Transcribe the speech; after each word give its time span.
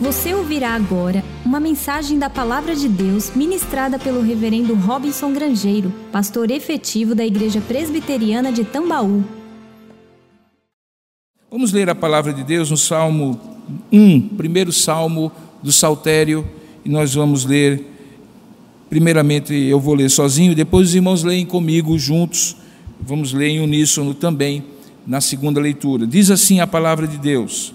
Você 0.00 0.32
ouvirá 0.32 0.70
agora 0.70 1.22
uma 1.44 1.60
mensagem 1.60 2.18
da 2.18 2.30
Palavra 2.30 2.74
de 2.74 2.88
Deus 2.88 3.36
ministrada 3.36 3.98
pelo 3.98 4.22
Reverendo 4.22 4.74
Robinson 4.74 5.30
Grangeiro, 5.30 5.92
pastor 6.10 6.50
efetivo 6.50 7.14
da 7.14 7.22
Igreja 7.22 7.60
Presbiteriana 7.60 8.50
de 8.50 8.64
Tambaú. 8.64 9.22
Vamos 11.50 11.70
ler 11.70 11.90
a 11.90 11.94
palavra 11.94 12.32
de 12.32 12.42
Deus 12.42 12.70
no 12.70 12.78
Salmo 12.78 13.38
1, 13.92 14.36
primeiro 14.38 14.72
salmo 14.72 15.30
do 15.62 15.70
Saltério, 15.70 16.48
e 16.82 16.88
nós 16.88 17.12
vamos 17.12 17.44
ler, 17.44 17.84
primeiramente 18.88 19.52
eu 19.52 19.78
vou 19.78 19.92
ler 19.92 20.08
sozinho, 20.08 20.54
depois 20.54 20.88
os 20.88 20.94
irmãos 20.94 21.22
leem 21.22 21.44
comigo 21.44 21.98
juntos, 21.98 22.56
vamos 22.98 23.34
ler 23.34 23.48
em 23.48 23.60
uníssono 23.60 24.14
também 24.14 24.64
na 25.06 25.20
segunda 25.20 25.60
leitura. 25.60 26.06
Diz 26.06 26.30
assim 26.30 26.58
a 26.58 26.66
palavra 26.66 27.06
de 27.06 27.18
Deus. 27.18 27.74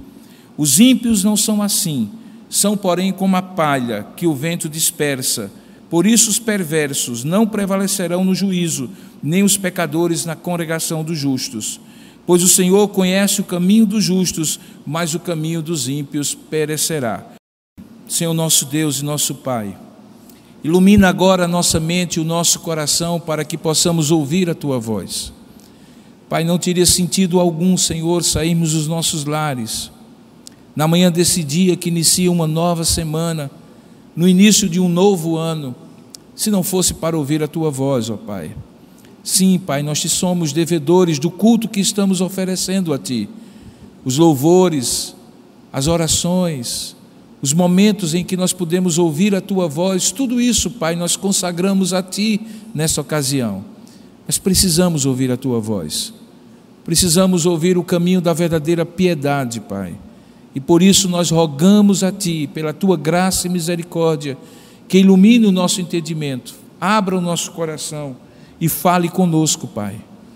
Os 0.61 0.79
ímpios 0.79 1.23
não 1.23 1.35
são 1.35 1.59
assim, 1.59 2.11
são, 2.47 2.77
porém, 2.77 3.11
como 3.11 3.35
a 3.35 3.41
palha 3.41 4.05
que 4.15 4.27
o 4.27 4.35
vento 4.35 4.69
dispersa. 4.69 5.51
Por 5.89 6.05
isso, 6.05 6.29
os 6.29 6.37
perversos 6.37 7.23
não 7.23 7.47
prevalecerão 7.47 8.23
no 8.23 8.35
juízo, 8.35 8.87
nem 9.23 9.41
os 9.41 9.57
pecadores 9.57 10.23
na 10.23 10.35
congregação 10.35 11.03
dos 11.03 11.17
justos. 11.17 11.81
Pois 12.27 12.43
o 12.43 12.47
Senhor 12.47 12.87
conhece 12.89 13.41
o 13.41 13.43
caminho 13.43 13.87
dos 13.87 14.03
justos, 14.03 14.59
mas 14.85 15.15
o 15.15 15.19
caminho 15.19 15.63
dos 15.63 15.89
ímpios 15.89 16.35
perecerá. 16.35 17.25
Senhor 18.07 18.35
nosso 18.35 18.65
Deus 18.65 18.99
e 18.99 19.03
nosso 19.03 19.33
Pai, 19.33 19.75
ilumina 20.63 21.09
agora 21.09 21.45
a 21.45 21.47
nossa 21.47 21.79
mente 21.79 22.17
e 22.17 22.19
o 22.19 22.23
nosso 22.23 22.59
coração 22.59 23.19
para 23.19 23.43
que 23.43 23.57
possamos 23.57 24.11
ouvir 24.11 24.47
a 24.47 24.53
tua 24.53 24.77
voz. 24.77 25.33
Pai, 26.29 26.43
não 26.43 26.59
teria 26.59 26.85
sentido 26.85 27.39
algum, 27.39 27.75
Senhor, 27.75 28.23
sairmos 28.23 28.73
dos 28.73 28.87
nossos 28.87 29.25
lares 29.25 29.89
na 30.75 30.87
manhã 30.87 31.11
desse 31.11 31.43
dia 31.43 31.75
que 31.75 31.89
inicia 31.89 32.31
uma 32.31 32.47
nova 32.47 32.83
semana, 32.83 33.51
no 34.15 34.27
início 34.27 34.69
de 34.69 34.79
um 34.79 34.89
novo 34.89 35.37
ano, 35.37 35.75
se 36.35 36.49
não 36.49 36.63
fosse 36.63 36.93
para 36.93 37.17
ouvir 37.17 37.43
a 37.43 37.47
tua 37.47 37.69
voz, 37.69 38.09
ó 38.09 38.17
Pai. 38.17 38.55
Sim, 39.23 39.59
Pai, 39.59 39.83
nós 39.83 39.99
te 39.99 40.09
somos 40.09 40.51
devedores 40.51 41.19
do 41.19 41.29
culto 41.29 41.69
que 41.69 41.79
estamos 41.79 42.21
oferecendo 42.21 42.93
a 42.93 42.97
Ti. 42.97 43.29
Os 44.03 44.17
louvores, 44.17 45.15
as 45.71 45.87
orações, 45.87 46.95
os 47.41 47.53
momentos 47.53 48.15
em 48.15 48.23
que 48.23 48.35
nós 48.35 48.51
podemos 48.51 48.97
ouvir 48.97 49.35
a 49.35 49.41
Tua 49.41 49.67
voz, 49.67 50.11
tudo 50.11 50.41
isso, 50.41 50.71
Pai, 50.71 50.95
nós 50.95 51.15
consagramos 51.15 51.93
a 51.93 52.01
Ti 52.01 52.41
nessa 52.73 52.99
ocasião. 53.01 53.63
Mas 54.25 54.39
precisamos 54.39 55.05
ouvir 55.05 55.31
a 55.31 55.37
Tua 55.37 55.59
voz. 55.59 56.13
Precisamos 56.83 57.45
ouvir 57.45 57.77
o 57.77 57.83
caminho 57.83 58.21
da 58.21 58.33
verdadeira 58.33 58.85
piedade, 58.85 59.59
Pai. 59.59 59.95
E 60.53 60.59
por 60.59 60.81
isso 60.81 61.07
nós 61.07 61.29
rogamos 61.29 62.03
a 62.03 62.11
Ti, 62.11 62.49
pela 62.53 62.73
Tua 62.73 62.97
graça 62.97 63.47
e 63.47 63.49
misericórdia, 63.49 64.37
que 64.87 64.97
ilumine 64.97 65.45
o 65.45 65.51
nosso 65.51 65.79
entendimento, 65.79 66.55
abra 66.79 67.17
o 67.17 67.21
nosso 67.21 67.51
coração 67.51 68.15
e 68.59 68.67
fale 68.67 69.07
conosco, 69.07 69.65
Pai. 69.67 69.95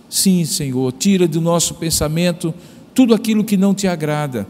Sim, 0.10 0.46
Senhor, 0.46 0.94
tira 0.94 1.28
do 1.28 1.42
nosso 1.42 1.74
pensamento 1.74 2.54
tudo 2.94 3.14
aquilo 3.14 3.44
que 3.44 3.58
não 3.58 3.74
te 3.74 3.88
agrada, 3.88 4.48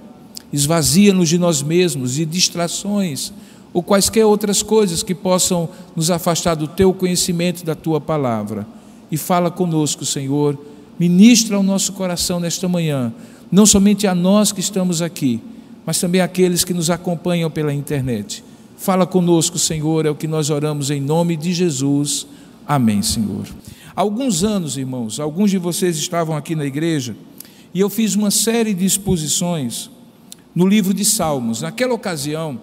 esvazia-nos 0.53 1.27
de 1.27 1.39
nós 1.39 1.63
mesmos 1.63 2.19
e 2.19 2.25
distrações 2.25 3.33
ou 3.73 3.81
quaisquer 3.81 4.25
outras 4.25 4.61
coisas 4.61 5.03
que 5.03 5.15
possam 5.15 5.67
nos 5.95 6.11
afastar 6.11 6.55
do 6.55 6.67
Teu 6.67 6.93
conhecimento 6.93 7.65
da 7.65 7.75
Tua 7.75 7.99
palavra. 7.99 8.65
E 9.11 9.17
fala 9.17 9.51
conosco, 9.51 10.05
Senhor, 10.05 10.57
ministra 10.97 11.57
ao 11.57 11.63
nosso 11.63 11.91
coração 11.93 12.39
nesta 12.39 12.69
manhã, 12.69 13.13
não 13.51 13.65
somente 13.65 14.07
a 14.07 14.15
nós 14.15 14.51
que 14.51 14.61
estamos 14.61 15.01
aqui, 15.01 15.41
mas 15.85 15.99
também 15.99 16.21
aqueles 16.21 16.63
que 16.63 16.73
nos 16.73 16.89
acompanham 16.89 17.49
pela 17.49 17.73
internet. 17.73 18.43
Fala 18.77 19.05
conosco, 19.05 19.57
Senhor, 19.57 20.05
é 20.05 20.09
o 20.09 20.15
que 20.15 20.27
nós 20.27 20.49
oramos 20.49 20.89
em 20.89 20.99
nome 20.99 21.37
de 21.37 21.53
Jesus. 21.53 22.27
Amém, 22.67 23.01
Senhor. 23.01 23.45
Há 23.95 24.01
alguns 24.01 24.43
anos, 24.43 24.77
irmãos, 24.77 25.19
alguns 25.19 25.51
de 25.51 25.57
vocês 25.57 25.95
estavam 25.97 26.35
aqui 26.35 26.55
na 26.55 26.65
igreja 26.65 27.15
e 27.73 27.79
eu 27.79 27.89
fiz 27.89 28.15
uma 28.15 28.31
série 28.31 28.73
de 28.73 28.85
exposições 28.85 29.89
no 30.53 30.67
livro 30.67 30.93
de 30.93 31.05
Salmos. 31.05 31.61
Naquela 31.61 31.93
ocasião, 31.93 32.59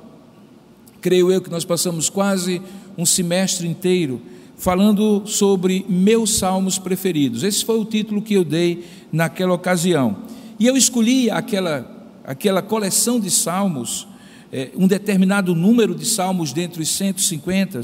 creio 1.01 1.31
eu 1.31 1.41
que 1.41 1.51
nós 1.51 1.65
passamos 1.65 2.09
quase 2.09 2.61
um 2.97 3.07
semestre 3.07 3.67
inteiro 3.69 4.21
falando 4.57 5.27
sobre 5.27 5.85
meus 5.89 6.37
salmos 6.37 6.79
preferidos. 6.79 7.43
Esse 7.43 7.65
foi 7.65 7.79
o 7.79 7.85
título 7.85 8.23
que 8.23 8.35
eu 8.35 8.45
dei 8.45 8.85
naquela 9.13 9.53
ocasião. 9.53 10.19
E 10.59 10.67
eu 10.67 10.77
escolhi 10.77 11.29
aquela 11.31 11.92
aquela 12.25 12.63
coleção 12.63 13.19
de 13.19 13.31
salmos, 13.31 14.07
é, 14.53 14.71
um 14.77 14.87
determinado 14.87 15.55
número 15.55 15.95
de 15.95 16.05
salmos 16.05 16.53
dentre 16.53 16.83
os 16.83 16.89
150, 16.89 17.83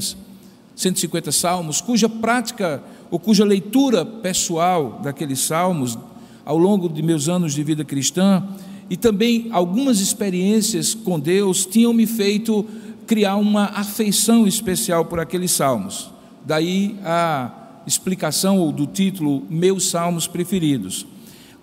150 0.75 1.31
salmos, 1.31 1.81
cuja 1.81 2.07
prática 2.07 2.83
ou 3.11 3.19
cuja 3.19 3.43
leitura 3.43 4.05
pessoal 4.05 4.99
daqueles 5.03 5.39
salmos, 5.39 5.97
ao 6.45 6.57
longo 6.57 6.87
de 6.89 7.01
meus 7.01 7.27
anos 7.27 7.53
de 7.53 7.63
vida 7.63 7.83
cristã, 7.83 8.43
e 8.89 8.97
também 8.97 9.49
algumas 9.51 9.99
experiências 9.99 10.93
com 10.95 11.19
Deus, 11.19 11.65
tinham 11.65 11.93
me 11.93 12.07
feito 12.07 12.65
criar 13.05 13.35
uma 13.35 13.65
afeição 13.65 14.47
especial 14.47 15.05
por 15.05 15.19
aqueles 15.19 15.51
salmos. 15.51 16.11
Daí 16.45 16.95
a 17.03 17.81
explicação 17.85 18.71
do 18.71 18.85
título 18.85 19.43
Meus 19.49 19.89
Salmos 19.89 20.27
Preferidos. 20.27 21.05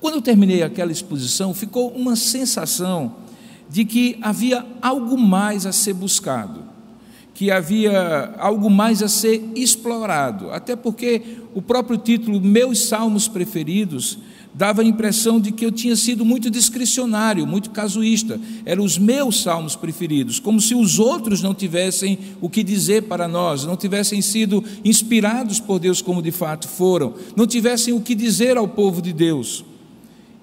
Quando 0.07 0.15
eu 0.15 0.23
terminei 0.23 0.63
aquela 0.63 0.93
exposição, 0.93 1.53
ficou 1.53 1.91
uma 1.91 2.15
sensação 2.15 3.17
de 3.69 3.85
que 3.85 4.17
havia 4.23 4.65
algo 4.81 5.19
mais 5.19 5.67
a 5.67 5.73
ser 5.73 5.95
buscado, 5.95 6.63
que 7.35 7.51
havia 7.51 8.33
algo 8.39 8.71
mais 8.71 9.03
a 9.03 9.09
ser 9.09 9.43
explorado, 9.57 10.53
até 10.53 10.77
porque 10.77 11.39
o 11.53 11.61
próprio 11.61 11.99
título 11.99 12.41
Meus 12.41 12.87
Salmos 12.87 13.27
Preferidos 13.27 14.21
dava 14.55 14.83
a 14.83 14.85
impressão 14.85 15.41
de 15.41 15.51
que 15.51 15.67
eu 15.67 15.73
tinha 15.73 15.97
sido 15.97 16.25
muito 16.25 16.49
discricionário, 16.49 17.45
muito 17.45 17.71
casuísta. 17.71 18.41
Eram 18.65 18.85
os 18.85 18.97
meus 18.97 19.43
salmos 19.43 19.75
preferidos, 19.75 20.39
como 20.39 20.61
se 20.61 20.73
os 20.73 21.01
outros 21.01 21.43
não 21.43 21.53
tivessem 21.53 22.17
o 22.41 22.49
que 22.49 22.63
dizer 22.63 23.03
para 23.03 23.27
nós, 23.27 23.65
não 23.65 23.77
tivessem 23.77 24.23
sido 24.23 24.63
inspirados 24.85 25.59
por 25.59 25.81
Deus 25.81 26.01
como 26.01 26.23
de 26.23 26.31
fato 26.31 26.69
foram, 26.69 27.13
não 27.35 27.45
tivessem 27.45 27.93
o 27.93 28.01
que 28.01 28.15
dizer 28.15 28.57
ao 28.57 28.69
povo 28.69 29.03
de 29.03 29.13
Deus. 29.13 29.65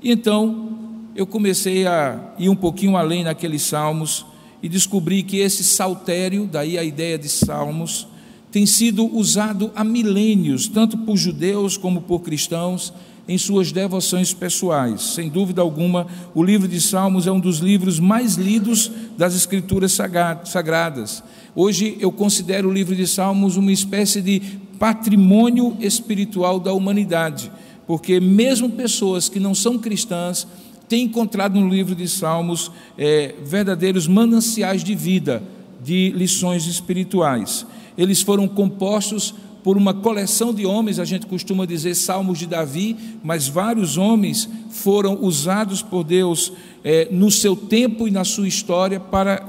E 0.03 0.11
então 0.11 0.69
eu 1.15 1.25
comecei 1.25 1.87
a 1.87 2.33
ir 2.37 2.49
um 2.49 2.55
pouquinho 2.55 2.97
além 2.97 3.23
naqueles 3.23 3.61
salmos 3.61 4.25
e 4.61 4.67
descobri 4.67 5.23
que 5.23 5.37
esse 5.37 5.63
saltério, 5.63 6.45
daí 6.51 6.77
a 6.77 6.83
ideia 6.83 7.17
de 7.17 7.29
salmos, 7.29 8.05
tem 8.51 8.65
sido 8.65 9.05
usado 9.15 9.71
há 9.73 9.83
milênios, 9.83 10.67
tanto 10.67 10.97
por 10.97 11.15
judeus 11.15 11.77
como 11.77 12.01
por 12.01 12.19
cristãos, 12.19 12.93
em 13.27 13.37
suas 13.37 13.71
devoções 13.71 14.33
pessoais. 14.33 15.01
Sem 15.01 15.29
dúvida 15.29 15.61
alguma, 15.61 16.05
o 16.35 16.43
livro 16.43 16.67
de 16.67 16.81
Salmos 16.81 17.25
é 17.25 17.31
um 17.31 17.39
dos 17.39 17.59
livros 17.59 17.97
mais 17.97 18.35
lidos 18.35 18.91
das 19.17 19.33
Escrituras 19.33 19.97
Sagradas. 20.43 21.23
Hoje 21.55 21.97
eu 22.01 22.11
considero 22.11 22.67
o 22.67 22.73
livro 22.73 22.93
de 22.93 23.07
Salmos 23.07 23.55
uma 23.55 23.71
espécie 23.71 24.21
de 24.21 24.41
patrimônio 24.77 25.77
espiritual 25.79 26.59
da 26.59 26.73
humanidade 26.73 27.49
porque 27.85 28.19
mesmo 28.19 28.69
pessoas 28.69 29.29
que 29.29 29.39
não 29.39 29.53
são 29.53 29.77
cristãs 29.77 30.47
têm 30.87 31.05
encontrado 31.05 31.59
no 31.59 31.69
livro 31.69 31.95
de 31.95 32.07
Salmos 32.07 32.71
é, 32.97 33.35
verdadeiros 33.43 34.07
mananciais 34.07 34.83
de 34.83 34.95
vida, 34.95 35.41
de 35.83 36.11
lições 36.15 36.65
espirituais. 36.65 37.65
Eles 37.97 38.21
foram 38.21 38.47
compostos 38.47 39.33
por 39.63 39.77
uma 39.77 39.93
coleção 39.93 40.53
de 40.53 40.65
homens, 40.65 40.99
a 40.99 41.05
gente 41.05 41.25
costuma 41.25 41.65
dizer 41.65 41.95
Salmos 41.95 42.37
de 42.37 42.45
Davi, 42.45 42.97
mas 43.23 43.47
vários 43.47 43.97
homens 43.97 44.49
foram 44.69 45.23
usados 45.23 45.81
por 45.81 46.03
Deus 46.03 46.51
é, 46.83 47.07
no 47.09 47.31
seu 47.31 47.55
tempo 47.55 48.07
e 48.07 48.11
na 48.11 48.25
sua 48.25 48.47
história 48.47 48.99
para, 48.99 49.41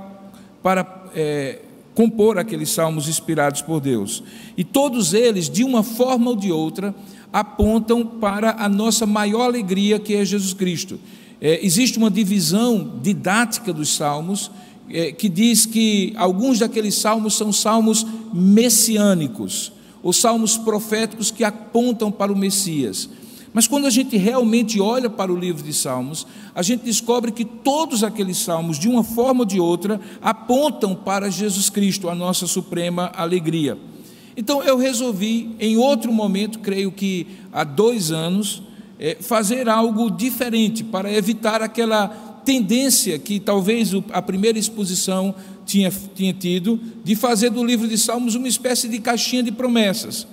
para 0.63 1.11
é, 1.15 1.61
compor 1.95 2.39
aqueles 2.39 2.71
salmos 2.71 3.09
inspirados 3.09 3.63
por 3.63 3.81
Deus. 3.81 4.23
E 4.57 4.65
todos 4.65 5.15
eles, 5.15 5.49
de 5.49 5.65
uma 5.65 5.83
forma 5.83 6.31
ou 6.31 6.37
de 6.37 6.53
outra, 6.53 6.95
apontam 7.35 8.07
para 8.07 8.55
a 8.61 8.69
nossa 8.69 9.05
maior 9.05 9.47
alegria, 9.47 9.99
que 9.99 10.15
é 10.15 10.25
Jesus 10.25 10.55
Cristo. 10.55 11.01
É, 11.41 11.67
existe 11.67 11.99
uma 11.99 12.09
divisão 12.09 13.01
didática 13.03 13.73
dos 13.73 13.97
salmos 13.97 14.53
é, 14.89 15.11
que 15.11 15.29
diz 15.29 15.67
que 15.67 16.13
alguns 16.17 16.61
daqueles 16.61 16.95
salmos 16.95 17.35
são 17.35 17.53
salmos 17.53 18.07
messiânicos, 18.33 19.73
os 20.01 20.19
salmos 20.19 20.57
proféticos 20.57 21.33
que 21.33 21.43
apontam 21.43 22.13
para 22.13 22.33
o 22.33 22.37
Messias. 22.37 23.09
Mas 23.53 23.67
quando 23.67 23.87
a 23.87 23.91
gente 23.91 24.17
realmente 24.17 24.81
olha 24.81 25.11
para 25.11 25.33
o 25.33 25.37
livro 25.37 25.63
de 25.63 25.73
Salmos, 25.73 26.27
a 26.55 26.63
gente 26.63 26.83
descobre 26.83 27.33
que 27.33 27.45
todos 27.45 28.03
aqueles 28.05 28.39
salmos, 28.39 28.79
de 28.79 28.89
uma 28.89 29.03
forma 29.05 29.41
ou 29.41 29.47
de 29.47 29.59
outra, 29.59 30.01
apontam 30.21 30.95
para 30.95 31.31
Jesus 31.31 31.71
Cristo, 31.71 32.09
a 32.09 32.15
nossa 32.15 32.47
suprema 32.47 33.13
alegria. 33.15 33.79
Então 34.37 34.63
eu 34.63 34.77
resolvi, 34.77 35.55
em 35.61 35.77
outro 35.77 36.13
momento, 36.13 36.59
creio 36.59 36.91
que 36.91 37.27
há 37.53 37.65
dois 37.65 38.11
anos, 38.11 38.63
é, 38.99 39.17
fazer 39.21 39.69
algo 39.69 40.11
diferente 40.11 40.83
para 40.83 41.13
evitar 41.13 41.63
aquela 41.63 42.09
tendência 42.45 43.19
que 43.19 43.41
talvez 43.41 43.91
a 44.13 44.21
primeira 44.21 44.59
exposição 44.59 45.35
tinha, 45.65 45.91
tinha 46.15 46.33
tido, 46.33 46.79
de 47.03 47.15
fazer 47.17 47.51
do 47.51 47.65
livro 47.65 47.89
de 47.89 47.97
Salmos 47.97 48.35
uma 48.35 48.49
espécie 48.49 48.89
de 48.89 48.99
caixinha 48.99 49.43
de 49.43 49.53
promessas 49.53 50.27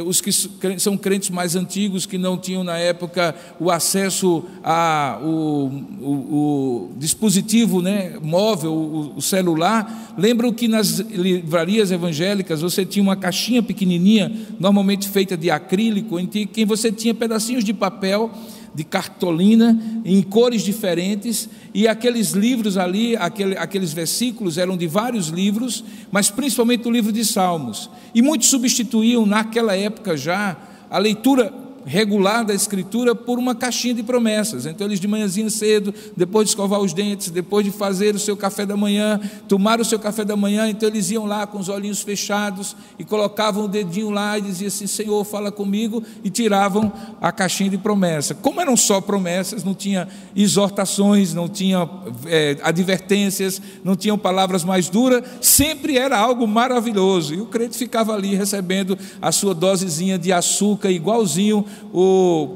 os 0.00 0.22
que 0.22 0.32
são 0.78 0.96
crentes 0.96 1.28
mais 1.28 1.54
antigos, 1.54 2.06
que 2.06 2.16
não 2.16 2.38
tinham 2.38 2.64
na 2.64 2.78
época 2.78 3.34
o 3.60 3.70
acesso 3.70 4.42
ao 4.62 5.22
o, 5.22 6.10
o, 6.10 6.92
dispositivo 6.96 7.82
né, 7.82 8.18
móvel, 8.22 8.72
o, 8.72 9.16
o, 9.16 9.22
celular, 9.22 10.14
lembram 10.16 10.50
que 10.52 10.66
nas 10.66 10.98
livrarias 10.98 11.90
evangélicas 11.90 12.62
você 12.62 12.86
tinha 12.86 13.02
uma 13.02 13.16
caixinha 13.16 13.62
pequenininha, 13.62 14.32
normalmente 14.58 15.08
feita 15.08 15.36
de 15.36 15.50
acrílico, 15.50 16.18
em 16.18 16.26
que 16.26 16.64
você 16.64 16.90
tinha 16.90 17.14
pedacinhos 17.14 17.62
de 17.62 17.74
papel 17.74 18.30
de 18.74 18.84
cartolina 18.84 19.78
em 20.04 20.22
cores 20.22 20.62
diferentes, 20.62 21.48
e 21.74 21.86
aqueles 21.86 22.32
livros 22.32 22.76
ali, 22.76 23.16
aquele, 23.16 23.56
aqueles 23.56 23.92
versículos 23.92 24.58
eram 24.58 24.76
de 24.76 24.86
vários 24.86 25.28
livros, 25.28 25.84
mas 26.10 26.30
principalmente 26.30 26.88
o 26.88 26.90
livro 26.90 27.12
de 27.12 27.24
Salmos. 27.24 27.90
E 28.14 28.22
muitos 28.22 28.48
substituíam 28.48 29.26
naquela 29.26 29.76
época 29.76 30.16
já 30.16 30.56
a 30.90 30.98
leitura 30.98 31.52
regular 31.84 32.44
da 32.44 32.54
Escritura 32.54 33.14
por 33.14 33.38
uma 33.38 33.54
caixinha 33.54 33.94
de 33.94 34.02
promessas. 34.02 34.66
Então, 34.66 34.86
eles 34.86 35.00
de 35.00 35.08
manhãzinha 35.08 35.48
cedo, 35.50 35.92
depois 36.16 36.46
de 36.46 36.50
escovar 36.50 36.80
os 36.80 36.92
dentes, 36.92 37.30
depois 37.30 37.64
de 37.64 37.72
fazer 37.72 38.14
o 38.14 38.18
seu 38.18 38.36
café 38.36 38.64
da 38.64 38.76
manhã, 38.76 39.20
tomar 39.48 39.80
o 39.80 39.84
seu 39.84 39.98
café 39.98 40.24
da 40.24 40.36
manhã, 40.36 40.68
então 40.68 40.88
eles 40.88 41.10
iam 41.10 41.26
lá 41.26 41.46
com 41.46 41.58
os 41.58 41.68
olhinhos 41.68 42.02
fechados 42.02 42.76
e 42.98 43.04
colocavam 43.04 43.64
o 43.64 43.68
dedinho 43.68 44.10
lá 44.10 44.38
e 44.38 44.42
diziam 44.42 44.68
assim: 44.68 44.86
Senhor, 44.86 45.24
fala 45.24 45.50
comigo, 45.50 46.02
e 46.22 46.30
tiravam 46.30 46.92
a 47.20 47.32
caixinha 47.32 47.70
de 47.70 47.78
promessa. 47.78 48.34
Como 48.34 48.60
eram 48.60 48.76
só 48.76 49.00
promessas, 49.00 49.64
não 49.64 49.74
tinha 49.74 50.08
exortações, 50.34 51.34
não 51.34 51.48
tinha 51.48 51.88
é, 52.26 52.56
advertências, 52.62 53.60
não 53.84 53.96
tinham 53.96 54.18
palavras 54.18 54.64
mais 54.64 54.88
duras, 54.88 55.22
sempre 55.40 55.98
era 55.98 56.18
algo 56.18 56.46
maravilhoso. 56.46 57.34
E 57.34 57.40
o 57.40 57.46
crente 57.46 57.76
ficava 57.76 58.14
ali 58.14 58.34
recebendo 58.34 58.98
a 59.20 59.32
sua 59.32 59.54
dosezinha 59.54 60.18
de 60.18 60.32
açúcar, 60.32 60.90
igualzinho 60.90 61.64
o, 61.92 62.48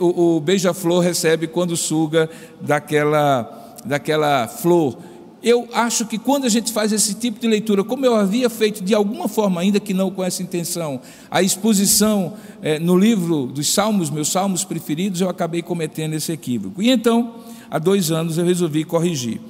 o, 0.00 0.40
beija-flor 0.40 1.00
recebe 1.00 1.46
quando 1.46 1.76
suga 1.76 2.28
daquela, 2.60 3.76
daquela 3.84 4.48
flor. 4.48 4.96
Eu 5.42 5.68
acho 5.72 6.06
que 6.06 6.18
quando 6.18 6.44
a 6.44 6.48
gente 6.48 6.72
faz 6.72 6.92
esse 6.92 7.14
tipo 7.14 7.40
de 7.40 7.48
leitura, 7.48 7.82
como 7.82 8.06
eu 8.06 8.14
havia 8.14 8.48
feito 8.48 8.82
de 8.82 8.94
alguma 8.94 9.26
forma, 9.26 9.60
ainda 9.60 9.80
que 9.80 9.92
não 9.92 10.08
com 10.08 10.22
essa 10.22 10.40
intenção, 10.40 11.00
a 11.28 11.42
exposição 11.42 12.34
é, 12.62 12.78
no 12.78 12.96
livro 12.96 13.46
dos 13.46 13.72
Salmos, 13.72 14.08
meus 14.08 14.30
Salmos 14.30 14.62
preferidos, 14.62 15.20
eu 15.20 15.28
acabei 15.28 15.60
cometendo 15.60 16.14
esse 16.14 16.30
equívoco. 16.30 16.80
E 16.80 16.90
então, 16.90 17.34
há 17.68 17.80
dois 17.80 18.12
anos, 18.12 18.38
eu 18.38 18.44
resolvi 18.44 18.84
corrigir. 18.84 19.40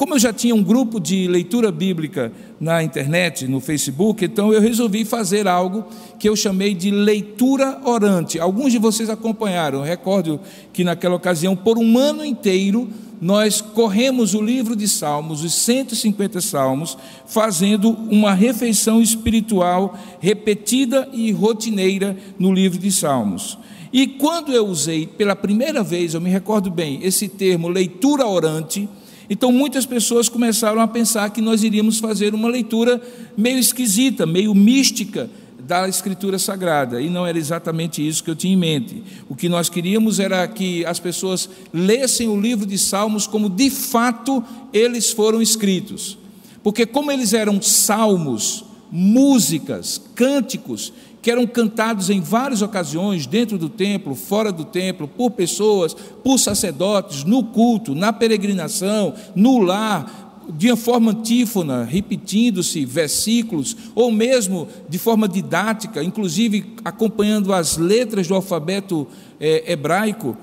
Como 0.00 0.14
eu 0.14 0.18
já 0.18 0.32
tinha 0.32 0.54
um 0.54 0.62
grupo 0.62 0.98
de 0.98 1.28
leitura 1.28 1.70
bíblica 1.70 2.32
na 2.58 2.82
internet, 2.82 3.46
no 3.46 3.60
Facebook, 3.60 4.24
então 4.24 4.50
eu 4.50 4.58
resolvi 4.58 5.04
fazer 5.04 5.46
algo 5.46 5.84
que 6.18 6.26
eu 6.26 6.34
chamei 6.34 6.72
de 6.72 6.90
leitura 6.90 7.78
orante. 7.84 8.40
Alguns 8.40 8.72
de 8.72 8.78
vocês 8.78 9.10
acompanharam, 9.10 9.80
eu 9.80 9.84
recordo 9.84 10.40
que 10.72 10.84
naquela 10.84 11.16
ocasião, 11.16 11.54
por 11.54 11.76
um 11.76 11.98
ano 11.98 12.24
inteiro, 12.24 12.88
nós 13.20 13.60
corremos 13.60 14.32
o 14.32 14.40
livro 14.40 14.74
de 14.74 14.88
Salmos, 14.88 15.44
os 15.44 15.52
150 15.52 16.40
Salmos, 16.40 16.96
fazendo 17.26 17.90
uma 17.90 18.32
refeição 18.32 19.02
espiritual 19.02 19.98
repetida 20.18 21.10
e 21.12 21.30
rotineira 21.30 22.16
no 22.38 22.54
livro 22.54 22.78
de 22.78 22.90
Salmos. 22.90 23.58
E 23.92 24.06
quando 24.06 24.50
eu 24.50 24.66
usei 24.66 25.06
pela 25.06 25.36
primeira 25.36 25.82
vez, 25.82 26.14
eu 26.14 26.22
me 26.22 26.30
recordo 26.30 26.70
bem, 26.70 27.00
esse 27.02 27.28
termo 27.28 27.68
leitura 27.68 28.26
orante, 28.26 28.88
então 29.30 29.52
muitas 29.52 29.86
pessoas 29.86 30.28
começaram 30.28 30.80
a 30.80 30.88
pensar 30.88 31.30
que 31.30 31.40
nós 31.40 31.62
iríamos 31.62 32.00
fazer 32.00 32.34
uma 32.34 32.48
leitura 32.48 33.00
meio 33.36 33.58
esquisita, 33.58 34.26
meio 34.26 34.52
mística 34.52 35.30
da 35.60 35.88
Escritura 35.88 36.36
Sagrada, 36.36 37.00
e 37.00 37.08
não 37.08 37.24
era 37.24 37.38
exatamente 37.38 38.04
isso 38.04 38.24
que 38.24 38.30
eu 38.30 38.34
tinha 38.34 38.52
em 38.52 38.56
mente. 38.56 39.04
O 39.28 39.36
que 39.36 39.48
nós 39.48 39.68
queríamos 39.68 40.18
era 40.18 40.46
que 40.48 40.84
as 40.84 40.98
pessoas 40.98 41.48
lessem 41.72 42.26
o 42.26 42.40
livro 42.40 42.66
de 42.66 42.76
Salmos 42.76 43.28
como 43.28 43.48
de 43.48 43.70
fato 43.70 44.42
eles 44.72 45.12
foram 45.12 45.40
escritos. 45.40 46.18
Porque, 46.60 46.84
como 46.84 47.12
eles 47.12 47.32
eram 47.32 47.62
salmos, 47.62 48.64
músicas, 48.90 50.02
cânticos, 50.16 50.92
que 51.22 51.30
eram 51.30 51.46
cantados 51.46 52.08
em 52.08 52.20
várias 52.20 52.62
ocasiões, 52.62 53.26
dentro 53.26 53.58
do 53.58 53.68
templo, 53.68 54.14
fora 54.14 54.50
do 54.50 54.64
templo, 54.64 55.06
por 55.06 55.32
pessoas, 55.32 55.94
por 55.94 56.38
sacerdotes, 56.38 57.24
no 57.24 57.44
culto, 57.44 57.94
na 57.94 58.12
peregrinação, 58.12 59.14
no 59.34 59.58
lar, 59.58 60.28
de 60.56 60.74
forma 60.74 61.12
antífona, 61.12 61.84
repetindo-se 61.84 62.84
versículos, 62.84 63.76
ou 63.94 64.10
mesmo 64.10 64.66
de 64.88 64.98
forma 64.98 65.28
didática, 65.28 66.02
inclusive 66.02 66.74
acompanhando 66.84 67.52
as 67.52 67.76
letras 67.76 68.26
do 68.26 68.34
alfabeto 68.34 69.06
é, 69.38 69.72
hebraico, 69.72 70.36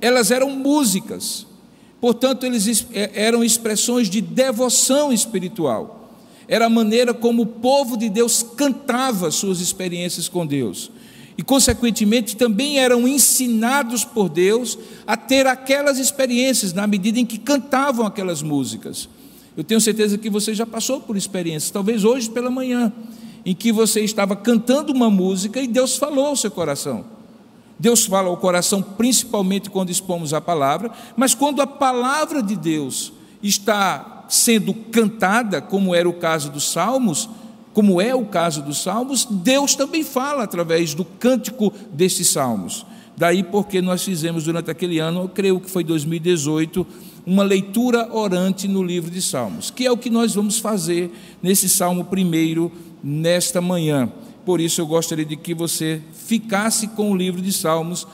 elas 0.00 0.30
eram 0.30 0.50
músicas. 0.50 1.46
Portanto, 2.00 2.44
eles 2.46 2.86
é, 2.92 3.10
eram 3.14 3.42
expressões 3.42 4.08
de 4.08 4.20
devoção 4.20 5.12
espiritual 5.12 5.97
era 6.48 6.66
a 6.66 6.70
maneira 6.70 7.12
como 7.12 7.42
o 7.42 7.46
povo 7.46 7.96
de 7.96 8.08
Deus 8.08 8.42
cantava 8.56 9.30
suas 9.30 9.60
experiências 9.60 10.28
com 10.28 10.46
Deus. 10.46 10.90
E, 11.36 11.42
consequentemente, 11.42 12.36
também 12.36 12.78
eram 12.78 13.06
ensinados 13.06 14.04
por 14.04 14.28
Deus 14.28 14.76
a 15.06 15.16
ter 15.16 15.46
aquelas 15.46 15.98
experiências, 15.98 16.72
na 16.72 16.86
medida 16.86 17.20
em 17.20 17.26
que 17.26 17.38
cantavam 17.38 18.04
aquelas 18.04 18.42
músicas. 18.42 19.08
Eu 19.56 19.62
tenho 19.62 19.80
certeza 19.80 20.18
que 20.18 20.30
você 20.30 20.54
já 20.54 20.66
passou 20.66 21.00
por 21.00 21.16
experiências, 21.16 21.70
talvez 21.70 22.02
hoje 22.02 22.30
pela 22.30 22.50
manhã, 22.50 22.92
em 23.44 23.54
que 23.54 23.70
você 23.70 24.00
estava 24.00 24.34
cantando 24.34 24.92
uma 24.92 25.10
música 25.10 25.60
e 25.60 25.68
Deus 25.68 25.96
falou 25.96 26.26
ao 26.26 26.36
seu 26.36 26.50
coração. 26.50 27.04
Deus 27.78 28.06
fala 28.06 28.28
ao 28.28 28.36
coração 28.36 28.82
principalmente 28.82 29.70
quando 29.70 29.90
expomos 29.90 30.34
a 30.34 30.40
palavra, 30.40 30.90
mas 31.16 31.34
quando 31.34 31.62
a 31.62 31.66
palavra 31.66 32.42
de 32.42 32.56
Deus 32.56 33.12
está 33.40 34.17
sendo 34.28 34.74
cantada, 34.74 35.60
como 35.60 35.94
era 35.94 36.08
o 36.08 36.12
caso 36.12 36.50
dos 36.50 36.70
Salmos, 36.70 37.28
como 37.72 38.00
é 38.00 38.14
o 38.14 38.26
caso 38.26 38.62
dos 38.62 38.82
Salmos, 38.82 39.26
Deus 39.30 39.74
também 39.74 40.02
fala 40.02 40.42
através 40.42 40.94
do 40.94 41.04
cântico 41.04 41.72
desses 41.92 42.28
Salmos. 42.28 42.84
Daí 43.16 43.42
porque 43.42 43.80
nós 43.80 44.04
fizemos 44.04 44.44
durante 44.44 44.70
aquele 44.70 44.98
ano, 44.98 45.22
eu 45.22 45.28
creio 45.28 45.60
que 45.60 45.70
foi 45.70 45.82
2018, 45.82 46.86
uma 47.26 47.42
leitura 47.42 48.14
orante 48.14 48.68
no 48.68 48.82
livro 48.82 49.10
de 49.10 49.20
Salmos, 49.20 49.70
que 49.70 49.84
é 49.84 49.90
o 49.90 49.96
que 49.96 50.08
nós 50.08 50.34
vamos 50.34 50.58
fazer 50.58 51.12
nesse 51.42 51.68
Salmo 51.68 52.04
primeiro, 52.04 52.70
nesta 53.02 53.60
manhã. 53.60 54.10
Por 54.44 54.60
isso 54.60 54.80
eu 54.80 54.86
gostaria 54.86 55.24
de 55.24 55.36
que 55.36 55.52
você 55.52 56.00
ficasse 56.12 56.88
com 56.88 57.10
o 57.10 57.16
livro 57.16 57.42
de 57.42 57.52
Salmos, 57.52 58.06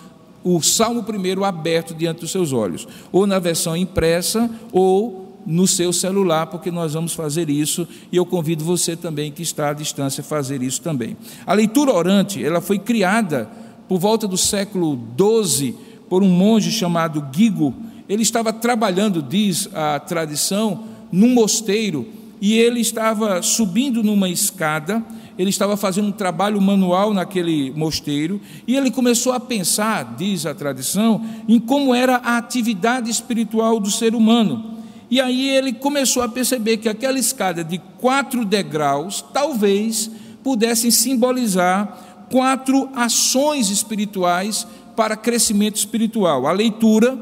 o 0.43 0.61
Salmo 0.61 1.05
primeiro 1.05 1.45
aberto 1.45 1.95
diante 1.95 2.21
dos 2.21 2.31
seus 2.31 2.53
olhos, 2.53 2.87
ou 3.13 3.27
na 3.27 3.39
versão 3.39 3.77
impressa, 3.77 4.51
ou 4.73 5.24
no 5.47 5.67
seu 5.67 5.93
celular, 5.93 6.47
porque 6.47 6.71
nós 6.71 6.95
vamos 6.95 7.13
fazer 7.13 7.51
isso 7.51 7.87
e 8.11 8.17
eu 8.17 8.25
convido 8.25 8.65
você 8.65 8.97
também 8.97 9.31
que 9.31 9.43
está 9.43 9.71
à 9.71 9.73
distância 9.73 10.23
a 10.23 10.25
fazer 10.25 10.63
isso 10.63 10.81
também. 10.81 11.17
A 11.47 11.53
leitura 11.53 11.93
orante, 11.93 12.43
ela 12.43 12.61
foi 12.61 12.79
criada 12.79 13.49
por 13.89 13.99
volta 13.99 14.27
do 14.27 14.39
século 14.39 14.99
XII 15.19 15.75
por 16.09 16.23
um 16.23 16.29
monge 16.29 16.71
chamado 16.71 17.21
Guigo. 17.21 17.75
Ele 18.09 18.23
estava 18.23 18.53
trabalhando, 18.53 19.23
diz 19.23 19.69
a 19.75 19.99
tradição, 19.99 20.85
num 21.11 21.35
mosteiro 21.35 22.07
e 22.41 22.55
ele 22.55 22.81
estava 22.81 23.41
subindo 23.41 24.03
numa 24.03 24.29
escada, 24.29 25.03
ele 25.39 25.51
estava 25.51 25.77
fazendo 25.77 26.09
um 26.09 26.13
trabalho 26.13 26.61
manual 26.61 27.15
naquele 27.15 27.71
mosteiro, 27.73 28.41
e 28.67 28.77
ele 28.77 28.91
começou 28.91 29.33
a 29.33 29.41
pensar, 29.41 30.15
diz 30.17 30.45
a 30.45 30.55
tradição, 30.55 31.25
em 31.49 31.59
como 31.59 31.95
era 31.95 32.17
a 32.17 32.37
atividade 32.37 33.11
espiritual 33.11 33.81
do 33.81 33.91
ser 33.91 34.15
humano. 34.15 34.74
E 35.11 35.21
aí 35.21 35.49
ele 35.49 35.73
começou 35.73 36.23
a 36.23 36.29
perceber 36.29 36.79
que 36.79 36.89
aquela 36.89 37.19
escada 37.19 37.63
de 37.63 37.79
quatro 37.99 38.45
degraus 38.45 39.25
talvez 39.33 40.11
pudessem 40.43 40.91
simbolizar 40.91 42.27
quatro 42.31 42.89
ações 42.95 43.71
espirituais 43.71 44.67
para 44.97 45.17
crescimento 45.17 45.77
espiritual: 45.77 46.47
a 46.47 46.53
leitura, 46.53 47.19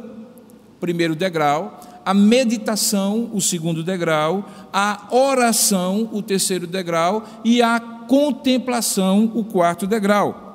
primeiro 0.81 1.15
degrau, 1.15 1.81
a 2.05 2.13
meditação, 2.13 3.31
o 3.33 3.41
segundo 3.41 3.83
degrau, 3.83 4.45
a 4.73 5.09
oração, 5.11 6.09
o 6.13 6.23
terceiro 6.23 6.67
degrau, 6.67 7.25
e 7.45 7.63
a 7.63 7.79
contemplação, 7.81 9.31
o 9.35 9.45
quarto 9.45 9.87
degrau. 9.87 10.52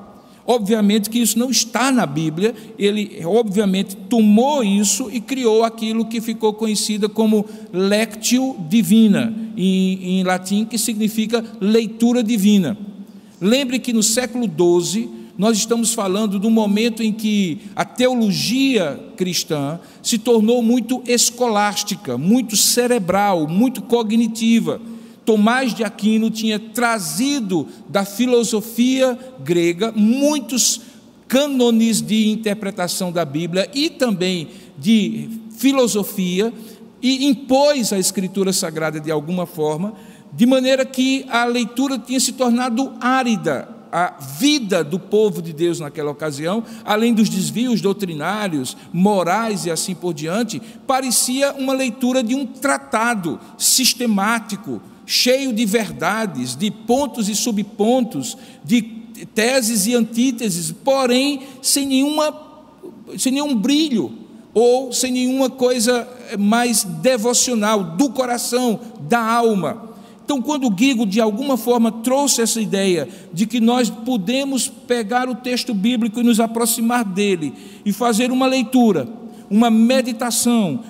Obviamente 0.50 1.10
que 1.10 1.20
isso 1.20 1.38
não 1.38 1.51
está 1.51 1.92
na 1.92 2.06
Bíblia, 2.06 2.56
ele 2.80 3.20
obviamente 3.25 3.98
tomou 3.98 4.63
isso 4.63 5.10
e 5.12 5.20
criou 5.20 5.66
aquilo 5.66 6.06
que 6.06 6.22
ficou 6.22 6.54
conhecida 6.54 7.10
como 7.10 7.46
lectio 7.74 8.56
divina, 8.70 9.36
em, 9.58 10.20
em 10.20 10.24
latim, 10.24 10.63
que 10.63 10.77
significa 10.77 11.44
leitura 11.60 12.24
divina. 12.24 12.77
Lembre 13.42 13.77
que 13.77 13.92
no 13.92 14.01
século 14.01 14.46
XII, 14.46 15.10
nós 15.38 15.58
estamos 15.58 15.94
falando 15.94 16.39
do 16.39 16.50
momento 16.50 17.04
em 17.04 17.12
que 17.12 17.60
a 17.75 17.84
teologia 17.84 18.98
cristã 19.18 19.82
se 20.01 20.18
tornou 20.18 20.63
muito 20.63 21.04
escolástica, 21.06 22.18
muito 22.18 22.56
cerebral, 22.56 23.50
muito 23.50 23.82
cognitiva. 23.82 24.80
Tomás 25.27 25.74
de 25.74 25.84
Aquino 25.84 26.31
tinha 26.31 26.57
trazido 26.57 27.67
da 27.89 28.05
filosofia 28.05 29.19
grega 29.43 29.91
muitos 29.93 30.79
cânones 31.27 32.01
de 32.01 32.29
interpretação 32.29 33.12
da 33.12 33.25
Bíblia 33.25 33.69
e 33.74 33.89
também 33.89 34.48
de 34.77 35.29
filosofia 35.57 36.53
e 37.01 37.25
impôs 37.27 37.91
a 37.91 38.00
escritura 38.00 38.53
sagrada 38.53 39.01
de 39.01 39.12
alguma 39.12 39.46
forma, 39.46 39.96
de 40.31 40.46
maneira 40.46 40.86
que 40.86 41.25
a 41.27 41.43
leitura 41.43 42.00
tinha 42.00 42.22
se 42.22 42.31
tornado 42.31 42.93
árida, 43.01 43.67
a 43.91 44.13
vida 44.39 44.81
do 44.81 44.98
povo 44.98 45.41
de 45.41 45.51
Deus 45.51 45.81
naquela 45.81 46.12
ocasião, 46.12 46.63
além 46.86 47.13
dos 47.13 47.27
desvios 47.27 47.81
doutrinários, 47.81 48.77
morais 48.93 49.65
e 49.65 49.72
assim 49.72 49.93
por 49.93 50.13
diante, 50.13 50.62
parecia 50.88 51.51
uma 51.51 51.74
leitura 51.74 52.24
de 52.24 52.34
um 52.34 52.46
tratado 52.46 53.38
sistemático, 53.57 54.81
cheio 55.07 55.53
de 55.53 55.65
verdades, 55.65 56.55
de 56.55 56.69
pontos 56.69 57.29
e 57.29 57.35
subpontos, 57.35 58.37
de 58.63 58.81
teses 59.33 59.87
e 59.87 59.95
antíteses, 59.95 60.71
porém 60.71 61.41
sem 61.61 61.87
nenhuma 61.87 62.45
sem 63.17 63.31
nenhum 63.31 63.55
brilho 63.55 64.11
ou 64.53 64.91
sem 64.91 65.11
nenhuma 65.11 65.49
coisa 65.49 66.07
mais 66.37 66.83
devocional 66.83 67.83
do 67.83 68.09
coração, 68.09 68.79
da 69.01 69.19
alma. 69.19 69.87
Então, 70.25 70.41
quando 70.41 70.67
o 70.67 70.77
Gigo 70.77 71.05
de 71.05 71.21
alguma 71.21 71.55
forma 71.55 71.89
trouxe 71.89 72.41
essa 72.41 72.59
ideia 72.59 73.07
de 73.31 73.45
que 73.45 73.61
nós 73.61 73.89
podemos 73.89 74.67
pegar 74.67 75.29
o 75.29 75.35
texto 75.35 75.73
bíblico 75.73 76.19
e 76.19 76.23
nos 76.23 76.41
aproximar 76.41 77.05
dele 77.05 77.53
e 77.85 77.93
fazer 77.93 78.29
uma 78.29 78.45
leitura, 78.45 79.07
uma 79.49 79.69
meditação, 79.69 80.83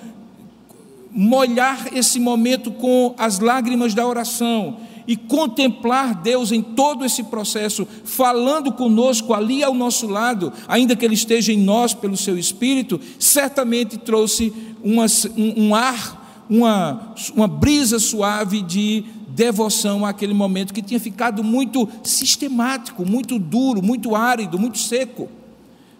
molhar 1.10 1.88
esse 1.94 2.20
momento 2.20 2.70
com 2.70 3.14
as 3.18 3.38
lágrimas 3.38 3.94
da 3.94 4.06
oração 4.06 4.76
e 5.08 5.16
contemplar 5.16 6.14
Deus 6.14 6.52
em 6.52 6.60
todo 6.60 7.02
esse 7.02 7.24
processo, 7.24 7.88
falando 8.04 8.70
conosco 8.72 9.32
ali 9.32 9.64
ao 9.64 9.72
nosso 9.72 10.06
lado, 10.06 10.52
ainda 10.68 10.94
que 10.94 11.02
Ele 11.02 11.14
esteja 11.14 11.50
em 11.50 11.56
nós 11.56 11.94
pelo 11.94 12.14
Seu 12.14 12.36
Espírito, 12.36 13.00
certamente 13.18 13.96
trouxe 13.96 14.52
uma, 14.84 15.06
um, 15.34 15.68
um 15.68 15.74
ar, 15.74 16.44
uma, 16.48 17.14
uma 17.34 17.48
brisa 17.48 17.98
suave 17.98 18.60
de 18.60 19.02
devoção 19.28 20.04
àquele 20.04 20.34
momento 20.34 20.74
que 20.74 20.82
tinha 20.82 21.00
ficado 21.00 21.42
muito 21.42 21.88
sistemático, 22.02 23.06
muito 23.06 23.38
duro, 23.38 23.80
muito 23.82 24.14
árido, 24.14 24.58
muito 24.58 24.78
seco. 24.78 25.37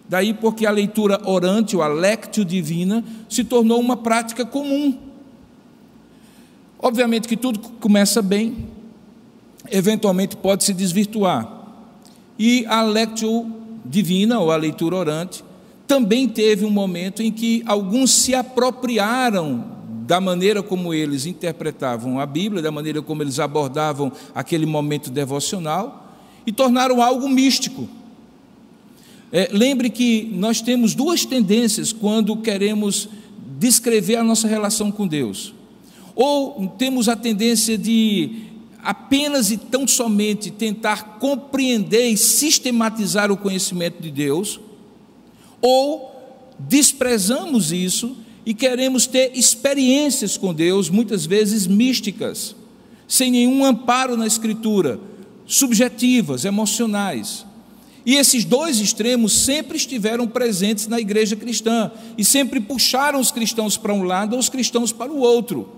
Daí 0.09 0.33
porque 0.33 0.65
a 0.65 0.71
leitura 0.71 1.21
orante, 1.23 1.75
ou 1.75 1.83
a 1.83 1.87
lectio 1.87 2.43
divina, 2.43 3.03
se 3.29 3.43
tornou 3.43 3.79
uma 3.79 3.95
prática 3.95 4.43
comum 4.43 5.09
Obviamente 6.81 7.27
que 7.27 7.35
tudo 7.35 7.59
começa 7.81 8.21
bem, 8.21 8.69
eventualmente 9.69 10.37
pode 10.37 10.63
se 10.63 10.73
desvirtuar. 10.73 11.57
E 12.37 12.65
a 12.67 12.81
lectio 12.81 13.53
divina, 13.83 14.39
ou 14.39 14.49
a 14.49 14.55
leitura 14.55 14.95
orante, 14.95 15.43
também 15.85 16.29
teve 16.29 16.63
um 16.63 16.69
momento 16.69 17.21
em 17.21 17.31
que 17.33 17.61
alguns 17.65 18.11
se 18.11 18.33
apropriaram 18.33 19.77
da 20.07 20.21
maneira 20.21 20.63
como 20.63 20.93
eles 20.93 21.25
interpretavam 21.25 22.17
a 22.17 22.25
Bíblia, 22.25 22.61
da 22.61 22.71
maneira 22.71 23.01
como 23.01 23.21
eles 23.21 23.39
abordavam 23.39 24.09
aquele 24.33 24.65
momento 24.65 25.11
devocional, 25.11 26.15
e 26.45 26.51
tornaram 26.51 27.01
algo 27.01 27.27
místico. 27.27 27.89
É, 29.31 29.49
lembre 29.51 29.89
que 29.89 30.29
nós 30.33 30.61
temos 30.61 30.95
duas 30.95 31.25
tendências 31.25 31.93
quando 31.93 32.35
queremos 32.37 33.07
descrever 33.59 34.15
a 34.15 34.23
nossa 34.23 34.47
relação 34.47 34.91
com 34.91 35.07
Deus. 35.07 35.53
Ou 36.15 36.67
temos 36.77 37.07
a 37.07 37.15
tendência 37.15 37.77
de 37.77 38.47
apenas 38.81 39.51
e 39.51 39.57
tão 39.57 39.87
somente 39.87 40.49
tentar 40.49 41.19
compreender 41.19 42.09
e 42.09 42.17
sistematizar 42.17 43.31
o 43.31 43.37
conhecimento 43.37 44.01
de 44.01 44.09
Deus, 44.09 44.59
ou 45.61 46.09
desprezamos 46.57 47.71
isso 47.71 48.15
e 48.45 48.53
queremos 48.53 49.05
ter 49.05 49.31
experiências 49.37 50.37
com 50.37 50.53
Deus, 50.53 50.89
muitas 50.89 51.25
vezes 51.25 51.67
místicas, 51.67 52.55
sem 53.07 53.29
nenhum 53.29 53.65
amparo 53.65 54.15
na 54.15 54.25
Escritura, 54.25 54.99
subjetivas, 55.45 56.45
emocionais. 56.45 57.45
E 58.09 58.15
esses 58.15 58.43
dois 58.43 58.79
extremos 58.79 59.33
sempre 59.33 59.77
estiveram 59.77 60.25
presentes 60.25 60.87
na 60.87 60.99
igreja 60.99 61.35
cristã 61.35 61.91
e 62.17 62.25
sempre 62.25 62.59
puxaram 62.59 63.19
os 63.19 63.29
cristãos 63.29 63.77
para 63.77 63.93
um 63.93 64.01
lado 64.01 64.33
ou 64.33 64.39
os 64.39 64.49
cristãos 64.49 64.91
para 64.91 65.11
o 65.11 65.19
outro 65.19 65.69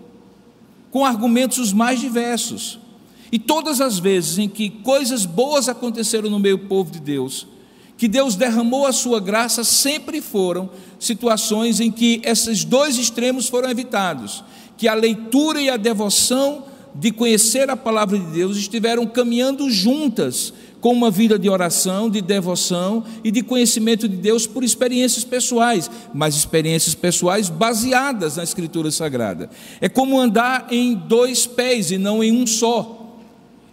com 0.90 1.04
argumentos 1.04 1.58
os 1.58 1.74
mais 1.74 2.00
diversos. 2.00 2.80
E 3.34 3.38
todas 3.38 3.82
as 3.82 4.00
vezes 4.00 4.38
em 4.38 4.48
que 4.48 4.70
coisas 4.70 5.26
boas 5.26 5.68
aconteceram 5.68 6.30
no 6.30 6.40
meio 6.40 6.56
do 6.56 6.68
povo 6.68 6.90
de 6.90 7.02
Deus, 7.02 7.46
que 7.98 8.08
Deus 8.08 8.38
derramou 8.38 8.88
a 8.88 8.94
sua 8.94 9.20
graça, 9.20 9.66
sempre 9.66 10.22
foram 10.22 10.70
situações 10.98 11.82
em 11.82 11.92
que 11.92 12.22
esses 12.24 12.64
dois 12.64 12.98
extremos 12.98 13.50
foram 13.50 13.70
evitados, 13.70 14.42
que 14.78 14.88
a 14.88 14.94
leitura 14.94 15.62
e 15.62 15.70
a 15.70 15.76
devoção 15.76 16.64
de 16.96 17.12
conhecer 17.12 17.70
a 17.70 17.76
palavra 17.76 18.18
de 18.18 18.26
Deus 18.28 18.56
estiveram 18.56 19.06
caminhando 19.06 19.70
juntas 19.70 20.54
com 20.82 20.92
uma 20.92 21.12
vida 21.12 21.38
de 21.38 21.48
oração, 21.48 22.10
de 22.10 22.22
devoção 22.22 23.06
e 23.24 23.30
de 23.30 23.44
conhecimento 23.44 24.10
de 24.10 24.18
Deus 24.18 24.48
por 24.48 24.64
experiências 24.64 25.24
pessoais, 25.24 25.90
mas 26.12 26.36
experiências 26.36 26.96
pessoais 26.96 27.50
baseadas 27.50 28.36
na 28.36 28.44
Escritura 28.44 28.90
Sagrada. 28.90 29.50
É 29.80 29.88
como 29.88 30.20
andar 30.20 30.68
em 30.72 30.96
dois 30.96 31.46
pés 31.46 31.92
e 31.92 32.00
não 32.00 32.24
em 32.24 32.32
um 32.32 32.48
só. 32.48 33.16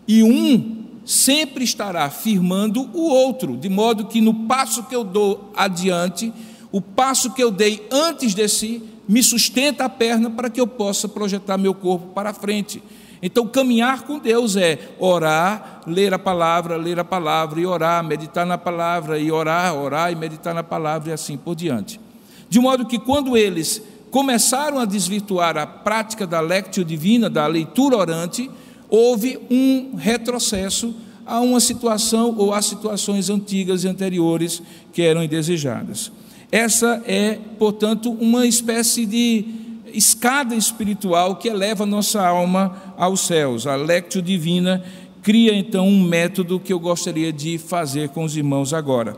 E 0.07 0.23
um 0.23 0.85
sempre 1.05 1.65
estará 1.65 2.11
firmando 2.11 2.91
o 2.93 3.09
outro, 3.09 3.57
de 3.57 3.71
modo 3.71 4.05
que 4.05 4.21
no 4.21 4.47
passo 4.47 4.85
que 4.85 4.95
eu 4.95 5.03
dou 5.03 5.51
adiante, 5.57 6.31
o 6.71 6.83
passo 6.83 7.33
que 7.33 7.43
eu 7.43 7.51
dei 7.51 7.87
antes 7.91 8.35
de 8.35 8.47
si, 8.47 8.83
me 9.09 9.23
sustenta 9.23 9.87
a 9.87 9.89
perna 9.89 10.29
para 10.29 10.51
que 10.51 10.61
eu 10.61 10.67
possa 10.67 11.09
projetar 11.09 11.57
meu 11.57 11.73
corpo 11.73 12.09
para 12.09 12.35
frente. 12.35 12.83
Então, 13.23 13.47
caminhar 13.47 14.03
com 14.03 14.19
Deus 14.19 14.57
é 14.57 14.79
orar, 14.99 15.83
ler 15.87 16.15
a 16.15 16.19
palavra, 16.19 16.77
ler 16.77 16.99
a 17.01 17.05
palavra 17.05 17.61
e 17.61 17.67
orar, 17.67 18.05
meditar 18.05 18.47
na 18.47 18.57
palavra 18.57 19.19
e 19.19 19.31
orar, 19.33 19.75
orar 19.75 20.13
e 20.13 20.15
meditar 20.15 20.55
na 20.55 20.63
palavra 20.63 21.11
e 21.11 21.13
assim 21.13 21.37
por 21.37 21.57
diante. 21.57 22.01
De 22.49 22.61
modo 22.61 22.87
que 22.87 22.99
quando 22.99 23.37
eles 23.37 23.83
começaram 24.11 24.79
a 24.79 24.85
desvirtuar 24.85 25.57
a 25.57 25.67
prática 25.67 26.27
da 26.27 26.41
lectio 26.41 26.85
divina, 26.85 27.29
da 27.29 27.47
leitura 27.47 27.97
orante, 27.97 28.51
houve 28.89 29.39
um 29.51 29.97
retrocesso 29.97 30.95
a 31.27 31.41
uma 31.41 31.61
situação 31.61 32.35
ou 32.39 32.55
a 32.55 32.63
situações 32.63 33.29
antigas 33.29 33.85
e 33.85 33.89
anteriores 33.89 34.63
que 34.93 35.03
eram 35.03 35.23
indesejadas. 35.23 36.11
Essa 36.51 37.03
é, 37.07 37.39
portanto, 37.59 38.11
uma 38.11 38.47
espécie 38.47 39.05
de 39.05 39.45
escada 39.93 40.55
espiritual 40.55 41.37
que 41.37 41.49
eleva 41.49 41.87
nossa 41.87 42.27
alma 42.27 42.95
aos 42.97 43.21
céus. 43.21 43.67
A 43.67 43.77
Lectio 43.77 44.23
Divina 44.23 44.85
cria 45.23 45.55
então 45.55 45.87
um 45.87 46.03
método 46.03 46.61
que 46.61 46.73
eu 46.73 46.79
gostaria 46.79 47.33
de 47.33 47.59
fazer 47.59 48.09
com 48.11 48.25
os 48.25 48.37
irmãos 48.37 48.73
agora. 48.73 49.17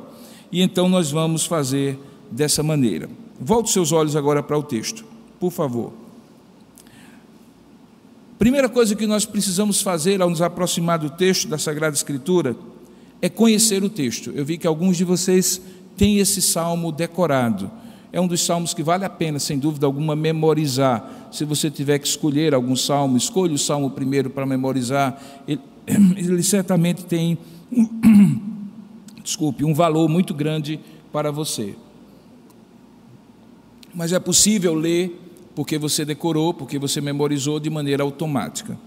E 0.50 0.62
então 0.62 0.88
nós 0.88 1.10
vamos 1.10 1.46
fazer 1.46 1.98
dessa 2.30 2.62
maneira. 2.62 3.08
Volte 3.40 3.70
seus 3.70 3.92
olhos 3.92 4.16
agora 4.16 4.42
para 4.42 4.58
o 4.58 4.62
texto, 4.62 5.04
por 5.38 5.50
favor. 5.50 5.92
Primeira 8.38 8.68
coisa 8.68 8.96
que 8.96 9.06
nós 9.06 9.26
precisamos 9.26 9.82
fazer 9.82 10.22
ao 10.22 10.30
nos 10.30 10.40
aproximar 10.40 10.98
do 10.98 11.10
texto 11.10 11.46
da 11.46 11.58
Sagrada 11.58 11.94
Escritura 11.94 12.56
é 13.20 13.28
conhecer 13.28 13.84
o 13.84 13.88
texto. 13.90 14.32
Eu 14.34 14.44
vi 14.44 14.56
que 14.56 14.66
alguns 14.66 14.96
de 14.96 15.04
vocês 15.04 15.60
têm 15.96 16.18
esse 16.18 16.40
salmo 16.40 16.90
decorado. 16.90 17.70
É 18.12 18.20
um 18.20 18.26
dos 18.26 18.44
salmos 18.44 18.74
que 18.74 18.82
vale 18.82 19.04
a 19.04 19.10
pena, 19.10 19.38
sem 19.38 19.58
dúvida 19.58 19.86
alguma, 19.86 20.16
memorizar. 20.16 21.28
Se 21.30 21.44
você 21.44 21.70
tiver 21.70 21.98
que 21.98 22.08
escolher 22.08 22.54
algum 22.54 22.74
salmo, 22.74 23.16
escolha 23.16 23.54
o 23.54 23.58
salmo 23.58 23.90
primeiro 23.90 24.30
para 24.30 24.44
memorizar. 24.44 25.20
Ele, 25.46 25.60
ele 25.86 26.42
certamente 26.42 27.04
tem, 27.04 27.38
desculpe, 29.22 29.64
um 29.64 29.72
valor 29.72 30.08
muito 30.08 30.34
grande 30.34 30.80
para 31.12 31.30
você. 31.30 31.76
Mas 33.94 34.12
é 34.12 34.18
possível 34.18 34.74
ler 34.74 35.16
porque 35.54 35.78
você 35.78 36.04
decorou, 36.04 36.52
porque 36.52 36.78
você 36.78 37.00
memorizou 37.00 37.60
de 37.60 37.70
maneira 37.70 38.02
automática. 38.02 38.78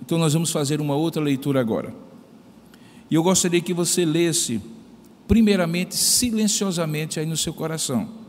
Então 0.00 0.18
nós 0.18 0.32
vamos 0.32 0.50
fazer 0.50 0.80
uma 0.80 0.94
outra 0.94 1.22
leitura 1.22 1.60
agora. 1.60 1.94
E 3.10 3.14
eu 3.14 3.22
gostaria 3.22 3.60
que 3.60 3.74
você 3.74 4.04
lesse, 4.04 4.60
primeiramente, 5.28 5.94
silenciosamente 5.94 7.20
aí 7.20 7.26
no 7.26 7.36
seu 7.36 7.52
coração. 7.52 8.23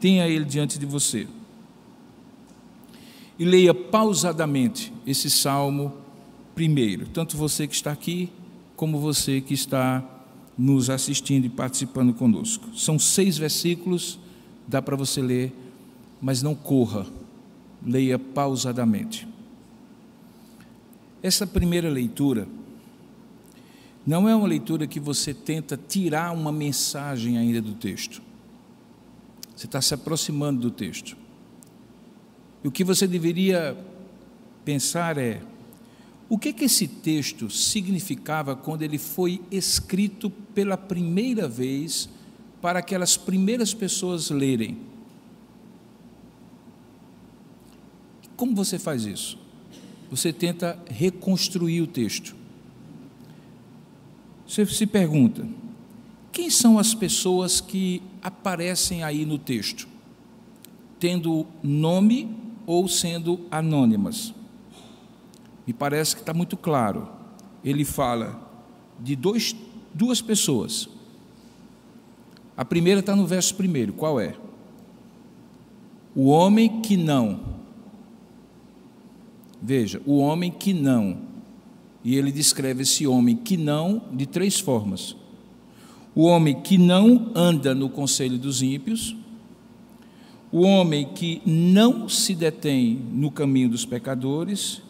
Tenha 0.00 0.26
ele 0.26 0.44
diante 0.44 0.78
de 0.78 0.86
você. 0.86 1.28
E 3.38 3.44
leia 3.44 3.72
pausadamente 3.72 4.92
esse 5.06 5.30
salmo 5.30 5.92
primeiro, 6.54 7.06
tanto 7.06 7.36
você 7.36 7.66
que 7.66 7.74
está 7.74 7.92
aqui, 7.92 8.30
como 8.76 8.98
você 8.98 9.40
que 9.40 9.54
está 9.54 10.04
nos 10.56 10.90
assistindo 10.90 11.46
e 11.46 11.48
participando 11.48 12.12
conosco. 12.12 12.68
São 12.76 12.98
seis 12.98 13.38
versículos, 13.38 14.18
dá 14.66 14.82
para 14.82 14.96
você 14.96 15.22
ler, 15.22 15.52
mas 16.20 16.42
não 16.42 16.54
corra, 16.54 17.06
leia 17.84 18.18
pausadamente. 18.18 19.26
Essa 21.22 21.46
primeira 21.46 21.88
leitura 21.88 22.46
não 24.06 24.28
é 24.28 24.34
uma 24.34 24.46
leitura 24.46 24.86
que 24.86 24.98
você 24.98 25.32
tenta 25.32 25.78
tirar 25.78 26.32
uma 26.32 26.50
mensagem 26.50 27.36
ainda 27.38 27.60
do 27.60 27.74
texto. 27.74 28.22
Você 29.60 29.66
está 29.66 29.82
se 29.82 29.92
aproximando 29.92 30.58
do 30.58 30.70
texto. 30.70 31.14
E 32.64 32.68
o 32.68 32.72
que 32.72 32.82
você 32.82 33.06
deveria 33.06 33.76
pensar 34.64 35.18
é: 35.18 35.42
o 36.30 36.38
que, 36.38 36.50
que 36.50 36.64
esse 36.64 36.88
texto 36.88 37.50
significava 37.50 38.56
quando 38.56 38.80
ele 38.80 38.96
foi 38.96 39.42
escrito 39.50 40.30
pela 40.30 40.78
primeira 40.78 41.46
vez 41.46 42.08
para 42.62 42.78
aquelas 42.78 43.18
primeiras 43.18 43.74
pessoas 43.74 44.30
lerem? 44.30 44.78
Como 48.36 48.54
você 48.54 48.78
faz 48.78 49.04
isso? 49.04 49.38
Você 50.10 50.32
tenta 50.32 50.82
reconstruir 50.88 51.82
o 51.82 51.86
texto. 51.86 52.34
Você 54.48 54.64
se 54.64 54.86
pergunta: 54.86 55.46
quem 56.32 56.48
são 56.48 56.78
as 56.78 56.94
pessoas 56.94 57.60
que 57.60 58.02
aparecem 58.22 59.02
aí 59.02 59.24
no 59.24 59.38
texto, 59.38 59.88
tendo 60.98 61.46
nome 61.62 62.36
ou 62.66 62.88
sendo 62.88 63.40
anônimas? 63.50 64.34
me 65.70 65.74
parece 65.74 66.16
que 66.16 66.22
está 66.22 66.34
muito 66.34 66.56
claro. 66.56 67.08
Ele 67.64 67.84
fala 67.84 68.42
de 68.98 69.14
dois, 69.14 69.54
duas 69.94 70.20
pessoas. 70.20 70.88
A 72.56 72.64
primeira 72.64 72.98
está 72.98 73.14
no 73.14 73.24
verso 73.24 73.54
primeiro, 73.54 73.92
qual 73.92 74.20
é? 74.20 74.34
O 76.12 76.26
homem 76.26 76.80
que 76.80 76.96
não. 76.96 77.40
Veja, 79.62 80.02
o 80.04 80.18
homem 80.18 80.50
que 80.50 80.74
não. 80.74 81.18
E 82.02 82.16
ele 82.16 82.32
descreve 82.32 82.82
esse 82.82 83.06
homem 83.06 83.36
que 83.36 83.56
não 83.56 84.02
de 84.12 84.26
três 84.26 84.58
formas: 84.58 85.14
o 86.14 86.24
homem 86.24 86.60
que 86.60 86.76
não 86.76 87.30
anda 87.34 87.74
no 87.74 87.88
conselho 87.88 88.38
dos 88.38 88.62
ímpios, 88.62 89.16
o 90.52 90.62
homem 90.62 91.08
que 91.14 91.40
não 91.46 92.08
se 92.08 92.34
detém 92.34 93.00
no 93.12 93.30
caminho 93.30 93.68
dos 93.68 93.84
pecadores 93.84 94.82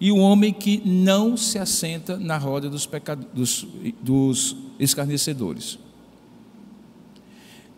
e 0.00 0.10
o 0.10 0.16
homem 0.16 0.52
que 0.52 0.82
não 0.84 1.36
se 1.36 1.58
assenta 1.58 2.18
na 2.18 2.38
roda 2.38 2.68
dos, 2.68 2.88
dos, 3.34 3.66
dos 4.02 4.56
escarnecedores. 4.78 5.78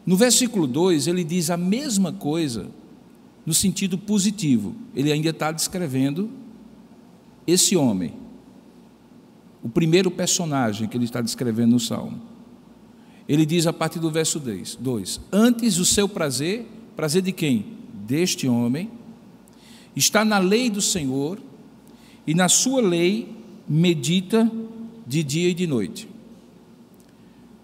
No 0.06 0.16
versículo 0.16 0.66
2, 0.66 1.06
ele 1.06 1.23
diz 1.23 1.50
a 1.50 1.56
mesma 1.56 2.12
coisa 2.12 2.70
no 3.44 3.52
sentido 3.52 3.99
positivo. 3.99 4.75
Ele 4.94 5.12
ainda 5.12 5.30
está 5.30 5.52
descrevendo 5.52 6.30
esse 7.47 7.76
homem, 7.76 8.14
o 9.62 9.68
primeiro 9.68 10.11
personagem 10.11 10.88
que 10.88 10.96
ele 10.96 11.05
está 11.05 11.20
descrevendo 11.20 11.72
no 11.72 11.81
Salmo. 11.81 12.27
Ele 13.28 13.44
diz 13.44 13.66
a 13.66 13.72
partir 13.72 13.98
do 13.98 14.10
verso 14.10 14.40
2: 14.40 15.20
Antes 15.30 15.78
o 15.78 15.84
seu 15.84 16.08
prazer, 16.08 16.66
prazer 16.96 17.22
de 17.22 17.32
quem? 17.32 17.66
Deste 17.92 18.48
homem, 18.48 18.90
está 19.94 20.24
na 20.24 20.38
lei 20.38 20.70
do 20.70 20.80
Senhor 20.80 21.38
e 22.26 22.34
na 22.34 22.48
sua 22.48 22.80
lei 22.80 23.36
medita 23.68 24.50
de 25.06 25.22
dia 25.22 25.50
e 25.50 25.54
de 25.54 25.66
noite. 25.66 26.08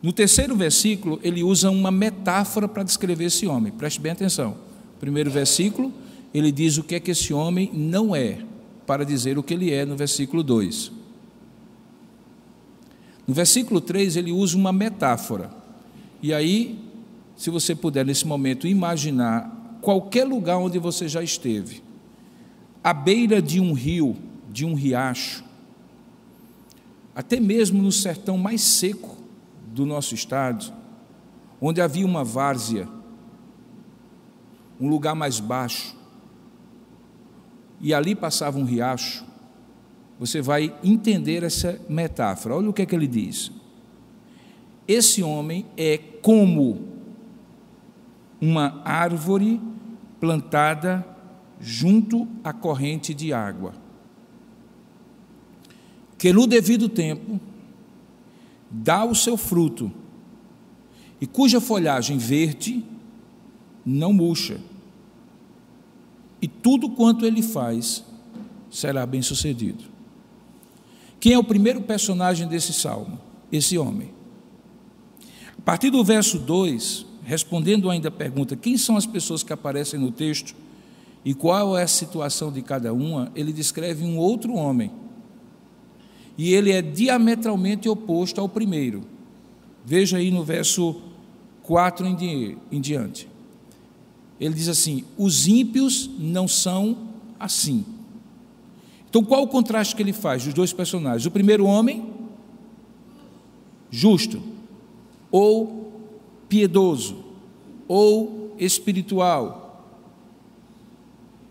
No 0.02 0.12
terceiro 0.12 0.54
versículo, 0.54 1.18
ele 1.22 1.42
usa 1.42 1.70
uma 1.70 1.90
metáfora 1.90 2.68
para 2.68 2.82
descrever 2.82 3.24
esse 3.24 3.46
homem, 3.46 3.72
preste 3.72 3.98
bem 3.98 4.12
atenção. 4.12 4.54
Primeiro 5.00 5.30
versículo, 5.30 5.90
ele 6.34 6.52
diz 6.52 6.76
o 6.76 6.82
que 6.82 6.96
é 6.96 7.00
que 7.00 7.10
esse 7.10 7.32
homem 7.32 7.70
não 7.72 8.14
é, 8.14 8.44
para 8.86 9.02
dizer 9.02 9.38
o 9.38 9.42
que 9.42 9.54
ele 9.54 9.70
é 9.70 9.86
no 9.86 9.96
versículo 9.96 10.42
2. 10.42 10.92
No 13.26 13.32
versículo 13.34 13.80
3, 13.80 14.16
ele 14.16 14.32
usa 14.32 14.56
uma 14.56 14.72
metáfora. 14.72 15.50
E 16.22 16.32
aí, 16.32 16.78
se 17.36 17.50
você 17.50 17.74
puder 17.74 18.04
nesse 18.04 18.26
momento 18.26 18.66
imaginar 18.66 19.78
qualquer 19.80 20.24
lugar 20.24 20.58
onde 20.58 20.78
você 20.78 21.08
já 21.08 21.22
esteve, 21.22 21.82
à 22.82 22.92
beira 22.92 23.40
de 23.40 23.60
um 23.60 23.72
rio, 23.72 24.16
de 24.50 24.64
um 24.64 24.74
riacho, 24.74 25.44
até 27.14 27.38
mesmo 27.38 27.82
no 27.82 27.92
sertão 27.92 28.36
mais 28.36 28.60
seco 28.60 29.16
do 29.72 29.86
nosso 29.86 30.14
estado, 30.14 30.72
onde 31.60 31.80
havia 31.80 32.04
uma 32.04 32.24
várzea, 32.24 32.88
um 34.80 34.88
lugar 34.88 35.14
mais 35.14 35.40
baixo, 35.40 35.96
e 37.80 37.92
ali 37.94 38.14
passava 38.14 38.58
um 38.58 38.64
riacho, 38.64 39.24
você 40.18 40.40
vai 40.40 40.74
entender 40.82 41.42
essa 41.42 41.80
metáfora. 41.88 42.56
Olha 42.56 42.70
o 42.70 42.72
que 42.72 42.82
é 42.82 42.86
que 42.86 42.94
ele 42.94 43.06
diz. 43.06 43.50
Esse 44.86 45.22
homem 45.22 45.66
é 45.76 45.98
como 46.22 46.88
uma 48.40 48.82
árvore 48.84 49.60
plantada 50.20 51.06
junto 51.60 52.28
à 52.42 52.52
corrente 52.52 53.14
de 53.14 53.32
água 53.32 53.84
que 56.24 56.32
no 56.32 56.46
devido 56.46 56.88
tempo 56.88 57.38
dá 58.70 59.04
o 59.04 59.14
seu 59.14 59.36
fruto 59.36 59.92
e 61.20 61.26
cuja 61.26 61.60
folhagem 61.60 62.16
verde 62.16 62.82
não 63.84 64.10
murcha. 64.10 64.58
E 66.40 66.48
tudo 66.48 66.88
quanto 66.88 67.26
ele 67.26 67.42
faz 67.42 68.02
será 68.70 69.04
bem 69.04 69.20
sucedido. 69.20 69.84
Quem 71.24 71.32
é 71.32 71.38
o 71.38 71.42
primeiro 71.42 71.80
personagem 71.80 72.46
desse 72.46 72.74
salmo? 72.74 73.18
Esse 73.50 73.78
homem. 73.78 74.10
A 75.56 75.62
partir 75.62 75.88
do 75.88 76.04
verso 76.04 76.38
2, 76.38 77.06
respondendo 77.22 77.88
ainda 77.88 78.08
a 78.08 78.10
pergunta: 78.10 78.54
quem 78.54 78.76
são 78.76 78.94
as 78.94 79.06
pessoas 79.06 79.42
que 79.42 79.50
aparecem 79.50 79.98
no 79.98 80.12
texto 80.12 80.54
e 81.24 81.32
qual 81.32 81.78
é 81.78 81.82
a 81.82 81.88
situação 81.88 82.52
de 82.52 82.60
cada 82.60 82.92
uma, 82.92 83.32
ele 83.34 83.54
descreve 83.54 84.04
um 84.04 84.18
outro 84.18 84.52
homem 84.52 84.90
e 86.36 86.52
ele 86.52 86.70
é 86.70 86.82
diametralmente 86.82 87.88
oposto 87.88 88.38
ao 88.38 88.46
primeiro. 88.46 89.04
Veja 89.82 90.18
aí 90.18 90.30
no 90.30 90.44
verso 90.44 91.00
4 91.62 92.06
em 92.70 92.80
diante. 92.82 93.30
Ele 94.38 94.52
diz 94.52 94.68
assim: 94.68 95.04
os 95.16 95.48
ímpios 95.48 96.10
não 96.18 96.46
são 96.46 96.98
assim. 97.40 97.93
Então, 99.14 99.22
qual 99.22 99.44
o 99.44 99.46
contraste 99.46 99.94
que 99.94 100.02
ele 100.02 100.12
faz 100.12 100.44
dos 100.44 100.52
dois 100.52 100.72
personagens? 100.72 101.24
O 101.24 101.30
primeiro 101.30 101.66
homem, 101.66 102.04
justo, 103.88 104.42
ou 105.30 105.92
piedoso, 106.48 107.18
ou 107.86 108.52
espiritual. 108.58 109.86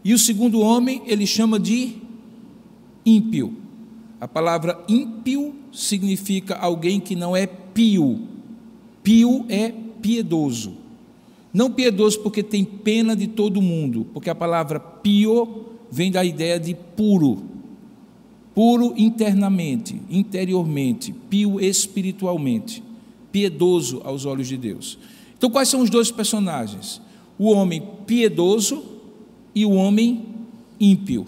E 0.04 0.14
o 0.14 0.20
segundo 0.20 0.60
homem, 0.60 1.04
ele 1.06 1.26
chama 1.26 1.58
de 1.58 2.02
ímpio. 3.06 3.56
A 4.20 4.28
palavra 4.28 4.84
ímpio 4.90 5.56
significa 5.72 6.56
alguém 6.56 7.00
que 7.00 7.16
não 7.16 7.34
é 7.34 7.48
pio. 7.48 8.28
Pio 9.02 9.46
é 9.48 9.74
piedoso. 10.02 10.74
Não 11.54 11.72
piedoso 11.72 12.20
porque 12.20 12.44
tem 12.44 12.66
pena 12.66 13.16
de 13.16 13.28
todo 13.28 13.62
mundo, 13.62 14.06
porque 14.14 14.30
a 14.30 14.36
palavra 14.36 14.82
pio 14.82 15.64
vem 15.90 16.12
da 16.12 16.26
ideia 16.26 16.60
de 16.60 16.76
puro. 16.76 17.53
Puro 18.54 18.94
internamente, 18.98 20.00
interiormente, 20.10 21.14
pio 21.30 21.60
espiritualmente, 21.60 22.84
piedoso 23.32 24.02
aos 24.04 24.26
olhos 24.26 24.48
de 24.48 24.58
Deus. 24.58 24.98
Então, 25.38 25.50
quais 25.50 25.70
são 25.70 25.82
os 25.82 25.90
dois 25.90 26.12
personagens? 26.12 27.02
O 27.38 27.52
homem 27.52 27.84
piedoso 28.06 28.84
e 29.56 29.66
o 29.66 29.72
homem 29.72 30.26
ímpio. 30.80 31.26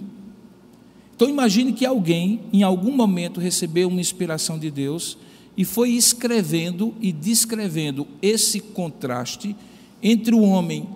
Então 1.16 1.30
imagine 1.30 1.72
que 1.72 1.86
alguém, 1.86 2.42
em 2.52 2.62
algum 2.62 2.92
momento, 2.92 3.40
recebeu 3.40 3.88
uma 3.88 4.02
inspiração 4.02 4.60
de 4.60 4.70
Deus 4.70 5.18
e 5.56 5.64
foi 5.64 5.92
escrevendo 5.92 6.94
e 7.00 7.12
descrevendo 7.14 8.06
esse 8.22 8.60
contraste 8.60 9.56
entre 10.04 10.36
o 10.36 10.42
homem 10.42 10.88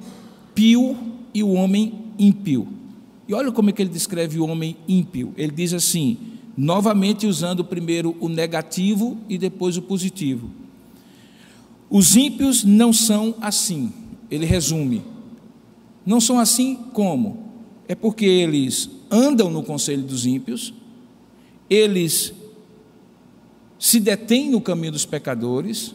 pio 0.54 0.98
e 1.34 1.42
o 1.42 1.54
homem 1.54 1.94
ímpio. 2.18 2.68
E 3.30 3.34
olha 3.36 3.52
como 3.52 3.70
é 3.70 3.74
que 3.74 3.80
ele 3.80 3.92
descreve 3.92 4.40
o 4.40 4.48
homem 4.48 4.76
ímpio. 4.88 5.36
Ele 5.38 5.52
diz 5.52 5.72
assim, 5.72 6.18
novamente 6.58 7.28
usando 7.28 7.64
primeiro 7.64 8.18
o 8.20 8.28
negativo 8.28 9.20
e 9.30 9.38
depois 9.38 9.78
o 9.78 9.84
positivo. 9.84 10.50
Os 11.92 12.16
ímpios 12.16 12.64
não 12.64 12.92
são 12.92 13.36
assim. 13.40 13.94
Ele 14.32 14.48
resume. 14.48 15.04
Não 16.04 16.20
são 16.20 16.40
assim 16.40 16.76
como? 16.92 17.52
É 17.88 17.94
porque 17.94 18.26
eles 18.26 18.90
andam 19.12 19.52
no 19.52 19.62
conselho 19.62 20.02
dos 20.02 20.26
ímpios, 20.26 20.74
eles 21.70 22.34
se 23.78 24.00
detêm 24.00 24.50
no 24.50 24.60
caminho 24.60 24.94
dos 24.94 25.06
pecadores 25.06 25.94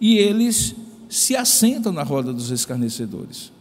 e 0.00 0.18
eles 0.18 0.74
se 1.08 1.36
assentam 1.36 1.92
na 1.92 2.02
roda 2.02 2.32
dos 2.32 2.50
escarnecedores. 2.50 3.52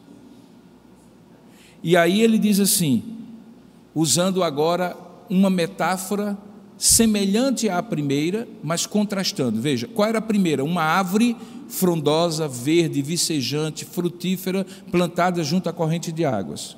E 1.83 1.97
aí 1.97 2.21
ele 2.21 2.37
diz 2.37 2.59
assim, 2.59 3.03
usando 3.93 4.43
agora 4.43 4.95
uma 5.29 5.49
metáfora 5.49 6.37
semelhante 6.77 7.69
à 7.69 7.81
primeira, 7.81 8.47
mas 8.63 8.85
contrastando. 8.85 9.61
Veja, 9.61 9.87
qual 9.87 10.09
era 10.09 10.17
a 10.17 10.21
primeira? 10.21 10.63
Uma 10.63 10.83
árvore 10.83 11.37
frondosa, 11.67 12.47
verde, 12.47 13.01
vicejante, 13.01 13.85
frutífera, 13.85 14.65
plantada 14.91 15.43
junto 15.43 15.69
à 15.69 15.73
corrente 15.73 16.11
de 16.11 16.25
águas. 16.25 16.75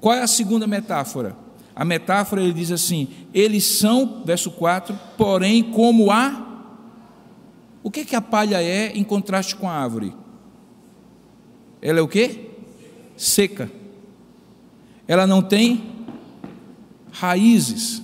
Qual 0.00 0.14
é 0.14 0.22
a 0.22 0.26
segunda 0.26 0.66
metáfora? 0.66 1.36
A 1.74 1.84
metáfora 1.84 2.42
ele 2.42 2.52
diz 2.52 2.72
assim: 2.72 3.08
eles 3.32 3.64
são, 3.64 4.22
verso 4.24 4.50
4, 4.50 4.98
porém 5.16 5.62
como 5.62 6.10
a. 6.10 6.46
O 7.82 7.90
que, 7.90 8.04
que 8.04 8.16
a 8.16 8.20
palha 8.20 8.60
é 8.60 8.90
em 8.94 9.04
contraste 9.04 9.54
com 9.54 9.68
a 9.68 9.72
árvore? 9.72 10.12
Ela 11.80 12.00
é 12.00 12.02
o 12.02 12.08
que? 12.08 12.50
Seca. 13.16 13.70
Ela 15.08 15.26
não 15.26 15.42
tem 15.42 15.82
raízes. 17.10 18.00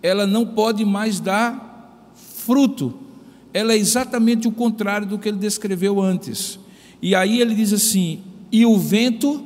Ela 0.00 0.26
não 0.26 0.46
pode 0.46 0.84
mais 0.84 1.18
dar 1.18 2.04
fruto 2.14 3.02
ela 3.52 3.72
é 3.72 3.76
exatamente 3.76 4.48
o 4.48 4.52
contrário 4.52 5.06
do 5.06 5.18
que 5.18 5.28
ele 5.28 5.38
descreveu 5.38 6.00
antes. 6.00 6.58
E 7.00 7.14
aí 7.14 7.40
ele 7.40 7.54
diz 7.54 7.72
assim: 7.72 8.22
e 8.50 8.64
o 8.64 8.78
vento 8.78 9.44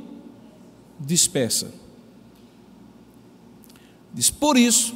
dispersa. 1.00 1.72
Diz, 4.14 4.30
por 4.30 4.56
isso, 4.56 4.94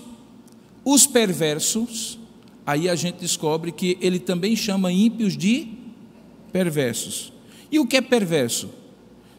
os 0.85 1.07
perversos, 1.07 2.19
aí 2.65 2.89
a 2.89 2.95
gente 2.95 3.17
descobre 3.17 3.73
que 3.73 3.99
ele 4.01 4.19
também 4.19 4.55
chama 4.57 4.93
ímpios 4.93 5.37
de 5.37 5.69
perversos. 6.53 7.33
E 7.71 7.79
o 7.79 7.87
que 7.87 7.97
é 7.97 8.01
perverso? 8.01 8.71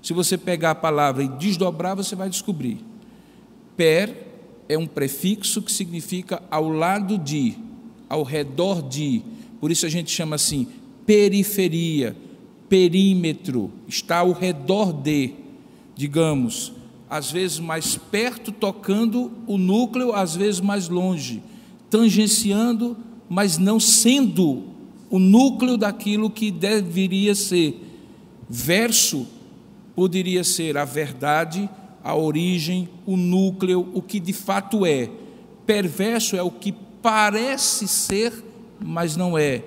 Se 0.02 0.14
você 0.14 0.38
pegar 0.38 0.72
a 0.72 0.76
palavra 0.76 1.24
e 1.24 1.28
desdobrar, 1.28 1.96
você 1.96 2.16
vai 2.16 2.30
descobrir. 2.30 2.84
Per 3.78 4.28
é 4.68 4.78
um 4.78 4.88
prefixo 4.88 5.62
que 5.62 5.72
significa 5.72 6.42
ao 6.50 6.70
lado 6.70 7.18
de, 7.18 7.56
ao 8.10 8.24
redor 8.24 8.82
de. 8.82 9.22
Por 9.60 9.70
isso 9.70 9.86
a 9.86 9.90
gente 9.90 10.10
chama 10.10 10.36
assim 10.36 10.68
periferia, 11.06 12.16
perímetro, 12.70 13.72
está 13.88 14.20
ao 14.20 14.32
redor 14.32 14.94
de, 14.94 15.34
digamos, 15.96 16.72
às 17.10 17.30
vezes 17.30 17.60
mais 17.60 17.98
perto, 17.98 18.52
tocando 18.52 19.32
o 19.46 19.58
núcleo, 19.58 20.14
às 20.14 20.36
vezes 20.36 20.62
mais 20.62 20.88
longe, 20.88 21.44
tangenciando, 21.90 22.96
mas 23.28 23.58
não 23.58 23.80
sendo 23.80 24.64
o 25.10 25.20
núcleo 25.20 25.76
daquilo 25.76 26.30
que 26.30 26.50
deveria 26.50 27.36
ser. 27.36 27.78
Verso 28.50 29.28
poderia 30.02 30.44
ser 30.44 30.80
a 30.80 30.84
verdade, 30.84 31.70
a 32.04 32.16
origem, 32.16 32.90
o 33.06 33.16
núcleo, 33.16 33.88
o 33.94 34.02
que 34.02 34.20
de 34.20 34.34
fato 34.34 34.84
é. 34.84 35.08
Perverso 35.64 36.36
é 36.36 36.42
o 36.42 36.50
que 36.50 36.72
parece 37.04 37.88
ser 37.88 38.34
mas 38.84 39.16
não 39.16 39.38
é. 39.38 39.62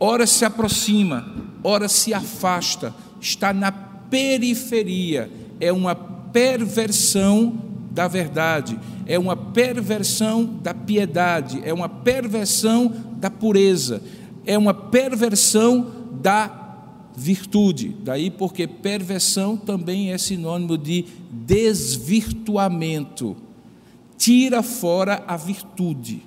Ora 0.00 0.26
se 0.26 0.42
aproxima, 0.42 1.26
ora 1.62 1.86
se 1.86 2.14
afasta, 2.14 2.94
está 3.20 3.52
na 3.52 3.70
periferia, 3.70 5.30
é 5.60 5.70
uma 5.70 5.94
perversão 5.94 7.60
da 7.90 8.08
verdade, 8.08 8.78
é 9.04 9.18
uma 9.18 9.36
perversão 9.36 10.46
da 10.62 10.72
piedade, 10.72 11.60
é 11.62 11.74
uma 11.74 11.90
perversão 11.90 12.90
da 13.18 13.30
pureza, 13.30 14.02
é 14.46 14.56
uma 14.56 14.72
perversão 14.72 15.86
da 16.22 16.63
virtude. 17.16 17.94
Daí 18.02 18.30
porque 18.30 18.66
perversão 18.66 19.56
também 19.56 20.12
é 20.12 20.18
sinônimo 20.18 20.76
de 20.76 21.06
desvirtuamento. 21.30 23.36
Tira 24.16 24.62
fora 24.62 25.24
a 25.26 25.36
virtude 25.36 26.22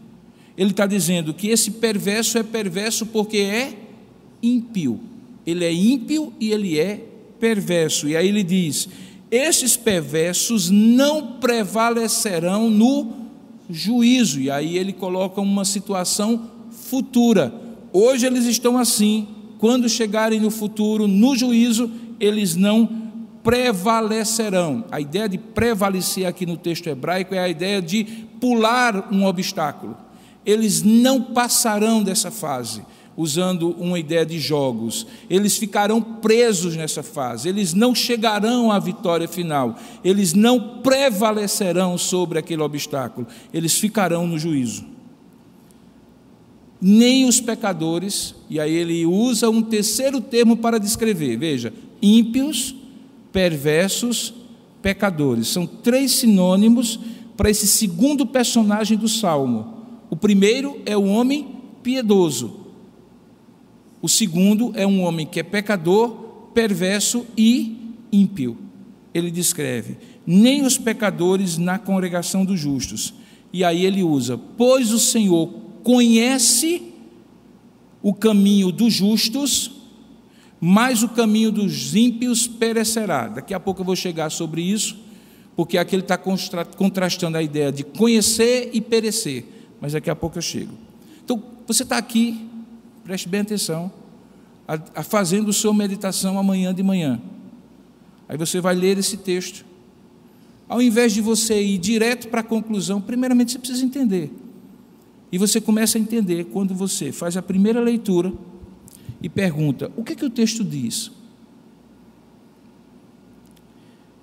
ele 0.57 0.71
está 0.71 0.87
dizendo 0.87 1.33
que 1.33 1.49
esse 1.49 1.71
perverso 1.71 2.37
é 2.39 2.43
perverso 2.43 3.05
porque 3.05 3.37
é 3.37 3.77
ímpio. 4.41 4.99
Ele 5.45 5.63
é 5.63 5.71
ímpio 5.71 6.33
e 6.39 6.51
ele 6.51 6.79
é 6.79 7.05
perverso. 7.39 8.09
E 8.09 8.17
aí 8.17 8.27
ele 8.27 8.43
diz: 8.43 8.89
esses 9.29 9.77
perversos 9.77 10.71
não 10.71 11.33
prevalecerão 11.33 12.71
no 12.71 13.13
juízo. 13.69 14.41
E 14.41 14.49
aí 14.49 14.77
ele 14.77 14.91
coloca 14.91 15.39
uma 15.39 15.63
situação 15.63 16.49
futura. 16.71 17.53
Hoje 17.93 18.25
eles 18.25 18.45
estão 18.45 18.77
assim, 18.77 19.27
quando 19.59 19.89
chegarem 19.89 20.39
no 20.39 20.51
futuro, 20.51 21.07
no 21.07 21.35
juízo, 21.35 21.89
eles 22.19 22.55
não 22.55 22.89
prevalecerão. 23.43 24.85
A 24.91 24.99
ideia 24.99 25.27
de 25.27 25.37
prevalecer 25.37 26.25
aqui 26.25 26.45
no 26.45 26.57
texto 26.57 26.87
hebraico 26.87 27.33
é 27.33 27.39
a 27.39 27.49
ideia 27.49 27.81
de 27.81 28.03
pular 28.39 29.09
um 29.11 29.25
obstáculo 29.25 30.07
eles 30.47 30.81
não 30.81 31.21
passarão 31.21 32.01
dessa 32.01 32.31
fase, 32.31 32.81
usando 33.17 33.71
uma 33.71 33.99
ideia 33.99 34.25
de 34.25 34.39
jogos. 34.39 35.05
Eles 35.29 35.57
ficarão 35.57 36.01
presos 36.01 36.73
nessa 36.73 37.03
fase, 37.03 37.49
eles 37.49 37.73
não 37.73 37.93
chegarão 37.93 38.71
à 38.71 38.79
vitória 38.79 39.27
final, 39.27 39.75
eles 40.05 40.33
não 40.33 40.79
prevalecerão 40.79 41.97
sobre 41.97 42.39
aquele 42.39 42.61
obstáculo, 42.61 43.27
eles 43.53 43.73
ficarão 43.77 44.25
no 44.25 44.39
juízo. 44.39 44.85
Nem 46.79 47.25
os 47.25 47.41
pecadores, 47.41 48.35
e 48.49 48.59
aí 48.59 48.73
ele 48.73 49.05
usa 49.05 49.49
um 49.49 49.61
terceiro 49.61 50.21
termo 50.21 50.57
para 50.57 50.79
descrever, 50.79 51.37
veja, 51.37 51.73
ímpios, 52.01 52.75
perversos, 53.31 54.33
pecadores. 54.81 55.47
São 55.47 55.65
três 55.65 56.11
sinônimos 56.11 56.99
para 57.35 57.49
esse 57.49 57.67
segundo 57.67 58.25
personagem 58.25 58.97
do 58.97 59.07
salmo 59.07 59.77
o 60.09 60.15
primeiro 60.15 60.81
é 60.85 60.95
o 60.95 61.05
homem 61.05 61.47
piedoso. 61.83 62.61
O 64.01 64.07
segundo 64.07 64.71
é 64.75 64.85
um 64.87 65.01
homem 65.01 65.25
que 65.25 65.39
é 65.39 65.43
pecador, 65.43 66.09
perverso 66.53 67.25
e 67.37 67.75
ímpio. 68.11 68.57
Ele 69.13 69.29
descreve: 69.29 69.97
nem 70.25 70.65
os 70.65 70.77
pecadores 70.77 71.57
na 71.57 71.77
congregação 71.77 72.45
dos 72.45 72.59
justos. 72.59 73.13
E 73.51 73.63
aí 73.63 73.85
ele 73.85 74.03
usa: 74.03 74.39
pois 74.57 74.93
o 74.93 74.99
Senhor 74.99 75.49
conhece 75.87 76.91
o 78.03 78.13
caminho 78.13 78.73
dos 78.73 78.93
justos, 78.93 79.71
mas 80.59 81.01
o 81.01 81.07
caminho 81.07 81.49
dos 81.49 81.95
ímpios 81.95 82.45
perecerá. 82.45 83.29
Daqui 83.29 83.53
a 83.53 83.59
pouco 83.59 83.79
eu 83.79 83.85
vou 83.85 83.95
chegar 83.95 84.29
sobre 84.29 84.61
isso, 84.61 84.97
porque 85.55 85.77
aqui 85.77 85.95
ele 85.95 86.03
está 86.03 86.17
contrastando 86.17 87.37
a 87.37 87.41
ideia 87.41 87.71
de 87.71 87.85
conhecer 87.85 88.71
e 88.73 88.81
perecer 88.81 89.45
mas 89.79 89.93
daqui 89.93 90.09
a 90.09 90.15
pouco 90.15 90.37
eu 90.37 90.41
chego. 90.41 90.73
Então, 91.23 91.41
você 91.65 91.83
está 91.83 91.97
aqui, 91.97 92.49
preste 93.03 93.29
bem 93.29 93.41
atenção, 93.41 93.89
a, 94.67 94.79
a 94.95 95.03
fazendo 95.03 95.53
sua 95.53 95.73
meditação 95.73 96.37
amanhã 96.37 96.73
de 96.73 96.83
manhã. 96.83 97.21
Aí 98.27 98.37
você 98.37 98.59
vai 98.59 98.75
ler 98.75 98.97
esse 98.97 99.15
texto. 99.15 99.65
Ao 100.67 100.81
invés 100.81 101.13
de 101.13 101.21
você 101.21 101.61
ir 101.61 101.77
direto 101.77 102.27
para 102.27 102.41
a 102.41 102.43
conclusão, 102.43 102.99
primeiramente 102.99 103.53
você 103.53 103.59
precisa 103.59 103.85
entender. 103.85 104.31
E 105.31 105.37
você 105.37 105.59
começa 105.59 105.97
a 105.97 106.01
entender 106.01 106.45
quando 106.45 106.73
você 106.73 107.11
faz 107.11 107.35
a 107.35 107.41
primeira 107.41 107.79
leitura 107.79 108.33
e 109.21 109.27
pergunta: 109.27 109.91
o 109.95 110.03
que, 110.03 110.13
é 110.13 110.15
que 110.15 110.25
o 110.25 110.29
texto 110.29 110.63
diz? 110.63 111.11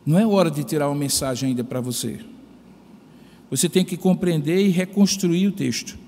Não 0.07 0.19
é 0.19 0.27
hora 0.27 0.51
de 0.51 0.63
tirar 0.65 0.89
uma 0.89 0.95
mensagem 0.95 1.51
ainda 1.51 1.65
para 1.65 1.81
você. 1.81 2.21
Você 3.51 3.69
tem 3.69 3.85
que 3.85 3.97
compreender 3.97 4.67
e 4.67 4.69
reconstruir 4.69 5.47
o 5.47 5.53
texto. 5.53 5.99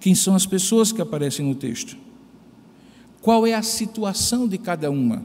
Quem 0.00 0.14
são 0.14 0.34
as 0.34 0.46
pessoas 0.46 0.92
que 0.92 1.00
aparecem 1.00 1.46
no 1.46 1.54
texto? 1.54 1.96
Qual 3.20 3.46
é 3.46 3.54
a 3.54 3.62
situação 3.62 4.46
de 4.46 4.58
cada 4.58 4.90
uma? 4.90 5.22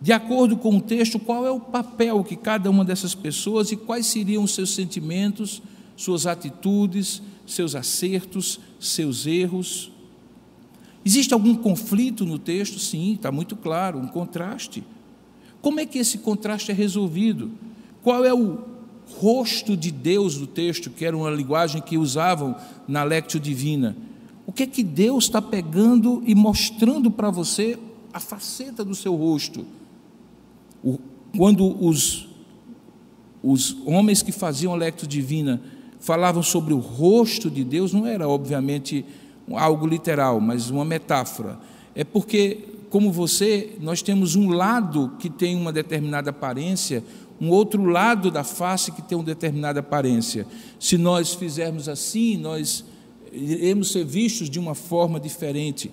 De 0.00 0.12
acordo 0.12 0.56
com 0.56 0.76
o 0.76 0.80
texto, 0.80 1.18
qual 1.20 1.46
é 1.46 1.50
o 1.50 1.60
papel 1.60 2.24
que 2.24 2.34
cada 2.34 2.68
uma 2.68 2.84
dessas 2.84 3.14
pessoas 3.14 3.70
e 3.70 3.76
quais 3.76 4.06
seriam 4.06 4.42
os 4.42 4.52
seus 4.52 4.74
sentimentos, 4.74 5.62
suas 5.96 6.26
atitudes, 6.26 7.22
seus 7.46 7.74
acertos, 7.74 8.60
seus 8.78 9.26
erros? 9.26 9.92
Existe 11.04 11.34
algum 11.34 11.54
conflito 11.54 12.24
no 12.24 12.38
texto? 12.38 12.78
Sim, 12.78 13.14
está 13.14 13.32
muito 13.32 13.56
claro, 13.56 13.98
um 13.98 14.06
contraste. 14.06 14.84
Como 15.60 15.80
é 15.80 15.86
que 15.86 15.98
esse 15.98 16.18
contraste 16.18 16.70
é 16.70 16.74
resolvido? 16.74 17.50
Qual 18.02 18.24
é 18.24 18.34
o 18.34 18.58
rosto 19.18 19.76
de 19.76 19.90
Deus 19.90 20.36
do 20.36 20.46
texto, 20.46 20.90
que 20.90 21.04
era 21.04 21.16
uma 21.16 21.30
linguagem 21.30 21.82
que 21.82 21.98
usavam 21.98 22.56
na 22.86 23.04
Lectio 23.04 23.38
Divina? 23.38 23.96
O 24.46 24.52
que 24.52 24.64
é 24.64 24.66
que 24.66 24.82
Deus 24.82 25.24
está 25.24 25.40
pegando 25.40 26.22
e 26.26 26.34
mostrando 26.34 27.10
para 27.10 27.30
você 27.30 27.78
a 28.12 28.20
faceta 28.20 28.84
do 28.84 28.94
seu 28.94 29.14
rosto? 29.14 29.64
Quando 31.36 31.64
os, 31.84 32.28
os 33.42 33.76
homens 33.86 34.22
que 34.22 34.32
faziam 34.32 34.72
a 34.72 34.76
Lectio 34.76 35.06
Divina 35.06 35.62
falavam 36.02 36.42
sobre 36.42 36.74
o 36.74 36.78
rosto 36.78 37.48
de 37.48 37.62
Deus, 37.62 37.92
não 37.92 38.04
era 38.06 38.28
obviamente 38.28 39.04
algo 39.52 39.86
literal, 39.86 40.40
mas 40.40 40.68
uma 40.68 40.84
metáfora. 40.84 41.60
É 41.94 42.02
porque, 42.02 42.58
como 42.90 43.12
você, 43.12 43.76
nós 43.80 44.02
temos 44.02 44.34
um 44.34 44.50
lado 44.50 45.12
que 45.20 45.30
tem 45.30 45.54
uma 45.54 45.72
determinada 45.72 46.30
aparência, 46.30 47.04
um 47.40 47.50
outro 47.50 47.84
lado 47.84 48.32
da 48.32 48.42
face 48.42 48.90
que 48.90 49.00
tem 49.00 49.16
uma 49.16 49.24
determinada 49.24 49.78
aparência. 49.78 50.44
Se 50.78 50.98
nós 50.98 51.34
fizermos 51.34 51.88
assim, 51.88 52.36
nós 52.36 52.84
iremos 53.32 53.92
ser 53.92 54.04
vistos 54.04 54.50
de 54.50 54.58
uma 54.58 54.74
forma 54.74 55.20
diferente. 55.20 55.88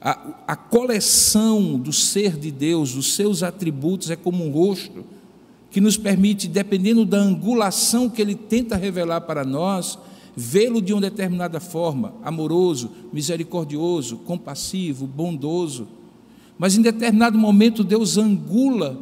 A, 0.00 0.36
a 0.46 0.56
coleção 0.56 1.78
do 1.78 1.92
ser 1.92 2.34
de 2.38 2.50
Deus, 2.50 2.94
dos 2.94 3.14
seus 3.14 3.42
atributos, 3.42 4.10
é 4.10 4.16
como 4.16 4.42
um 4.42 4.50
rosto 4.50 5.04
que 5.70 5.80
nos 5.80 5.96
permite, 5.96 6.48
dependendo 6.48 7.04
da 7.04 7.18
angulação 7.18 8.10
que 8.10 8.20
ele 8.20 8.34
tenta 8.34 8.76
revelar 8.76 9.20
para 9.22 9.44
nós, 9.44 9.98
vê-lo 10.36 10.80
de 10.82 10.92
uma 10.92 11.00
determinada 11.00 11.60
forma, 11.60 12.14
amoroso, 12.22 12.90
misericordioso, 13.12 14.18
compassivo, 14.18 15.06
bondoso. 15.06 15.86
Mas 16.58 16.76
em 16.76 16.82
determinado 16.82 17.38
momento 17.38 17.84
Deus 17.84 18.16
angula 18.16 19.00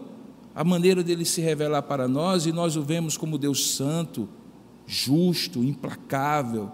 a 0.55 0.65
maneira 0.65 1.03
dele 1.03 1.25
se 1.25 1.41
revelar 1.41 1.83
para 1.83 2.09
nós 2.09 2.47
e 2.47 2.53
nós 2.53 2.77
o 2.77 2.83
vemos 2.83 3.17
como 3.17 3.39
Deus 3.39 3.75
santo, 3.75 4.29
justo, 4.87 5.63
implacável. 5.63 6.71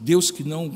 Deus 0.00 0.30
que 0.30 0.44
não 0.44 0.72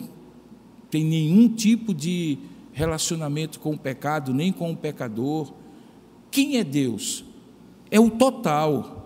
tem 0.90 1.04
nenhum 1.04 1.48
tipo 1.48 1.94
de 1.94 2.38
relacionamento 2.72 3.60
com 3.60 3.72
o 3.74 3.78
pecado, 3.78 4.34
nem 4.34 4.52
com 4.52 4.70
o 4.70 4.76
pecador. 4.76 5.52
Quem 6.30 6.58
é 6.58 6.64
Deus? 6.64 7.25
É 7.90 8.00
o 8.00 8.10
total. 8.10 8.96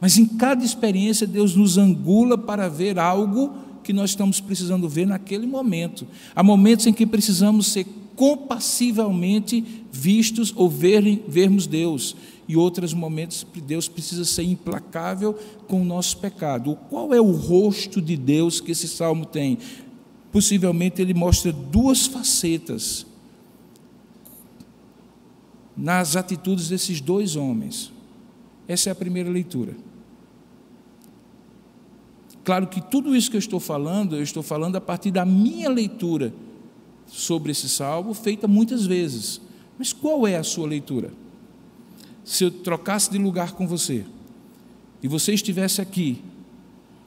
Mas 0.00 0.16
em 0.16 0.24
cada 0.24 0.64
experiência, 0.64 1.26
Deus 1.26 1.54
nos 1.54 1.76
angula 1.76 2.38
para 2.38 2.68
ver 2.68 2.98
algo 2.98 3.52
que 3.82 3.92
nós 3.92 4.10
estamos 4.10 4.40
precisando 4.40 4.88
ver 4.88 5.06
naquele 5.06 5.46
momento. 5.46 6.06
Há 6.34 6.42
momentos 6.42 6.86
em 6.86 6.92
que 6.92 7.06
precisamos 7.06 7.68
ser 7.68 7.86
compassivelmente 8.16 9.64
vistos 9.90 10.52
ou 10.54 10.68
ver, 10.68 11.24
vermos 11.26 11.66
Deus. 11.66 12.16
E 12.46 12.56
outros 12.56 12.92
momentos, 12.92 13.46
Deus 13.66 13.88
precisa 13.88 14.24
ser 14.24 14.42
implacável 14.42 15.38
com 15.68 15.82
o 15.82 15.84
nosso 15.84 16.18
pecado. 16.18 16.76
Qual 16.88 17.14
é 17.14 17.20
o 17.20 17.30
rosto 17.30 18.00
de 18.00 18.16
Deus 18.16 18.60
que 18.60 18.72
esse 18.72 18.88
salmo 18.88 19.24
tem? 19.24 19.58
Possivelmente 20.32 21.00
ele 21.00 21.14
mostra 21.14 21.52
duas 21.52 22.06
facetas 22.06 23.06
nas 25.76 26.16
atitudes 26.16 26.68
desses 26.68 27.00
dois 27.00 27.36
homens. 27.36 27.92
Essa 28.70 28.88
é 28.88 28.92
a 28.92 28.94
primeira 28.94 29.28
leitura. 29.28 29.76
Claro 32.44 32.68
que 32.68 32.80
tudo 32.80 33.16
isso 33.16 33.28
que 33.28 33.36
eu 33.36 33.40
estou 33.40 33.58
falando, 33.58 34.14
eu 34.14 34.22
estou 34.22 34.44
falando 34.44 34.76
a 34.76 34.80
partir 34.80 35.10
da 35.10 35.24
minha 35.24 35.68
leitura 35.68 36.32
sobre 37.04 37.50
esse 37.50 37.68
salmo, 37.68 38.14
feita 38.14 38.46
muitas 38.46 38.86
vezes. 38.86 39.40
Mas 39.76 39.92
qual 39.92 40.24
é 40.24 40.36
a 40.36 40.44
sua 40.44 40.68
leitura? 40.68 41.12
Se 42.22 42.44
eu 42.44 42.50
trocasse 42.52 43.10
de 43.10 43.18
lugar 43.18 43.54
com 43.54 43.66
você 43.66 44.06
e 45.02 45.08
você 45.08 45.34
estivesse 45.34 45.80
aqui, 45.80 46.22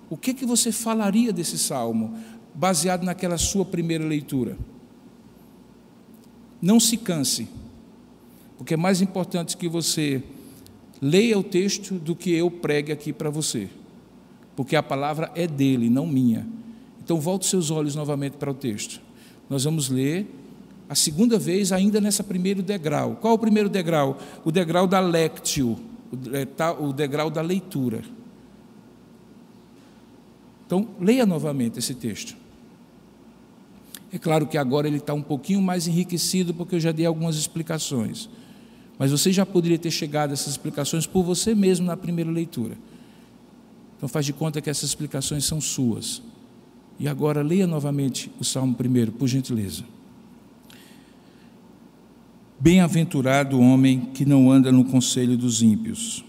o 0.09 0.17
que 0.17 0.33
que 0.33 0.45
você 0.45 0.69
falaria 0.69 1.31
desse 1.31 1.57
salmo, 1.57 2.13
baseado 2.53 3.05
naquela 3.05 3.37
sua 3.37 3.63
primeira 3.63 4.03
leitura? 4.03 4.57
Não 6.61 6.77
se 6.77 6.97
canse, 6.97 7.47
porque 8.57 8.73
é 8.73 8.77
mais 8.77 9.01
importante 9.01 9.55
que 9.55 9.69
você 9.69 10.21
Leia 11.03 11.37
o 11.37 11.43
texto 11.43 11.95
do 11.95 12.15
que 12.15 12.31
eu 12.31 12.49
pregue 12.49 12.89
aqui 12.89 13.11
para 13.11 13.29
você, 13.29 13.67
porque 14.55 14.73
a 14.73 14.81
palavra 14.81 15.29
é 15.35 15.45
dele, 15.45 15.89
não 15.89 16.07
minha. 16.07 16.47
Então, 17.03 17.19
volte 17.19 17.45
seus 17.45 17.69
olhos 17.69 17.93
novamente 17.93 18.37
para 18.37 18.49
o 18.49 18.53
texto. 18.53 19.01
Nós 19.49 19.65
vamos 19.65 19.89
ler 19.89 20.25
a 20.87 20.95
segunda 20.95 21.37
vez, 21.37 21.73
ainda 21.73 21.99
nessa 21.99 22.23
primeiro 22.23 22.63
degrau. 22.63 23.17
Qual 23.19 23.33
o 23.33 23.37
primeiro 23.37 23.67
degrau? 23.67 24.17
O 24.45 24.51
degrau 24.51 24.87
da 24.87 25.01
lectio, 25.01 25.77
o 26.09 26.45
tá, 26.55 26.71
degrau 26.95 27.29
da 27.29 27.41
leitura. 27.41 28.01
Então, 30.65 30.87
leia 31.01 31.25
novamente 31.25 31.79
esse 31.79 31.93
texto. 31.95 32.33
É 34.09 34.17
claro 34.17 34.47
que 34.47 34.57
agora 34.57 34.87
ele 34.87 34.99
está 34.99 35.13
um 35.13 35.21
pouquinho 35.21 35.61
mais 35.61 35.85
enriquecido, 35.85 36.53
porque 36.53 36.75
eu 36.75 36.79
já 36.79 36.93
dei 36.93 37.05
algumas 37.05 37.35
explicações. 37.35 38.29
Mas 39.03 39.11
você 39.11 39.33
já 39.33 39.45
poderia 39.45 39.77
ter 39.77 39.91
chegado 39.91 40.29
a 40.29 40.33
essas 40.33 40.53
explicações 40.53 41.05
por 41.05 41.23
você 41.23 41.53
mesmo 41.53 41.85
na 41.85 41.97
primeira 41.97 42.31
leitura. 42.31 42.77
Então 43.97 44.07
faz 44.07 44.25
de 44.25 44.31
conta 44.31 44.61
que 44.61 44.69
essas 44.69 44.91
explicações 44.91 45.43
são 45.43 45.59
suas. 45.59 46.21
E 46.97 47.05
agora 47.05 47.41
leia 47.41 47.67
novamente 47.67 48.31
o 48.39 48.45
Salmo 48.45 48.73
primeiro, 48.73 49.11
por 49.11 49.27
gentileza. 49.27 49.83
Bem-aventurado 52.57 53.57
o 53.57 53.61
homem 53.61 54.09
que 54.13 54.23
não 54.23 54.49
anda 54.49 54.71
no 54.71 54.85
conselho 54.85 55.35
dos 55.35 55.61
ímpios, 55.61 56.23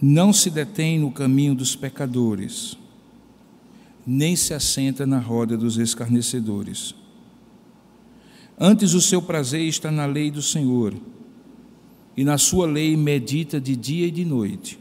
não 0.00 0.32
se 0.32 0.48
detém 0.50 1.00
no 1.00 1.10
caminho 1.10 1.56
dos 1.56 1.74
pecadores, 1.74 2.78
nem 4.06 4.36
se 4.36 4.54
assenta 4.54 5.04
na 5.04 5.18
roda 5.18 5.56
dos 5.56 5.78
escarnecedores. 5.78 6.94
Antes 8.56 8.94
o 8.94 9.00
seu 9.00 9.20
prazer 9.20 9.62
está 9.62 9.90
na 9.90 10.06
lei 10.06 10.30
do 10.30 10.40
Senhor 10.40 10.94
e 12.16 12.24
na 12.24 12.38
sua 12.38 12.66
lei 12.66 12.96
medita 12.96 13.60
de 13.60 13.74
dia 13.74 14.06
e 14.06 14.10
de 14.10 14.24
noite. 14.24 14.78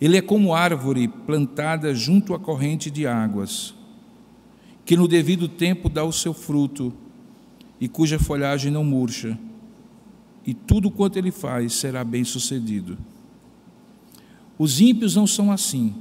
Ele 0.00 0.16
é 0.16 0.22
como 0.22 0.54
árvore 0.54 1.08
plantada 1.08 1.94
junto 1.94 2.34
à 2.34 2.38
corrente 2.38 2.90
de 2.90 3.06
águas, 3.06 3.74
que 4.84 4.96
no 4.96 5.08
devido 5.08 5.48
tempo 5.48 5.88
dá 5.88 6.04
o 6.04 6.12
seu 6.12 6.34
fruto 6.34 6.92
e 7.80 7.88
cuja 7.88 8.18
folhagem 8.18 8.70
não 8.70 8.84
murcha, 8.84 9.38
e 10.46 10.52
tudo 10.52 10.90
quanto 10.90 11.16
ele 11.16 11.30
faz 11.30 11.74
será 11.74 12.04
bem 12.04 12.22
sucedido. 12.22 12.98
Os 14.58 14.80
ímpios 14.80 15.16
não 15.16 15.26
são 15.26 15.50
assim, 15.50 15.94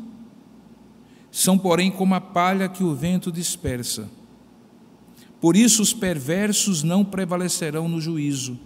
são, 1.31 1.57
porém, 1.57 1.89
como 1.89 2.13
a 2.13 2.21
palha 2.21 2.69
que 2.69 2.83
o 2.83 2.93
vento 2.93 3.31
dispersa. 3.31 4.07
Por 5.41 5.55
isso, 5.55 5.81
os 5.81 5.91
perversos 5.91 6.83
não 6.83 7.03
prevalecerão 7.03 7.87
no 7.87 7.99
juízo 7.99 8.59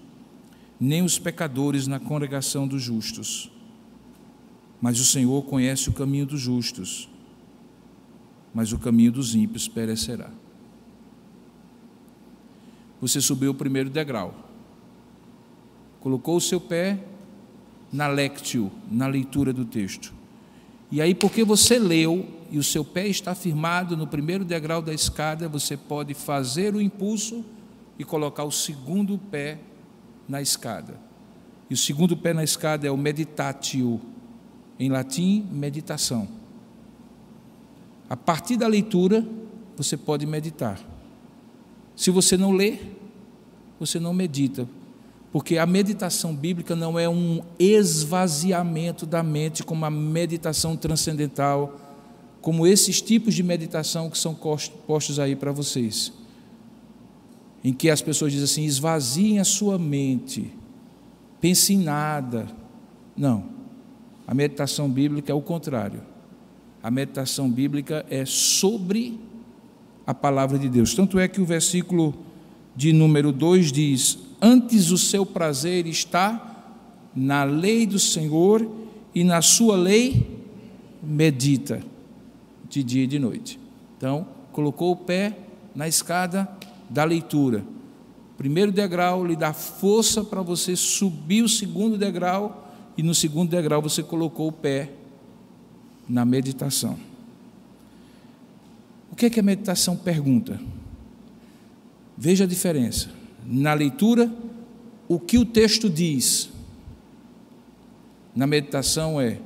nem 0.80 1.02
os 1.02 1.18
pecadores 1.18 1.88
na 1.88 2.00
congregação 2.00 2.68
dos 2.68 2.82
justos. 2.82 3.52
Mas 4.82 5.00
o 5.00 5.06
Senhor 5.06 5.44
conhece 5.44 5.90
o 5.90 5.94
caminho 5.94 6.26
dos 6.26 6.40
justos, 6.40 7.10
mas 8.54 8.72
o 8.72 8.78
caminho 8.78 9.12
dos 9.12 9.34
ímpios 9.34 9.68
perecerá. 9.68 10.30
Você 13.02 13.22
subiu 13.22 13.52
o 13.52 13.56
primeiro 13.56 13.90
degrau, 13.90 14.34
colocou 16.00 16.38
o 16.38 16.42
seu 16.42 16.60
pé 16.60 17.04
na 17.92 18.08
lectio, 18.08 18.72
na 18.90 19.08
leitura 19.08 19.54
do 19.54 19.66
texto. 19.66 20.14
E 20.92 21.02
aí, 21.02 21.14
porque 21.14 21.44
você 21.44 21.80
leu 21.80 22.26
e 22.50 22.58
o 22.58 22.64
seu 22.64 22.84
pé 22.84 23.08
está 23.08 23.36
firmado 23.36 23.98
no 23.98 24.08
primeiro 24.08 24.46
degrau 24.46 24.82
da 24.82 24.94
escada, 24.94 25.50
você 25.50 25.76
pode 25.76 26.14
fazer 26.14 26.74
o 26.74 26.82
impulso 26.82 27.44
e 28.00 28.04
colocar 28.04 28.44
o 28.44 28.52
segundo 28.52 29.18
pé 29.18 29.60
na 30.28 30.42
escada. 30.42 31.00
E 31.70 31.74
o 31.74 31.78
segundo 31.78 32.16
pé 32.16 32.34
na 32.34 32.44
escada 32.44 32.88
é 32.88 32.92
o 32.92 32.98
meditatio, 32.98 34.02
em 34.80 34.90
latim, 34.90 35.48
meditação. 35.52 36.28
A 38.10 38.16
partir 38.16 38.58
da 38.58 38.68
leitura, 38.68 39.26
você 39.76 39.98
pode 39.98 40.26
meditar. 40.26 40.80
Se 41.96 42.10
você 42.10 42.38
não 42.38 42.52
lê, 42.52 42.78
você 43.80 44.00
não 44.00 44.14
medita, 44.14 44.68
porque 45.32 45.58
a 45.58 45.66
meditação 45.66 46.34
bíblica 46.36 46.76
não 46.76 46.98
é 46.98 47.10
um 47.10 47.42
esvaziamento 47.60 49.06
da 49.06 49.22
mente 49.22 49.64
como 49.64 49.86
a 49.86 49.90
meditação 49.90 50.78
transcendental, 50.78 51.80
como 52.42 52.66
esses 52.66 53.02
tipos 53.02 53.34
de 53.34 53.44
meditação 53.44 54.10
que 54.10 54.18
são 54.18 54.34
postos 54.34 55.20
aí 55.20 55.36
para 55.36 55.52
vocês 55.52 56.14
em 57.68 57.74
que 57.74 57.90
as 57.90 58.02
pessoas 58.02 58.32
dizem 58.32 58.46
assim: 58.46 58.64
esvaziem 58.64 59.40
a 59.40 59.44
sua 59.44 59.78
mente, 59.78 60.54
pense 61.42 61.74
em 61.74 61.80
nada. 61.80 62.48
Não. 63.16 63.44
A 64.26 64.34
meditação 64.34 64.90
bíblica 64.90 65.34
é 65.34 65.36
o 65.36 65.42
contrário. 65.42 66.02
A 66.82 66.90
meditação 66.90 67.52
bíblica 67.52 68.06
é 68.10 68.24
sobre 68.24 69.20
a 70.06 70.14
palavra 70.14 70.58
de 70.58 70.70
Deus. 70.70 70.96
Tanto 70.96 71.20
é 71.20 71.28
que 71.28 71.42
o 71.42 71.46
versículo 71.46 72.14
de 72.74 72.94
número 72.94 73.34
2 73.34 73.70
diz: 73.70 74.18
Antes 74.42 74.90
o 74.90 74.98
seu 74.98 75.26
prazer 75.26 75.88
está 75.88 76.80
na 77.14 77.44
lei 77.44 77.86
do 77.86 78.00
Senhor 78.00 78.66
e 79.14 79.26
na 79.26 79.42
sua 79.42 79.76
lei 79.76 80.42
medita 81.04 81.82
de 82.70 82.82
dia 82.82 83.04
e 83.04 83.08
de 83.08 83.20
noite. 83.20 83.60
Então, 83.98 84.26
colocou 84.54 84.94
o 84.94 84.96
pé 84.96 85.38
na 85.76 85.86
escada 85.86 86.57
da 86.90 87.04
leitura. 87.04 87.64
Primeiro 88.38 88.72
degrau 88.72 89.26
lhe 89.26 89.36
dá 89.36 89.54
força 89.54 90.24
para 90.24 90.42
você 90.42 90.76
subir 90.76 91.44
o 91.44 91.50
segundo 91.50 91.98
degrau, 91.98 92.72
e 92.98 93.04
no 93.04 93.14
segundo 93.14 93.50
degrau 93.50 93.82
você 93.82 94.02
colocou 94.04 94.48
o 94.48 94.52
pé 94.52 94.92
na 96.08 96.24
meditação. 96.24 96.98
O 99.12 99.16
que 99.16 99.26
é 99.26 99.30
que 99.30 99.40
a 99.40 99.44
meditação 99.44 99.96
pergunta? 99.96 100.60
Veja 102.18 102.44
a 102.44 102.48
diferença. 102.48 103.10
Na 103.46 103.74
leitura, 103.74 104.32
o 105.08 105.20
que 105.20 105.38
o 105.38 105.46
texto 105.46 105.90
diz. 105.90 106.50
Na 108.36 108.46
meditação 108.46 109.20
é 109.20 109.40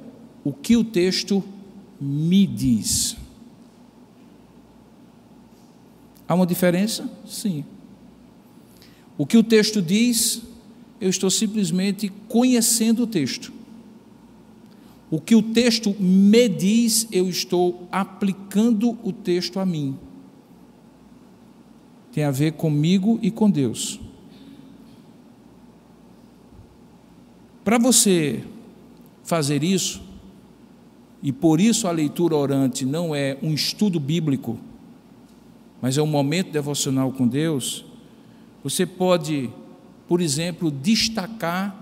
o 0.44 0.52
que 0.52 0.76
o 0.76 0.84
texto 0.84 1.44
me 2.00 2.46
diz. 2.48 3.16
Há 6.32 6.34
uma 6.34 6.46
diferença? 6.46 7.12
Sim. 7.26 7.66
O 9.18 9.26
que 9.26 9.36
o 9.36 9.44
texto 9.44 9.82
diz, 9.82 10.42
eu 11.02 11.10
estou 11.10 11.30
simplesmente 11.30 12.08
conhecendo 12.30 13.04
o 13.04 13.08
texto. 13.08 13.52
O 15.10 15.20
que 15.20 15.36
o 15.36 15.42
texto 15.42 15.94
me 16.00 16.48
diz, 16.48 17.06
eu 17.12 17.28
estou 17.28 17.86
aplicando 17.92 18.98
o 19.04 19.12
texto 19.12 19.60
a 19.60 19.66
mim. 19.66 20.00
Tem 22.14 22.24
a 22.24 22.32
ver 22.32 22.54
comigo 22.54 23.20
e 23.22 23.30
com 23.30 23.52
Deus. 23.52 24.00
Para 27.62 27.78
você 27.78 28.42
fazer 29.22 29.66
isso, 29.66 30.02
e 31.22 31.34
por 31.34 31.60
isso 31.60 31.90
a 31.90 31.92
leitura 31.92 32.38
orante 32.38 32.86
não 32.86 33.14
é 33.14 33.38
um 33.44 33.54
estudo 33.54 34.00
bíblico, 34.00 34.58
mas 35.82 35.98
é 35.98 36.02
um 36.02 36.08
momento 36.08 36.52
devocional 36.52 37.12
com 37.12 37.28
Deus, 37.28 37.84
você 38.64 38.86
pode, 38.86 39.50
por 40.08 40.22
exemplo, 40.22 40.70
destacar 40.70 41.76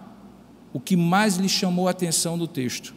o 0.71 0.79
que 0.79 0.95
mais 0.95 1.35
lhe 1.35 1.49
chamou 1.49 1.87
a 1.87 1.91
atenção 1.91 2.37
do 2.37 2.47
texto. 2.47 2.93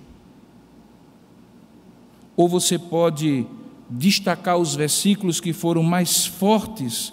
Ou 2.37 2.49
você 2.49 2.79
pode 2.79 3.47
destacar 3.91 4.57
os 4.57 4.75
versículos 4.75 5.41
que 5.41 5.53
foram 5.53 5.83
mais 5.83 6.25
fortes 6.25 7.13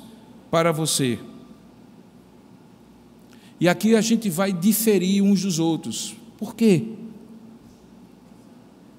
para 0.52 0.72
você. 0.72 1.20
E 3.60 3.68
aqui 3.68 3.96
a 3.96 4.02
gente 4.02 4.30
vai 4.30 4.54
diferir 4.54 5.22
uns 5.22 5.42
dos 5.42 5.60
outros. 5.60 6.16
Por 6.38 6.56
quê? 6.56 6.86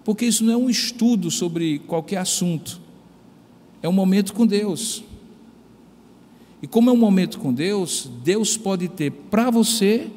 Porque 0.05 0.27
isso 0.27 0.45
não 0.45 0.53
é 0.53 0.57
um 0.57 0.71
estudo 0.71 1.31
sobre 1.31 1.79
qualquer 1.81 2.19
assunto. 2.19 2.80
É 3.83 3.89
um 3.89 3.93
momento 3.93 4.33
com 4.33 4.47
Deus. 4.47 5.03
E 6.63 6.67
como 6.67 6.91
é 6.91 6.93
um 6.93 6.97
momento 6.97 7.39
com 7.39 7.53
Deus, 7.53 8.11
Deus 8.23 8.57
pode 8.57 8.89
ter 8.89 9.11
para 9.11 9.51
você 9.51 10.11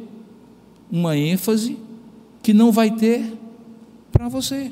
uma 0.92 1.18
ênfase 1.18 1.78
que 2.42 2.54
não 2.54 2.72
vai 2.72 2.92
ter 2.92 3.34
para 4.12 4.28
você. 4.28 4.72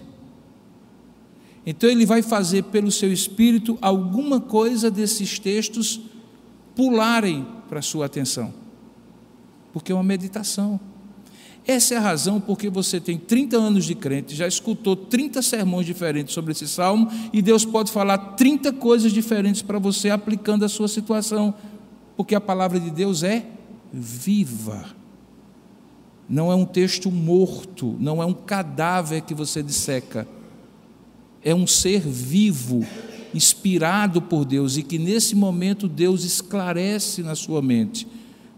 Então 1.66 1.90
ele 1.90 2.06
vai 2.06 2.22
fazer 2.22 2.64
pelo 2.66 2.92
seu 2.92 3.12
espírito 3.12 3.78
alguma 3.82 4.42
coisa 4.42 4.92
desses 4.92 5.40
textos 5.40 6.02
pularem 6.76 7.48
para 7.70 7.80
a 7.80 7.84
sua 7.84 8.08
atenção. 8.08 8.54
Porque 9.72 9.92
é 9.92 9.96
uma 9.96 10.04
meditação. 10.04 10.80
Essa 11.66 11.94
é 11.94 11.98
a 11.98 12.02
razão 12.02 12.40
porque 12.40 12.70
você 12.70 13.00
tem 13.00 13.18
30 13.18 13.56
anos 13.56 13.86
de 13.86 13.94
crente, 13.94 14.36
já 14.36 14.48
escutou 14.48 14.96
30 14.96 15.42
sermões 15.42 15.86
diferentes 15.86 16.34
sobre 16.34 16.54
esse 16.54 16.68
salmo, 16.68 17.08
e 17.32 17.42
Deus 17.42 17.64
pode 17.64 17.92
falar 17.92 18.18
30 18.18 18.74
coisas 18.74 19.12
diferentes 19.12 19.62
para 19.62 19.78
você 19.78 20.10
aplicando 20.10 20.66
a 20.66 20.70
sua 20.70 20.88
situação, 20.88 21.54
porque 22.18 22.34
a 22.34 22.42
palavra 22.42 22.80
de 22.80 22.90
Deus 22.90 23.22
é 23.22 23.46
viva. 23.94 24.86
Não 26.28 26.52
é 26.52 26.56
um 26.56 26.66
texto 26.66 27.12
morto, 27.12 27.96
não 28.00 28.24
é 28.24 28.26
um 28.26 28.34
cadáver 28.34 29.22
que 29.22 29.34
você 29.34 29.62
disseca. 29.62 30.28
É 31.44 31.54
um 31.54 31.68
ser 31.68 32.00
vivo, 32.00 32.86
inspirado 33.34 34.22
por 34.22 34.46
Deus, 34.46 34.78
e 34.78 34.84
que 34.84 34.98
nesse 34.98 35.36
momento 35.36 35.88
Deus 35.88 36.24
esclarece 36.24 37.22
na 37.22 37.36
sua 37.36 37.62
mente 37.62 38.08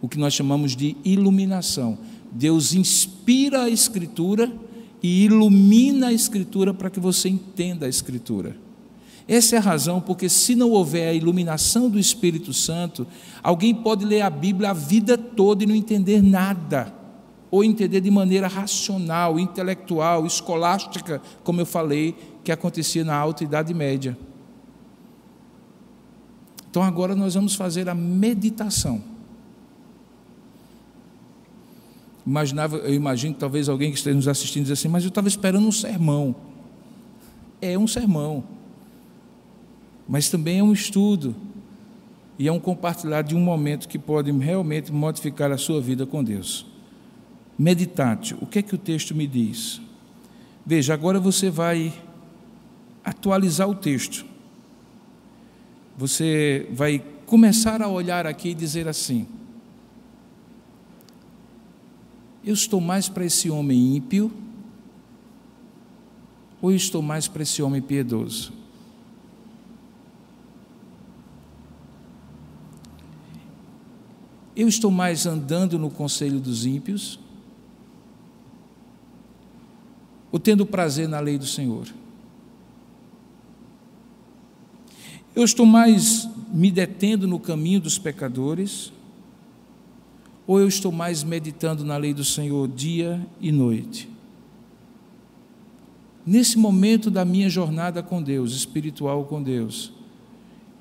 o 0.01 0.07
que 0.07 0.17
nós 0.17 0.33
chamamos 0.33 0.75
de 0.75 0.95
iluminação 1.03 1.97
Deus 2.33 2.73
inspira 2.73 3.63
a 3.63 3.69
Escritura 3.69 4.51
e 5.01 5.25
ilumina 5.25 6.07
a 6.07 6.13
Escritura 6.13 6.73
para 6.73 6.89
que 6.89 6.99
você 6.99 7.29
entenda 7.29 7.85
a 7.85 7.89
Escritura. 7.89 8.55
Essa 9.27 9.55
é 9.55 9.59
a 9.59 9.61
razão, 9.61 10.01
porque 10.01 10.27
se 10.27 10.55
não 10.55 10.71
houver 10.71 11.09
a 11.09 11.13
iluminação 11.13 11.89
do 11.89 11.99
Espírito 11.99 12.53
Santo, 12.53 13.07
alguém 13.41 13.73
pode 13.73 14.03
ler 14.03 14.21
a 14.21 14.29
Bíblia 14.29 14.71
a 14.71 14.73
vida 14.73 15.17
toda 15.17 15.63
e 15.63 15.67
não 15.67 15.75
entender 15.75 16.21
nada, 16.21 16.93
ou 17.49 17.63
entender 17.63 18.01
de 18.01 18.11
maneira 18.11 18.47
racional, 18.47 19.39
intelectual, 19.39 20.25
escolástica, 20.25 21.21
como 21.43 21.61
eu 21.61 21.65
falei, 21.65 22.15
que 22.43 22.51
acontecia 22.51 23.05
na 23.05 23.15
Alta 23.15 23.43
Idade 23.43 23.73
Média. 23.73 24.17
Então 26.69 26.81
agora 26.81 27.15
nós 27.15 27.35
vamos 27.35 27.55
fazer 27.55 27.87
a 27.87 27.95
meditação. 27.95 29.12
Imaginava, 32.25 32.77
eu 32.77 32.93
imagino 32.93 33.33
que 33.33 33.39
talvez 33.39 33.67
alguém 33.67 33.91
que 33.91 33.97
esteja 33.97 34.15
nos 34.15 34.27
assistindo 34.27 34.63
diz 34.63 34.71
assim, 34.71 34.87
mas 34.87 35.03
eu 35.03 35.09
estava 35.09 35.27
esperando 35.27 35.67
um 35.67 35.71
sermão. 35.71 36.35
É 37.61 37.77
um 37.77 37.87
sermão, 37.87 38.43
mas 40.07 40.29
também 40.29 40.59
é 40.59 40.63
um 40.63 40.73
estudo 40.73 41.35
e 42.37 42.47
é 42.47 42.51
um 42.51 42.59
compartilhar 42.59 43.21
de 43.21 43.35
um 43.35 43.39
momento 43.39 43.87
que 43.87 43.97
pode 43.97 44.31
realmente 44.31 44.91
modificar 44.91 45.51
a 45.51 45.57
sua 45.57 45.79
vida 45.79 46.05
com 46.05 46.23
Deus. 46.23 46.65
Meditate, 47.57 48.35
o 48.41 48.45
que 48.45 48.59
é 48.59 48.61
que 48.61 48.75
o 48.75 48.77
texto 48.77 49.15
me 49.15 49.27
diz? 49.27 49.79
Veja, 50.65 50.93
agora 50.93 51.19
você 51.19 51.49
vai 51.49 51.93
atualizar 53.03 53.69
o 53.69 53.75
texto. 53.75 54.25
Você 55.97 56.67
vai 56.71 57.03
começar 57.25 57.81
a 57.81 57.87
olhar 57.87 58.25
aqui 58.25 58.49
e 58.49 58.53
dizer 58.55 58.87
assim: 58.87 59.27
eu 62.43 62.53
estou 62.53 62.81
mais 62.81 63.07
para 63.07 63.25
esse 63.25 63.49
homem 63.49 63.95
ímpio 63.95 64.31
ou 66.61 66.71
eu 66.71 66.75
estou 66.75 67.01
mais 67.01 67.27
para 67.27 67.43
esse 67.43 67.61
homem 67.61 67.81
piedoso? 67.81 68.51
Eu 74.55 74.67
estou 74.67 74.91
mais 74.91 75.25
andando 75.25 75.79
no 75.79 75.89
conselho 75.89 76.39
dos 76.39 76.65
ímpios 76.65 77.19
ou 80.31 80.39
tendo 80.39 80.65
prazer 80.65 81.07
na 81.07 81.19
lei 81.19 81.37
do 81.37 81.45
Senhor? 81.45 81.87
Eu 85.35 85.43
estou 85.43 85.65
mais 85.65 86.29
me 86.51 86.69
detendo 86.69 87.27
no 87.27 87.39
caminho 87.39 87.79
dos 87.79 87.97
pecadores 87.97 88.93
ou 90.45 90.59
eu 90.59 90.67
estou 90.67 90.91
mais 90.91 91.23
meditando 91.23 91.85
na 91.85 91.97
lei 91.97 92.13
do 92.13 92.23
Senhor 92.23 92.67
dia 92.67 93.25
e 93.39 93.51
noite? 93.51 94.09
Nesse 96.25 96.57
momento 96.57 97.11
da 97.11 97.25
minha 97.25 97.49
jornada 97.49 98.01
com 98.01 98.21
Deus, 98.21 98.53
espiritual 98.53 99.25
com 99.25 99.43
Deus, 99.43 99.91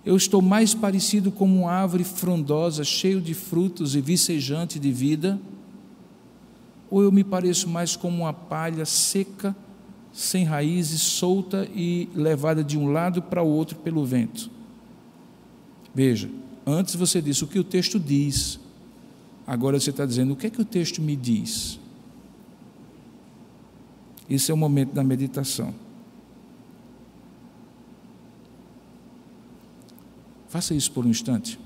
eu 0.05 0.16
estou 0.16 0.42
mais 0.42 0.75
parecido 0.75 1.31
como 1.31 1.62
uma 1.62 1.72
árvore 1.72 2.05
frondosa, 2.05 2.82
cheio 2.82 3.20
de 3.20 3.34
frutos 3.34 3.95
e 3.95 4.01
vicejante 4.01 4.78
de 4.78 4.91
vida? 4.91 5.41
Ou 6.91 7.03
eu 7.03 7.12
me 7.12 7.24
pareço 7.24 7.68
mais 7.68 7.97
como 7.97 8.18
uma 8.18 8.32
palha 8.32 8.84
seca, 8.84 9.55
sem 10.12 10.45
raízes, 10.45 11.01
solta 11.01 11.68
e 11.74 12.09
levada 12.14 12.62
de 12.62 12.76
um 12.76 12.93
lado 12.93 13.22
para 13.22 13.43
o 13.43 13.49
outro 13.49 13.76
pelo 13.76 14.05
vento? 14.05 14.51
Veja, 15.95 16.28
antes 16.66 16.95
você 16.95 17.20
disse 17.22 17.45
o 17.45 17.47
que 17.47 17.59
o 17.59 17.64
texto 17.64 17.99
diz, 17.99 18.59
Agora 19.47 19.78
você 19.78 19.90
está 19.90 20.07
dizendo: 20.07 20.32
o 20.32 20.36
que 20.36 20.47
é 20.47 20.51
que 20.51 20.61
o 20.61 20.64
texto 20.64 21.01
me 21.01 21.16
diz? 21.16 21.78
Esse 24.28 24.51
é 24.51 24.55
o 24.55 24.57
momento 24.57 24.93
da 24.93 25.03
meditação. 25.03 25.74
Faça 30.49 30.74
isso 30.74 30.93
por 30.93 31.05
um 31.05 31.09
instante. 31.09 31.59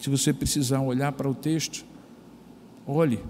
Se 0.00 0.10
você 0.10 0.32
precisar 0.32 0.80
olhar 0.80 1.12
para 1.12 1.28
o 1.28 1.34
texto, 1.34 1.84
olhe. 2.86 3.20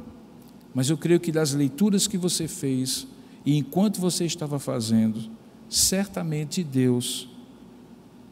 Mas 0.74 0.90
eu 0.90 0.98
creio 0.98 1.20
que 1.20 1.32
das 1.32 1.54
leituras 1.54 2.06
que 2.06 2.18
você 2.18 2.48
fez, 2.48 3.06
e 3.44 3.56
enquanto 3.56 4.00
você 4.00 4.26
estava 4.26 4.58
fazendo, 4.58 5.30
certamente 5.68 6.62
Deus 6.62 7.28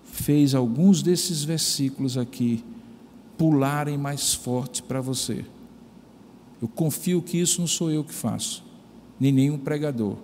fez 0.05 0.55
alguns 0.55 1.03
desses 1.03 1.43
versículos 1.43 2.18
aqui 2.18 2.62
pularem 3.37 3.99
mais 3.99 4.35
forte 4.35 4.82
para 4.82 5.01
você. 5.01 5.45
Eu 6.61 6.68
confio 6.68 7.20
que 7.20 7.39
isso 7.39 7.61
não 7.61 7.66
sou 7.66 7.91
eu 7.91 8.05
que 8.05 8.14
faço, 8.14 8.64
nem 9.18 9.32
nenhum 9.32 9.59
pregador. 9.59 10.16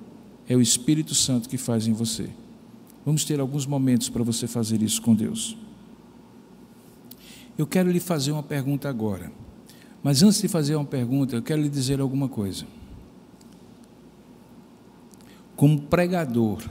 É 0.48 0.56
o 0.56 0.61
Espírito 0.61 1.14
Santo 1.14 1.48
que 1.48 1.56
faz 1.56 1.86
em 1.86 1.92
você. 1.92 2.30
Vamos 3.04 3.24
ter 3.24 3.40
alguns 3.40 3.66
momentos 3.66 4.08
para 4.08 4.22
você 4.22 4.46
fazer 4.46 4.82
isso 4.82 5.00
com 5.00 5.14
Deus. 5.14 5.56
Eu 7.56 7.66
quero 7.66 7.90
lhe 7.90 8.00
fazer 8.00 8.32
uma 8.32 8.42
pergunta 8.42 8.88
agora. 8.88 9.30
Mas 10.02 10.22
antes 10.22 10.40
de 10.40 10.48
fazer 10.48 10.76
uma 10.76 10.84
pergunta, 10.84 11.36
eu 11.36 11.42
quero 11.42 11.61
lhe 11.61 11.68
dizer 11.68 12.00
alguma 12.00 12.28
coisa. 12.28 12.66
Como 15.56 15.78
pregador, 15.82 16.62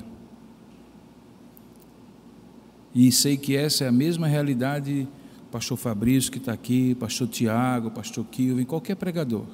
e 2.93 3.11
sei 3.11 3.37
que 3.37 3.55
essa 3.55 3.83
é 3.83 3.87
a 3.87 3.91
mesma 3.91 4.27
realidade 4.27 5.07
pastor 5.51 5.77
Fabrício 5.77 6.31
que 6.31 6.37
está 6.37 6.53
aqui, 6.53 6.95
pastor 6.95 7.27
Tiago, 7.27 7.91
pastor 7.91 8.25
Kilvin, 8.25 8.65
qualquer 8.65 8.95
pregador. 8.95 9.45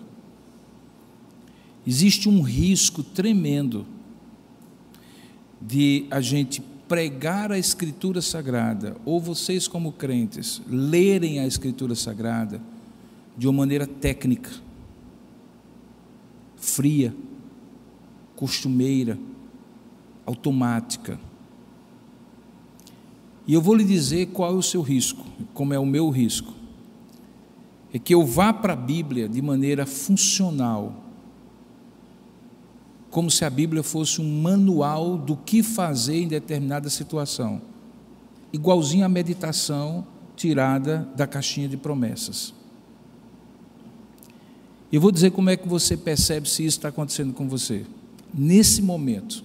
Existe 1.87 2.27
um 2.27 2.41
risco 2.41 3.03
tremendo 3.03 3.85
de 5.61 6.05
a 6.11 6.19
gente 6.21 6.61
pregar 6.87 7.51
a 7.51 7.57
Escritura 7.57 8.21
Sagrada, 8.21 8.95
ou 9.05 9.19
vocês, 9.19 9.67
como 9.67 9.91
crentes, 9.91 10.61
lerem 10.67 11.39
a 11.39 11.47
Escritura 11.47 11.95
Sagrada 11.95 12.61
de 13.37 13.47
uma 13.47 13.53
maneira 13.53 13.87
técnica, 13.87 14.51
fria, 16.57 17.15
costumeira, 18.35 19.17
automática. 20.25 21.19
E 23.47 23.53
eu 23.53 23.61
vou 23.61 23.75
lhe 23.75 23.83
dizer 23.83 24.27
qual 24.27 24.51
é 24.51 24.55
o 24.55 24.61
seu 24.61 24.81
risco, 24.81 25.23
como 25.53 25.73
é 25.73 25.79
o 25.79 25.85
meu 25.85 26.09
risco. 26.09 26.53
É 27.93 27.99
que 27.99 28.13
eu 28.13 28.25
vá 28.25 28.51
para 28.51 28.73
a 28.73 28.75
Bíblia 28.75 29.29
de 29.29 29.41
maneira 29.41 29.85
funcional, 29.85 31.03
como 33.09 33.31
se 33.31 33.45
a 33.45 33.49
Bíblia 33.49 33.83
fosse 33.83 34.19
um 34.19 34.41
manual 34.41 35.17
do 35.17 35.37
que 35.37 35.63
fazer 35.63 36.21
em 36.21 36.27
determinada 36.27 36.89
situação, 36.89 37.61
igualzinho 38.51 39.05
à 39.05 39.09
meditação 39.09 40.05
tirada 40.35 41.07
da 41.15 41.25
caixinha 41.25 41.69
de 41.69 41.77
promessas. 41.77 42.53
Eu 44.91 44.99
vou 44.99 45.11
dizer 45.11 45.31
como 45.31 45.49
é 45.49 45.57
que 45.57 45.67
você 45.67 45.95
percebe 45.95 46.49
se 46.49 46.65
isso 46.65 46.77
está 46.77 46.89
acontecendo 46.89 47.33
com 47.33 47.47
você. 47.47 47.85
Nesse 48.33 48.81
momento, 48.81 49.43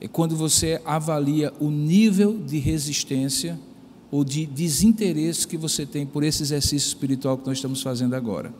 é 0.00 0.06
quando 0.06 0.36
você 0.36 0.80
avalia 0.84 1.52
o 1.58 1.70
nível 1.70 2.38
de 2.38 2.58
resistência 2.58 3.58
ou 4.10 4.24
de 4.24 4.46
desinteresse 4.46 5.46
que 5.46 5.56
você 5.56 5.84
tem 5.84 6.06
por 6.06 6.22
esse 6.22 6.42
exercício 6.42 6.86
espiritual 6.86 7.36
que 7.36 7.46
nós 7.46 7.58
estamos 7.58 7.82
fazendo 7.82 8.14
agora. 8.14 8.54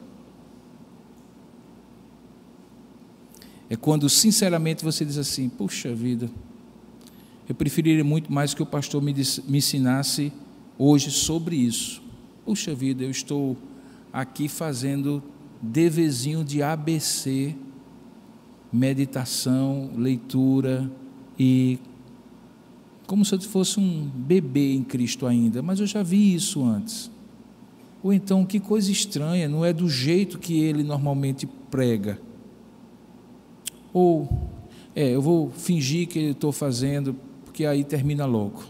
É 3.70 3.76
quando 3.76 4.09
sinceramente 4.09 4.84
você 4.84 5.05
diz 5.05 5.16
assim: 5.16 5.49
puxa 5.49 5.95
vida, 5.95 6.28
eu 7.49 7.55
preferiria 7.55 8.05
muito 8.05 8.32
mais 8.32 8.53
que 8.53 8.62
o 8.62 8.66
pastor 8.66 9.01
me, 9.01 9.14
me 9.47 9.59
ensinasse 9.59 10.32
hoje 10.76 11.11
sobre 11.11 11.57
isso. 11.57 12.03
Puxa 12.45 12.74
vida, 12.74 13.05
eu 13.05 13.11
estou 13.11 13.57
aqui 14.12 14.49
fazendo 14.49 15.22
devezinho 15.61 16.45
de 16.45 16.62
ABC, 16.62 17.55
meditação, 18.72 19.91
leitura, 19.97 20.91
e 21.39 21.78
como 23.07 23.24
se 23.24 23.34
eu 23.34 23.41
fosse 23.41 23.80
um 23.80 24.07
bebê 24.07 24.74
em 24.74 24.82
Cristo 24.82 25.26
ainda, 25.26 25.62
mas 25.62 25.80
eu 25.80 25.86
já 25.86 26.03
vi 26.03 26.34
isso 26.34 26.64
antes. 26.64 27.11
Ou 28.03 28.12
então, 28.12 28.45
que 28.45 28.61
coisa 28.61 28.93
estranha, 28.93 29.49
não 29.49 29.64
é 29.64 29.72
do 29.72 29.89
jeito 29.89 30.39
que 30.39 30.61
ele 30.61 30.82
normalmente 30.82 31.47
prega. 31.70 32.20
Ou, 33.93 34.28
é, 34.95 35.14
eu 35.14 35.22
vou 35.22 35.51
fingir 35.51 36.07
que 36.07 36.18
estou 36.18 36.53
fazendo, 36.53 37.16
porque 37.45 37.64
aí 37.64 37.82
termina 37.82 38.26
logo. 38.26 38.62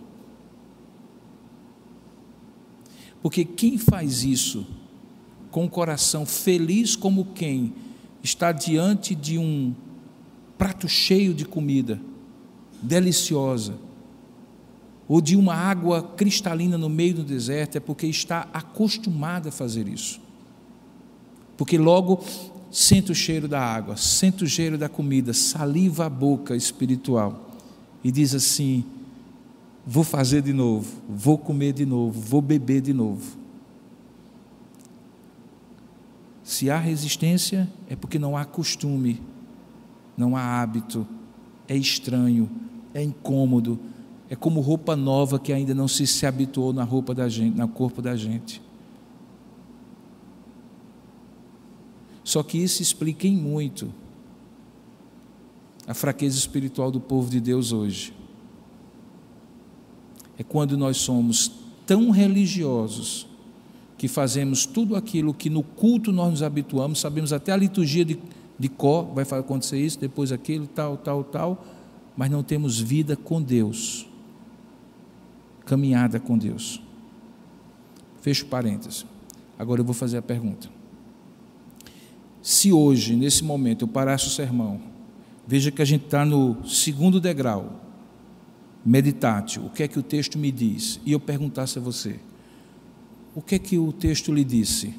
Porque 3.20 3.44
quem 3.44 3.76
faz 3.76 4.22
isso 4.22 4.66
com 5.50 5.64
o 5.64 5.68
coração 5.68 6.24
feliz 6.24 6.94
como 6.94 7.24
quem 7.34 7.72
está 8.22 8.52
diante 8.52 9.14
de 9.14 9.38
um 9.38 9.74
prato 10.56 10.88
cheio 10.88 11.34
de 11.34 11.44
comida, 11.44 12.00
deliciosa, 12.82 13.74
ou 15.08 15.20
de 15.20 15.36
uma 15.36 15.54
água 15.54 16.02
cristalina 16.02 16.76
no 16.76 16.88
meio 16.88 17.14
do 17.14 17.24
deserto, 17.24 17.76
é 17.76 17.80
porque 17.80 18.06
está 18.06 18.46
acostumada 18.52 19.48
a 19.48 19.52
fazer 19.52 19.88
isso. 19.88 20.20
Porque 21.56 21.78
logo 21.78 22.22
sente 22.70 23.10
o 23.10 23.14
cheiro 23.14 23.48
da 23.48 23.60
água, 23.60 23.96
sente 23.96 24.44
o 24.44 24.46
cheiro 24.46 24.76
da 24.76 24.88
comida, 24.88 25.32
saliva 25.32 26.06
a 26.06 26.10
boca 26.10 26.54
espiritual 26.54 27.50
e 28.04 28.12
diz 28.12 28.34
assim: 28.34 28.84
vou 29.86 30.04
fazer 30.04 30.42
de 30.42 30.52
novo, 30.52 31.00
vou 31.08 31.38
comer 31.38 31.72
de 31.72 31.86
novo, 31.86 32.20
vou 32.20 32.42
beber 32.42 32.82
de 32.82 32.92
novo. 32.92 33.38
Se 36.44 36.70
há 36.70 36.78
resistência, 36.78 37.68
é 37.88 37.96
porque 37.96 38.18
não 38.18 38.36
há 38.36 38.44
costume, 38.44 39.20
não 40.16 40.36
há 40.36 40.60
hábito, 40.60 41.06
é 41.66 41.76
estranho, 41.76 42.48
é 42.94 43.02
incômodo, 43.02 43.78
é 44.30 44.36
como 44.36 44.60
roupa 44.60 44.94
nova 44.94 45.38
que 45.38 45.52
ainda 45.52 45.74
não 45.74 45.88
se, 45.88 46.06
se 46.06 46.26
habituou 46.26 46.72
na 46.72 46.84
roupa 46.84 47.14
da 47.14 47.28
gente, 47.28 47.56
no 47.56 47.68
corpo 47.68 48.02
da 48.02 48.14
gente. 48.14 48.60
Só 52.22 52.42
que 52.42 52.58
isso 52.58 52.82
explica 52.82 53.26
em 53.26 53.36
muito 53.36 53.92
a 55.86 55.94
fraqueza 55.94 56.36
espiritual 56.36 56.90
do 56.90 57.00
povo 57.00 57.30
de 57.30 57.40
Deus 57.40 57.72
hoje. 57.72 58.12
É 60.38 60.42
quando 60.42 60.76
nós 60.76 60.98
somos 60.98 61.50
tão 61.86 62.10
religiosos 62.10 63.26
que 63.96 64.06
fazemos 64.06 64.66
tudo 64.66 64.94
aquilo 64.94 65.32
que 65.32 65.48
no 65.48 65.62
culto 65.62 66.12
nós 66.12 66.30
nos 66.30 66.42
habituamos, 66.42 67.00
sabemos 67.00 67.32
até 67.32 67.50
a 67.50 67.56
liturgia 67.56 68.04
de, 68.04 68.18
de 68.58 68.68
cor, 68.68 69.06
vai 69.06 69.24
acontecer 69.24 69.80
isso, 69.80 69.98
depois 69.98 70.30
aquilo, 70.30 70.66
tal, 70.66 70.98
tal, 70.98 71.24
tal 71.24 71.64
mas 72.18 72.28
não 72.28 72.42
temos 72.42 72.80
vida 72.80 73.14
com 73.14 73.40
Deus, 73.40 74.04
caminhada 75.64 76.18
com 76.18 76.36
Deus. 76.36 76.82
Fecho 78.20 78.46
parênteses. 78.46 79.06
Agora 79.56 79.82
eu 79.82 79.84
vou 79.84 79.94
fazer 79.94 80.16
a 80.16 80.22
pergunta. 80.22 80.68
Se 82.42 82.72
hoje, 82.72 83.14
nesse 83.14 83.44
momento, 83.44 83.84
eu 83.84 83.88
parasse 83.88 84.26
o 84.26 84.30
sermão, 84.30 84.80
veja 85.46 85.70
que 85.70 85.80
a 85.80 85.84
gente 85.84 86.06
está 86.06 86.24
no 86.24 86.66
segundo 86.66 87.20
degrau, 87.20 87.80
meditate, 88.84 89.60
o 89.60 89.70
que 89.70 89.84
é 89.84 89.88
que 89.88 90.00
o 90.00 90.02
texto 90.02 90.36
me 90.36 90.50
diz, 90.50 91.00
e 91.06 91.12
eu 91.12 91.20
perguntasse 91.20 91.78
a 91.78 91.80
você, 91.80 92.18
o 93.32 93.40
que 93.40 93.54
é 93.54 93.58
que 93.60 93.78
o 93.78 93.92
texto 93.92 94.34
lhe 94.34 94.42
disse 94.42 94.92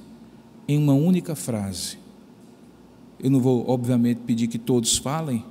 em 0.69 0.77
uma 0.77 0.93
única 0.93 1.35
frase? 1.35 1.97
Eu 3.19 3.29
não 3.29 3.41
vou, 3.41 3.69
obviamente, 3.69 4.21
pedir 4.25 4.47
que 4.47 4.57
todos 4.57 4.97
falem, 4.97 5.43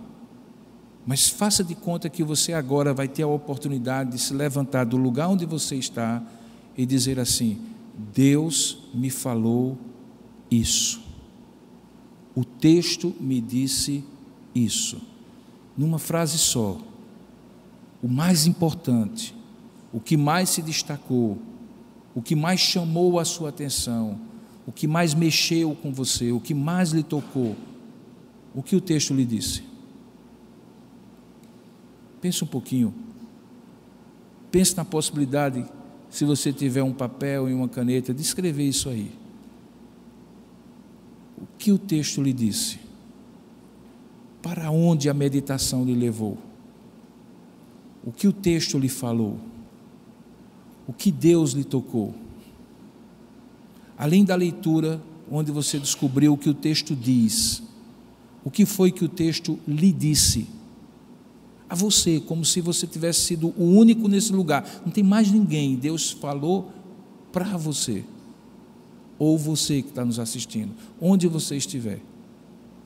mas 1.09 1.27
faça 1.27 1.65
de 1.65 1.75
conta 1.75 2.11
que 2.11 2.23
você 2.23 2.53
agora 2.53 2.93
vai 2.93 3.09
ter 3.09 3.23
a 3.23 3.27
oportunidade 3.27 4.11
de 4.11 4.19
se 4.19 4.35
levantar 4.35 4.85
do 4.85 4.99
lugar 4.99 5.31
onde 5.31 5.47
você 5.47 5.75
está 5.75 6.23
e 6.77 6.85
dizer 6.85 7.19
assim: 7.19 7.63
Deus 8.13 8.77
me 8.93 9.09
falou 9.09 9.79
isso. 10.51 11.01
O 12.35 12.45
texto 12.45 13.17
me 13.19 13.41
disse 13.41 14.05
isso. 14.55 15.01
Numa 15.75 15.99
frase 15.99 16.37
só. 16.37 16.77
O 18.03 18.07
mais 18.07 18.47
importante, 18.47 19.35
o 19.91 20.01
que 20.01 20.15
mais 20.15 20.51
se 20.51 20.61
destacou, 20.61 21.39
o 22.15 22.21
que 22.21 22.37
mais 22.37 22.61
chamou 22.61 23.19
a 23.19 23.25
sua 23.25 23.49
atenção, 23.49 24.21
o 24.67 24.71
que 24.71 24.87
mais 24.87 25.15
mexeu 25.15 25.75
com 25.75 25.91
você, 25.91 26.33
o 26.33 26.39
que 26.39 26.53
mais 26.53 26.91
lhe 26.91 27.03
tocou, 27.03 27.57
o 28.55 28.63
que 28.63 28.77
o 28.77 28.81
texto 28.81 29.15
lhe 29.15 29.25
disse? 29.25 29.68
Pense 32.21 32.43
um 32.43 32.47
pouquinho. 32.47 32.95
Pense 34.51 34.77
na 34.77 34.85
possibilidade, 34.85 35.65
se 36.11 36.25
você 36.25 36.53
tiver 36.53 36.83
um 36.83 36.93
papel 36.93 37.49
e 37.49 37.55
uma 37.55 37.69
caneta, 37.69 38.15
de 38.15 38.23
escrever 38.23 38.65
isso 38.65 38.89
aí. 38.89 39.13
O 41.37 41.47
que 41.59 41.71
o 41.71 41.79
texto 41.79 42.23
lhe 42.23 42.33
disse? 42.33 42.81
Para 44.43 44.71
onde 44.71 45.09
a 45.09 45.15
meditação 45.15 45.85
lhe 45.85 45.95
levou? 45.95 46.39
O 48.05 48.11
que 48.11 48.27
o 48.27 48.33
texto 48.33 48.79
lhe 48.79 48.89
falou? 48.89 49.39
O 50.87 50.93
que 50.93 51.13
Deus 51.13 51.53
lhe 51.53 51.65
tocou? 51.65 52.15
Além 53.97 54.25
da 54.25 54.35
leitura, 54.35 55.03
onde 55.31 55.53
você 55.53 55.79
descobriu 55.79 56.33
o 56.33 56.39
que 56.39 56.49
o 56.49 56.55
texto 56.55 56.97
diz, 56.97 57.63
o 58.43 58.51
que 58.51 58.65
foi 58.65 58.91
que 58.91 59.05
o 59.05 59.09
texto 59.09 59.59
lhe 59.69 59.93
disse? 59.93 60.47
A 61.69 61.75
você, 61.75 62.21
como 62.21 62.45
se 62.45 62.61
você 62.61 62.87
tivesse 62.87 63.21
sido 63.21 63.53
o 63.57 63.65
único 63.65 64.09
nesse 64.09 64.33
lugar. 64.33 64.83
Não 64.85 64.93
tem 64.93 65.05
mais 65.05 65.31
ninguém. 65.31 65.77
Deus 65.77 66.11
falou 66.11 66.73
para 67.31 67.57
você, 67.57 68.05
ou 69.19 69.37
você 69.37 69.83
que 69.83 69.89
está 69.89 70.05
nos 70.05 70.19
assistindo, 70.19 70.73
onde 71.01 71.29
você 71.29 71.57
estiver. 71.57 72.01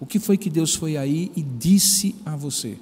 O 0.01 0.07
que 0.07 0.19
foi 0.19 0.37
que 0.37 0.51
Deus 0.51 0.75
foi 0.75 0.97
aí 0.97 1.31
e 1.37 1.43
disse 1.43 2.15
a 2.25 2.35
você? 2.35 2.77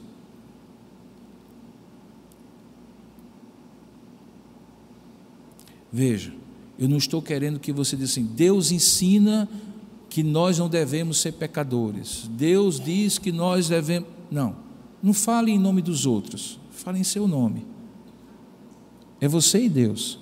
Veja, 5.93 6.33
eu 6.79 6.89
não 6.89 6.97
estou 6.97 7.21
querendo 7.21 7.59
que 7.59 7.73
você 7.73 7.95
diga 7.97 8.07
assim, 8.07 8.25
Deus 8.25 8.71
ensina 8.71 9.49
que 10.09 10.23
nós 10.23 10.59
não 10.59 10.69
devemos 10.69 11.21
ser 11.21 11.33
pecadores. 11.33 12.29
Deus 12.31 12.81
diz 12.81 13.19
que 13.19 13.31
nós 13.31 13.69
devemos. 13.69 14.09
Não, 14.31 14.57
não 15.03 15.13
fale 15.15 15.51
em 15.51 15.59
nome 15.59 15.81
dos 15.83 16.07
outros, 16.07 16.59
fale 16.71 16.99
em 16.99 17.05
seu 17.05 17.27
nome. 17.27 17.67
É 19.21 19.29
você 19.29 19.65
e 19.65 19.69
Deus. 19.69 20.19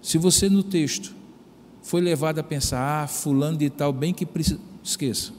Se 0.00 0.18
você 0.18 0.48
no 0.48 0.62
texto 0.62 1.14
foi 1.82 2.00
levado 2.00 2.38
a 2.38 2.42
pensar, 2.42 3.04
ah, 3.04 3.06
fulano 3.06 3.56
de 3.56 3.70
tal, 3.70 3.92
bem 3.92 4.12
que 4.12 4.26
precisa. 4.26 4.60
Esqueça. 4.82 5.32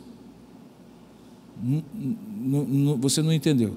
você 2.99 3.21
não 3.21 3.33
entendeu. 3.33 3.75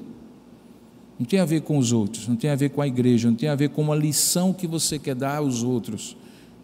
Não 1.19 1.27
tem 1.27 1.41
a 1.41 1.45
ver 1.45 1.63
com 1.63 1.79
os 1.79 1.93
outros, 1.93 2.29
não 2.29 2.37
tem 2.37 2.51
a 2.51 2.57
ver 2.57 2.71
com 2.71 2.83
a 2.83 2.87
igreja, 2.87 3.29
não 3.29 3.37
tem 3.37 3.49
a 3.49 3.55
ver 3.55 3.71
com 3.71 3.83
uma 3.83 3.97
lição 3.97 4.53
que 4.53 4.67
você 4.67 4.99
quer 4.99 5.15
dar 5.15 5.39
aos 5.39 5.63
outros. 5.63 6.17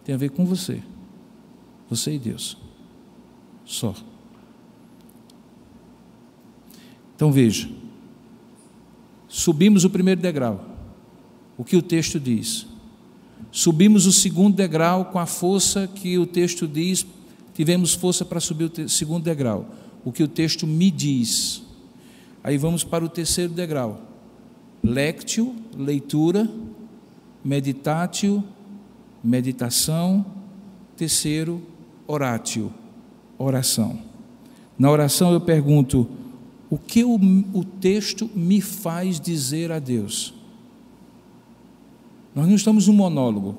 Tem 0.05 0.13
a 0.13 0.17
ver 0.17 0.29
com 0.29 0.45
você. 0.45 0.81
Você 1.89 2.13
e 2.13 2.19
Deus. 2.19 2.57
Só. 3.65 3.95
Então 7.15 7.31
veja. 7.31 7.69
Subimos 9.27 9.83
o 9.83 9.89
primeiro 9.89 10.21
degrau. 10.21 10.63
O 11.57 11.63
que 11.63 11.75
o 11.75 11.81
texto 11.81 12.19
diz? 12.19 12.67
Subimos 13.51 14.05
o 14.05 14.11
segundo 14.11 14.55
degrau 14.55 15.05
com 15.05 15.19
a 15.19 15.25
força 15.25 15.87
que 15.87 16.17
o 16.17 16.25
texto 16.25 16.67
diz, 16.67 17.05
tivemos 17.53 17.93
força 17.93 18.25
para 18.25 18.39
subir 18.39 18.65
o 18.65 18.89
segundo 18.89 19.23
degrau. 19.23 19.67
O 20.03 20.11
que 20.11 20.23
o 20.23 20.27
texto 20.27 20.65
me 20.65 20.89
diz. 20.89 21.63
Aí 22.43 22.57
vamos 22.57 22.83
para 22.83 23.05
o 23.05 23.09
terceiro 23.09 23.53
degrau. 23.53 24.01
Lectio, 24.83 25.55
leitura, 25.77 26.49
meditatio, 27.43 28.43
meditação. 29.23 30.25
Terceiro, 30.97 31.61
oratio, 32.05 32.71
oração. 33.37 33.99
Na 34.77 34.91
oração 34.91 35.31
eu 35.31 35.41
pergunto: 35.41 36.09
o 36.73 36.77
que 36.79 37.03
o, 37.03 37.19
o 37.53 37.63
texto 37.63 38.27
me 38.33 38.59
faz 38.59 39.19
dizer 39.19 39.71
a 39.71 39.77
Deus? 39.77 40.33
Nós 42.33 42.47
não 42.47 42.55
estamos 42.55 42.87
num 42.87 42.95
monólogo. 42.95 43.55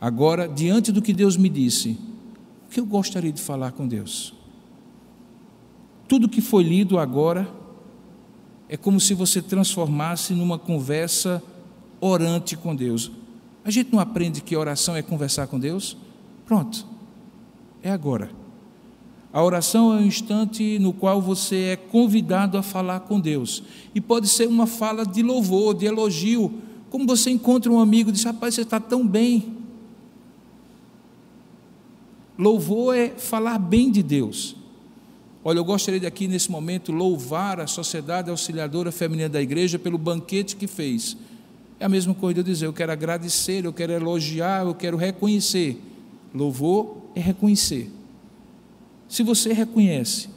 Agora, 0.00 0.48
diante 0.48 0.90
do 0.90 1.00
que 1.00 1.12
Deus 1.12 1.36
me 1.36 1.48
disse, 1.48 1.96
o 2.66 2.70
que 2.72 2.80
eu 2.80 2.86
gostaria 2.86 3.30
de 3.30 3.40
falar 3.40 3.70
com 3.70 3.86
Deus? 3.86 4.34
Tudo 6.08 6.28
que 6.28 6.40
foi 6.40 6.64
lido 6.64 6.98
agora 6.98 7.48
é 8.68 8.76
como 8.76 8.98
se 8.98 9.14
você 9.14 9.40
transformasse 9.40 10.34
numa 10.34 10.58
conversa 10.58 11.40
orante 12.00 12.56
com 12.56 12.74
Deus. 12.74 13.12
A 13.64 13.70
gente 13.70 13.92
não 13.92 14.00
aprende 14.00 14.40
que 14.40 14.56
oração 14.56 14.96
é 14.96 15.02
conversar 15.02 15.46
com 15.46 15.56
Deus? 15.56 15.96
Pronto, 16.44 16.84
é 17.80 17.92
agora. 17.92 18.42
A 19.34 19.42
oração 19.42 19.92
é 19.92 19.96
um 19.96 20.06
instante 20.06 20.78
no 20.78 20.92
qual 20.92 21.20
você 21.20 21.56
é 21.72 21.76
convidado 21.76 22.56
a 22.56 22.62
falar 22.62 23.00
com 23.00 23.18
Deus. 23.18 23.64
E 23.92 24.00
pode 24.00 24.28
ser 24.28 24.46
uma 24.46 24.64
fala 24.64 25.04
de 25.04 25.24
louvor, 25.24 25.74
de 25.74 25.86
elogio. 25.86 26.54
Como 26.88 27.04
você 27.04 27.30
encontra 27.30 27.72
um 27.72 27.80
amigo 27.80 28.10
e 28.10 28.12
diz: 28.12 28.22
Rapaz, 28.22 28.54
você 28.54 28.60
está 28.60 28.78
tão 28.78 29.04
bem. 29.04 29.56
Louvor 32.38 32.94
é 32.94 33.08
falar 33.08 33.58
bem 33.58 33.90
de 33.90 34.04
Deus. 34.04 34.54
Olha, 35.42 35.58
eu 35.58 35.64
gostaria 35.64 35.98
de 35.98 36.06
aqui 36.06 36.28
nesse 36.28 36.48
momento 36.48 36.92
louvar 36.92 37.58
a 37.58 37.66
Sociedade 37.66 38.30
Auxiliadora 38.30 38.92
Feminina 38.92 39.28
da 39.28 39.42
Igreja 39.42 39.80
pelo 39.80 39.98
banquete 39.98 40.54
que 40.54 40.68
fez. 40.68 41.16
É 41.80 41.86
a 41.86 41.88
mesma 41.88 42.14
coisa 42.14 42.34
de 42.34 42.40
eu 42.40 42.44
dizer, 42.44 42.66
eu 42.66 42.72
quero 42.72 42.92
agradecer, 42.92 43.64
eu 43.64 43.72
quero 43.72 43.92
elogiar, 43.92 44.64
eu 44.64 44.76
quero 44.76 44.96
reconhecer. 44.96 45.82
Louvor 46.32 46.98
é 47.16 47.20
reconhecer. 47.20 47.90
Se 49.08 49.22
você 49.22 49.52
reconhece, 49.52 50.28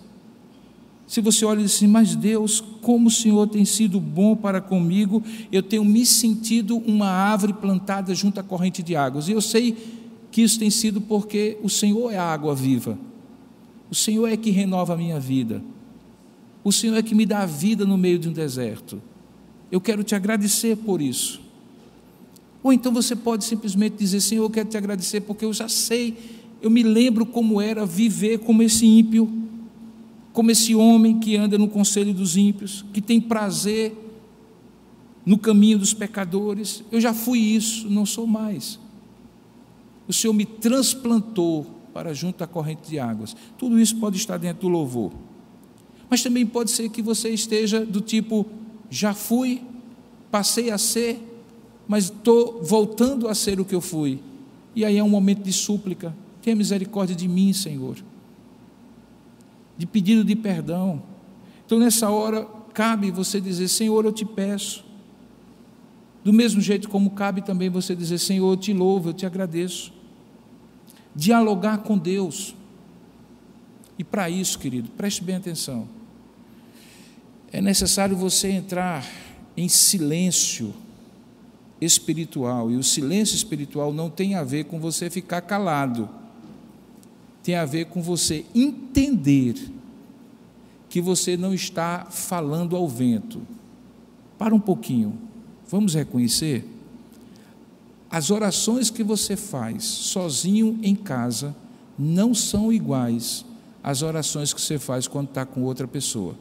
se 1.08 1.22
você 1.22 1.46
olha 1.46 1.62
e 1.62 1.64
diz 1.64 1.76
assim, 1.76 1.88
mas 1.88 2.16
Deus, 2.16 2.62
como 2.82 3.08
o 3.08 3.12
Senhor 3.12 3.48
tem 3.48 3.64
sido 3.64 4.00
bom 4.00 4.36
para 4.36 4.60
comigo, 4.60 5.24
eu 5.52 5.64
tenho 5.64 5.86
me 5.86 6.06
sentido 6.06 6.78
uma 6.78 7.08
árvore 7.08 7.54
plantada 7.54 8.14
junto 8.14 8.40
à 8.40 8.44
corrente 8.44 8.84
de 8.84 8.96
águas. 8.96 9.30
E 9.30 9.32
eu 9.32 9.40
sei 9.40 9.78
que 10.30 10.42
isso 10.42 10.60
tem 10.60 10.70
sido 10.70 11.00
porque 11.00 11.58
o 11.64 11.70
Senhor 11.70 12.12
é 12.12 12.18
a 12.18 12.24
água 12.24 12.54
viva. 12.54 13.00
O 13.90 13.96
Senhor 13.96 14.28
é 14.28 14.36
que 14.36 14.52
renova 14.52 14.94
a 14.94 14.98
minha 14.98 15.18
vida. 15.18 15.64
O 16.62 16.74
Senhor 16.74 16.98
é 16.98 17.02
que 17.02 17.16
me 17.16 17.26
dá 17.26 17.46
vida 17.46 17.86
no 17.86 17.98
meio 17.98 18.20
de 18.20 18.28
um 18.28 18.34
deserto. 18.34 19.02
Eu 19.72 19.80
quero 19.80 20.04
te 20.04 20.14
agradecer 20.14 20.76
por 20.76 21.02
isso. 21.02 21.40
Ou 22.62 22.74
então 22.74 22.92
você 22.92 23.16
pode 23.16 23.46
simplesmente 23.46 23.96
dizer: 23.96 24.20
Senhor, 24.20 24.44
eu 24.44 24.50
quero 24.50 24.68
te 24.68 24.76
agradecer 24.76 25.22
porque 25.22 25.46
eu 25.46 25.54
já 25.54 25.70
sei, 25.70 26.18
eu 26.62 26.70
me 26.70 26.84
lembro 26.84 27.26
como 27.26 27.62
era 27.62 27.86
viver 27.86 28.40
como 28.40 28.64
esse 28.64 28.86
ímpio, 28.86 29.32
como 30.34 30.52
esse 30.52 30.76
homem 30.76 31.20
que 31.20 31.36
anda 31.36 31.58
no 31.58 31.68
conselho 31.68 32.14
dos 32.14 32.38
ímpios, 32.38 32.86
que 32.94 33.02
tem 33.02 33.20
prazer 33.20 33.96
no 35.26 35.38
caminho 35.38 35.80
dos 35.80 35.94
pecadores. 35.94 36.84
Eu 36.92 37.02
já 37.02 37.14
fui 37.14 37.40
isso, 37.40 37.90
não 37.90 38.06
sou 38.06 38.26
mais. 38.26 38.80
O 40.08 40.14
Senhor 40.14 40.34
me 40.34 40.46
transplantou 40.46 41.66
para 41.94 42.14
junto 42.14 42.44
à 42.44 42.48
corrente 42.48 42.90
de 42.90 43.00
águas. 43.00 43.36
Tudo 43.58 43.80
isso 43.80 43.98
pode 43.98 44.18
estar 44.18 44.38
dentro 44.38 44.62
do 44.62 44.68
louvor. 44.68 45.12
Mas 46.10 46.24
também 46.24 46.46
pode 46.46 46.72
ser 46.72 46.90
que 46.90 47.02
você 47.02 47.30
esteja 47.30 47.86
do 47.86 48.00
tipo, 48.00 48.46
já 48.90 49.14
fui, 49.14 49.62
passei 50.32 50.72
a 50.72 50.78
ser, 50.78 51.20
mas 51.88 52.06
estou 52.06 52.64
voltando 52.64 53.28
a 53.28 53.36
ser 53.36 53.60
o 53.60 53.66
que 53.66 53.76
eu 53.76 53.82
fui. 53.82 54.20
E 54.76 54.86
aí 54.86 54.98
é 54.98 55.04
um 55.04 55.10
momento 55.10 55.42
de 55.44 55.52
súplica. 55.52 56.16
Tenha 56.48 56.56
misericórdia 56.56 57.14
de 57.14 57.28
mim, 57.28 57.52
Senhor. 57.52 57.98
De 59.78 59.86
pedido 59.86 60.24
de 60.24 60.34
perdão. 60.34 61.04
Então, 61.66 61.78
nessa 61.78 62.10
hora, 62.10 62.46
cabe 62.74 63.12
você 63.12 63.42
dizer: 63.42 63.68
Senhor, 63.68 64.06
eu 64.06 64.14
te 64.14 64.24
peço. 64.24 64.86
Do 66.24 66.32
mesmo 66.32 66.62
jeito 66.62 66.88
como 66.88 67.10
cabe 67.10 67.42
também 67.42 67.70
você 67.70 67.94
dizer: 67.94 68.18
Senhor, 68.18 68.50
eu 68.50 68.56
te 68.56 68.72
louvo, 68.72 69.10
eu 69.10 69.14
te 69.14 69.26
agradeço 69.26 69.92
dialogar 71.14 71.80
com 71.80 71.98
Deus. 71.98 72.56
E 74.00 74.04
para 74.06 74.30
isso, 74.30 74.58
querido, 74.58 74.90
preste 74.92 75.22
bem 75.26 75.36
atenção. 75.36 75.86
É 77.52 77.60
necessário 77.60 78.16
você 78.16 78.52
entrar 78.52 79.06
em 79.58 79.68
silêncio 79.68 80.74
espiritual. 81.82 82.72
E 82.72 82.78
o 82.78 82.84
silêncio 82.84 83.36
espiritual 83.36 83.92
não 83.92 84.10
tem 84.10 84.36
a 84.36 84.46
ver 84.46 84.64
com 84.64 84.80
você 84.80 85.10
ficar 85.10 85.42
calado. 85.42 86.26
Tem 87.48 87.56
a 87.56 87.64
ver 87.64 87.86
com 87.86 88.02
você 88.02 88.44
entender 88.54 89.56
que 90.90 91.00
você 91.00 91.38
não 91.38 91.54
está 91.54 92.08
falando 92.12 92.76
ao 92.76 92.90
vento. 92.90 93.42
Para 94.38 94.54
um 94.54 94.60
pouquinho. 94.60 95.18
Vamos 95.66 95.94
reconhecer 95.94 96.66
as 98.10 98.32
orações 98.32 98.90
que 98.90 99.02
você 99.02 99.38
faz 99.38 99.86
sozinho 99.86 100.78
em 100.84 100.94
casa 100.94 101.56
não 101.98 102.36
são 102.36 102.70
iguais 102.74 103.46
às 103.82 104.02
orações 104.02 104.52
que 104.52 104.60
você 104.60 104.78
faz 104.78 105.08
quando 105.08 105.30
está 105.30 105.46
com 105.46 105.64
outra 105.64 105.88
pessoa. 105.88 106.36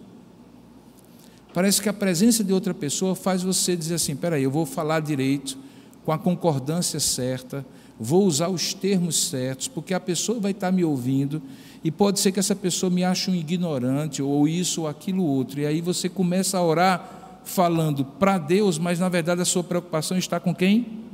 Parece 1.55 1.81
que 1.81 1.89
a 1.89 1.93
presença 1.93 2.43
de 2.43 2.53
outra 2.53 2.75
pessoa 2.75 3.15
faz 3.15 3.45
você 3.45 3.77
dizer 3.77 3.95
assim: 3.95 4.17
peraí, 4.17 4.43
eu 4.43 4.51
vou 4.51 4.67
falar 4.67 4.99
direito, 4.99 5.57
com 6.05 6.11
a 6.11 6.19
concordância 6.19 6.99
certa, 6.99 7.65
vou 7.99 8.25
usar 8.25 8.49
os 8.49 8.75
termos 8.75 9.29
certos, 9.29 9.69
porque 9.69 9.95
a 9.95 10.01
pessoa 10.01 10.39
vai 10.41 10.51
estar 10.51 10.71
me 10.71 10.85
ouvindo 10.85 11.43
e 11.83 11.91
pode 11.91 12.21
ser 12.21 12.33
que 12.33 12.41
essa 12.41 12.55
pessoa 12.55 12.91
me 12.91 13.05
ache 13.05 13.31
um 13.31 13.35
ignorante, 13.35 14.23
ou 14.23 14.47
isso 14.49 14.83
ou 14.83 14.89
aquilo 14.89 15.25
outro, 15.25 15.61
e 15.61 15.67
aí 15.67 15.81
você 15.81 16.09
começa 16.09 16.59
a 16.59 16.63
orar 16.63 17.41
falando 17.45 18.05
para 18.05 18.39
Deus, 18.39 18.79
mas 18.79 18.99
na 18.99 19.09
verdade 19.09 19.41
a 19.41 19.45
sua 19.45 19.63
preocupação 19.63 20.19
está 20.19 20.41
com 20.41 20.55
quem? 20.55 21.07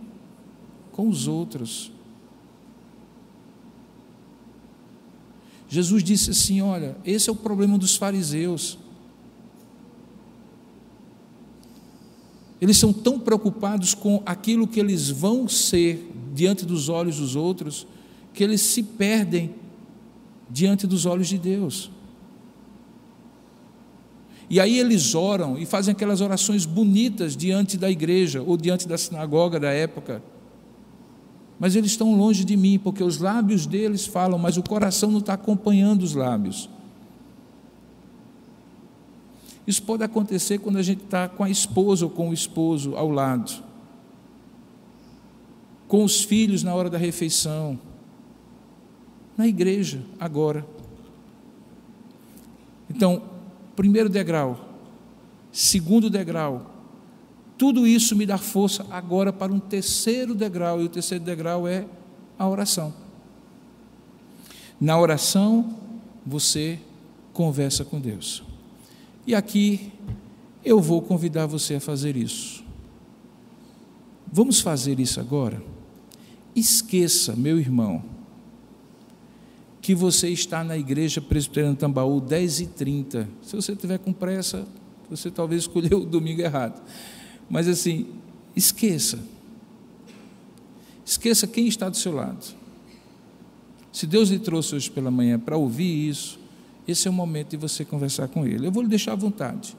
com 0.93 1.09
os 1.09 1.26
outros. 1.26 1.91
Jesus 5.68 6.05
disse 6.05 6.30
assim: 6.30 6.61
Olha, 6.61 6.97
esse 7.05 7.28
é 7.28 7.33
o 7.33 7.37
problema 7.37 7.78
dos 7.78 7.97
fariseus. 7.97 8.78
Eles 12.61 12.76
são 12.76 12.93
tão 12.93 13.18
preocupados 13.18 13.93
com 13.93 14.22
aquilo 14.24 14.68
que 14.68 14.78
eles 14.78 15.11
vão 15.11 15.49
ser 15.49 16.12
diante 16.33 16.64
dos 16.64 16.89
olhos 16.89 17.18
dos 17.18 17.37
outros, 17.37 17.87
que 18.33 18.43
eles 18.43 18.61
se 18.61 18.83
perdem 18.83 19.55
diante 20.49 20.87
dos 20.87 21.07
olhos 21.07 21.28
de 21.28 21.39
Deus. 21.39 21.91
E 24.49 24.61
aí 24.61 24.78
eles 24.78 25.14
oram 25.14 25.59
e 25.59 25.64
fazem 25.64 25.93
aquelas 25.93 26.20
orações 26.20 26.66
bonitas 26.66 27.37
diante 27.37 27.78
da 27.78 27.91
igreja 27.91 28.43
ou 28.43 28.57
diante 28.57 28.87
da 28.87 28.99
sinagoga 28.99 29.59
da 29.59 29.70
época. 29.70 30.22
Mas 31.59 31.76
eles 31.76 31.93
estão 31.93 32.14
longe 32.14 32.45
de 32.45 32.57
mim, 32.57 32.78
porque 32.78 33.03
os 33.03 33.18
lábios 33.18 33.66
deles 33.66 34.05
falam, 34.05 34.39
mas 34.39 34.57
o 34.57 34.62
coração 34.62 35.11
não 35.11 35.20
está 35.20 35.35
acompanhando 35.35 36.03
os 36.03 36.14
lábios. 36.14 36.68
Isso 39.66 39.83
pode 39.83 40.03
acontecer 40.03 40.59
quando 40.59 40.76
a 40.76 40.83
gente 40.83 41.05
está 41.05 41.28
com 41.28 41.45
a 41.45 41.49
esposa 41.49 42.05
ou 42.05 42.11
com 42.11 42.30
o 42.30 42.35
esposo 42.35 42.97
ao 42.97 43.09
lado, 43.09 43.62
com 45.93 46.05
os 46.05 46.24
filhos 46.24 46.62
na 46.62 46.74
hora 46.74 46.88
da 46.88 46.97
refeição, 46.97 47.78
na 49.36 49.47
igreja, 49.47 50.01
agora. 50.18 50.66
Então, 52.88 53.22
primeiro 53.76 54.09
degrau, 54.09 54.70
segundo 55.53 56.09
degrau, 56.09 56.72
tudo 57.59 57.86
isso 57.86 58.16
me 58.16 58.24
dá 58.24 58.38
força 58.38 58.86
agora 58.90 59.34
para 59.34 59.53
um 59.53 59.61
terceiro 59.61 60.34
degrau, 60.34 60.80
e 60.80 60.86
o 60.86 60.88
terceiro 60.88 61.22
degrau 61.22 61.68
é 61.68 61.84
a 62.38 62.49
oração. 62.49 62.95
Na 64.80 64.99
oração, 64.99 65.76
você 66.24 66.78
conversa 67.34 67.84
com 67.84 68.01
Deus. 68.01 68.43
E 69.26 69.34
aqui 69.34 69.93
eu 70.64 70.80
vou 70.80 71.03
convidar 71.03 71.45
você 71.45 71.74
a 71.74 71.80
fazer 71.80 72.16
isso. 72.16 72.64
Vamos 74.32 74.59
fazer 74.59 74.99
isso 74.99 75.20
agora? 75.20 75.72
Esqueça, 76.55 77.35
meu 77.35 77.59
irmão, 77.59 78.05
que 79.81 79.95
você 79.95 80.29
está 80.29 80.63
na 80.63 80.77
igreja 80.77 81.21
presbiteriana 81.21 81.75
Tambaú 81.75 82.21
10 82.21 82.61
e 82.61 82.67
30. 82.67 83.29
Se 83.43 83.57
você 83.57 83.75
tiver 83.75 83.99
com 83.99 84.13
pressa, 84.13 84.67
você 85.09 85.31
talvez 85.31 85.63
escolheu 85.63 86.03
o 86.03 86.07
domingo 86.07 86.41
errado. 86.41 86.81
Mas 87.49 87.67
assim, 87.69 88.07
esqueça. 88.55 89.19
Esqueça 91.05 91.47
quem 91.47 91.67
está 91.67 91.89
do 91.89 91.97
seu 91.97 92.13
lado. 92.13 92.55
Se 93.93 94.07
Deus 94.07 94.31
lhe 94.31 94.39
trouxe 94.39 94.75
hoje 94.75 94.91
pela 94.91 95.11
manhã 95.11 95.39
para 95.39 95.57
ouvir 95.57 96.09
isso, 96.09 96.39
esse 96.87 97.07
é 97.07 97.11
o 97.11 97.15
momento 97.15 97.51
de 97.51 97.57
você 97.57 97.85
conversar 97.85 98.29
com 98.29 98.47
Ele. 98.47 98.67
Eu 98.67 98.73
vou 98.73 98.83
lhe 98.83 98.89
deixar 98.89 99.13
à 99.13 99.17
vontade. 99.17 99.77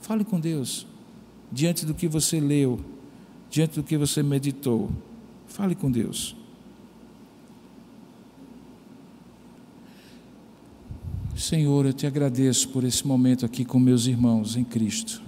Fale 0.00 0.24
com 0.24 0.40
Deus. 0.40 0.86
Diante 1.52 1.84
do 1.84 1.94
que 1.94 2.08
você 2.08 2.40
leu, 2.40 2.80
diante 3.50 3.76
do 3.76 3.82
que 3.82 3.96
você 3.96 4.22
meditou. 4.22 4.90
Fale 5.54 5.76
com 5.76 5.88
Deus. 5.88 6.34
Senhor, 11.36 11.86
eu 11.86 11.92
te 11.92 12.08
agradeço 12.08 12.70
por 12.70 12.82
esse 12.82 13.06
momento 13.06 13.46
aqui 13.46 13.64
com 13.64 13.78
meus 13.78 14.08
irmãos 14.08 14.56
em 14.56 14.64
Cristo. 14.64 15.22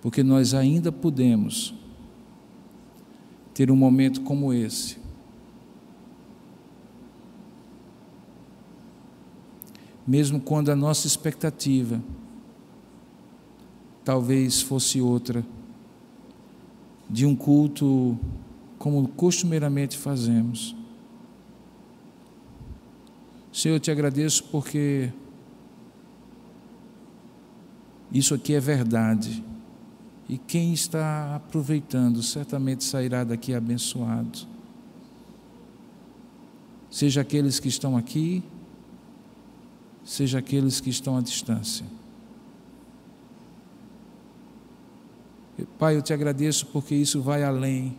Porque 0.00 0.22
nós 0.22 0.54
ainda 0.54 0.92
podemos 0.92 1.74
ter 3.52 3.68
um 3.68 3.76
momento 3.76 4.20
como 4.20 4.52
esse. 4.52 4.98
Mesmo 10.06 10.40
quando 10.40 10.70
a 10.70 10.76
nossa 10.76 11.08
expectativa 11.08 12.00
talvez 14.04 14.62
fosse 14.62 15.00
outra, 15.00 15.44
de 17.10 17.26
um 17.26 17.34
culto 17.34 18.18
como 18.78 19.06
costumeiramente 19.08 19.98
fazemos. 19.98 20.76
Senhor, 23.52 23.74
eu 23.74 23.80
te 23.80 23.90
agradeço 23.90 24.44
porque 24.44 25.12
isso 28.12 28.32
aqui 28.32 28.54
é 28.54 28.60
verdade. 28.60 29.44
E 30.28 30.38
quem 30.38 30.72
está 30.72 31.34
aproveitando 31.34 32.22
certamente 32.22 32.84
sairá 32.84 33.24
daqui 33.24 33.52
abençoado. 33.52 34.46
Seja 36.88 37.20
aqueles 37.20 37.58
que 37.58 37.68
estão 37.68 37.96
aqui, 37.96 38.42
seja 40.04 40.38
aqueles 40.38 40.80
que 40.80 40.90
estão 40.90 41.16
à 41.16 41.20
distância. 41.20 41.84
Pai, 45.78 45.96
eu 45.96 46.02
te 46.02 46.12
agradeço 46.12 46.66
porque 46.66 46.94
isso 46.94 47.20
vai 47.20 47.42
além 47.42 47.96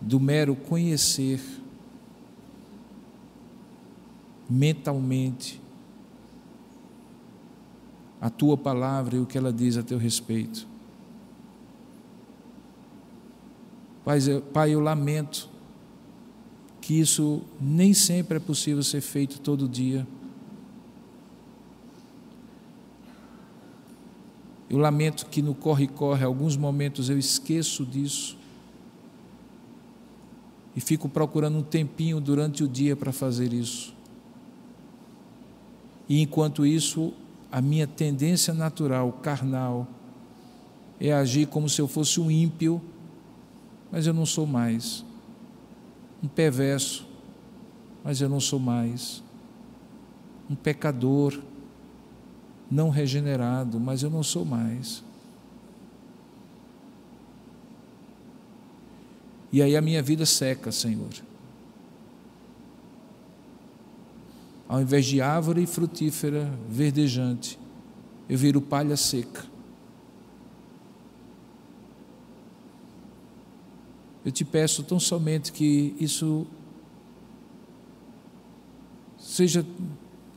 do 0.00 0.20
mero 0.20 0.54
conhecer 0.54 1.40
mentalmente 4.48 5.60
a 8.20 8.30
tua 8.30 8.56
palavra 8.56 9.16
e 9.16 9.20
o 9.20 9.26
que 9.26 9.38
ela 9.38 9.52
diz 9.52 9.76
a 9.76 9.82
teu 9.82 9.98
respeito. 9.98 10.66
Pai, 14.04 14.18
eu, 14.26 14.40
pai, 14.40 14.74
eu 14.74 14.80
lamento 14.80 15.48
que 16.80 16.98
isso 16.98 17.42
nem 17.60 17.92
sempre 17.92 18.38
é 18.38 18.40
possível 18.40 18.82
ser 18.82 19.02
feito 19.02 19.40
todo 19.40 19.68
dia. 19.68 20.06
Eu 24.70 24.78
lamento 24.78 25.26
que 25.26 25.40
no 25.40 25.54
corre-corre, 25.54 26.24
alguns 26.24 26.56
momentos 26.56 27.08
eu 27.08 27.18
esqueço 27.18 27.86
disso 27.86 28.36
e 30.76 30.80
fico 30.80 31.08
procurando 31.08 31.58
um 31.58 31.62
tempinho 31.62 32.20
durante 32.20 32.62
o 32.62 32.68
dia 32.68 32.94
para 32.94 33.12
fazer 33.12 33.52
isso. 33.52 33.94
E 36.08 36.20
enquanto 36.20 36.64
isso, 36.64 37.12
a 37.50 37.60
minha 37.60 37.86
tendência 37.86 38.54
natural, 38.54 39.12
carnal, 39.22 39.86
é 41.00 41.12
agir 41.12 41.46
como 41.46 41.68
se 41.68 41.80
eu 41.80 41.88
fosse 41.88 42.20
um 42.20 42.30
ímpio, 42.30 42.80
mas 43.90 44.06
eu 44.06 44.14
não 44.14 44.24
sou 44.24 44.46
mais. 44.46 45.04
Um 46.22 46.28
perverso, 46.28 47.06
mas 48.04 48.20
eu 48.20 48.28
não 48.28 48.40
sou 48.40 48.58
mais. 48.58 49.22
Um 50.48 50.54
pecador, 50.54 51.38
não 52.70 52.90
regenerado, 52.90 53.80
mas 53.80 54.02
eu 54.02 54.10
não 54.10 54.22
sou 54.22 54.44
mais. 54.44 55.02
E 59.50 59.62
aí 59.62 59.76
a 59.76 59.80
minha 59.80 60.02
vida 60.02 60.26
seca, 60.26 60.70
Senhor. 60.70 61.10
Ao 64.68 64.82
invés 64.82 65.06
de 65.06 65.20
árvore 65.22 65.64
frutífera, 65.66 66.52
verdejante, 66.68 67.58
eu 68.28 68.36
viro 68.36 68.60
palha 68.60 68.96
seca. 68.96 69.46
Eu 74.22 74.30
te 74.30 74.44
peço 74.44 74.82
tão 74.82 75.00
somente 75.00 75.50
que 75.50 75.96
isso 75.98 76.46
seja 79.18 79.64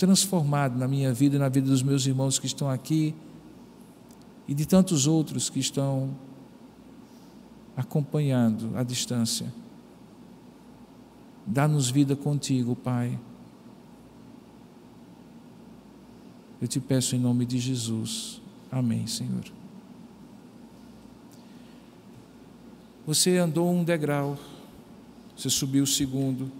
transformado 0.01 0.79
na 0.79 0.87
minha 0.87 1.13
vida 1.13 1.35
e 1.35 1.39
na 1.39 1.47
vida 1.47 1.69
dos 1.69 1.83
meus 1.83 2.07
irmãos 2.07 2.39
que 2.39 2.47
estão 2.47 2.67
aqui 2.67 3.13
e 4.47 4.53
de 4.55 4.65
tantos 4.65 5.05
outros 5.05 5.47
que 5.47 5.59
estão 5.59 6.09
acompanhando 7.77 8.75
à 8.75 8.81
distância. 8.81 9.53
Dá-nos 11.45 11.91
vida 11.91 12.15
contigo, 12.15 12.75
Pai. 12.75 13.19
Eu 16.59 16.67
te 16.67 16.79
peço 16.79 17.15
em 17.15 17.19
nome 17.19 17.45
de 17.45 17.59
Jesus. 17.59 18.41
Amém, 18.71 19.05
Senhor. 19.05 19.43
Você 23.05 23.37
andou 23.37 23.71
um 23.71 23.83
degrau, 23.83 24.35
você 25.37 25.47
subiu 25.47 25.83
o 25.83 25.87
segundo, 25.87 26.51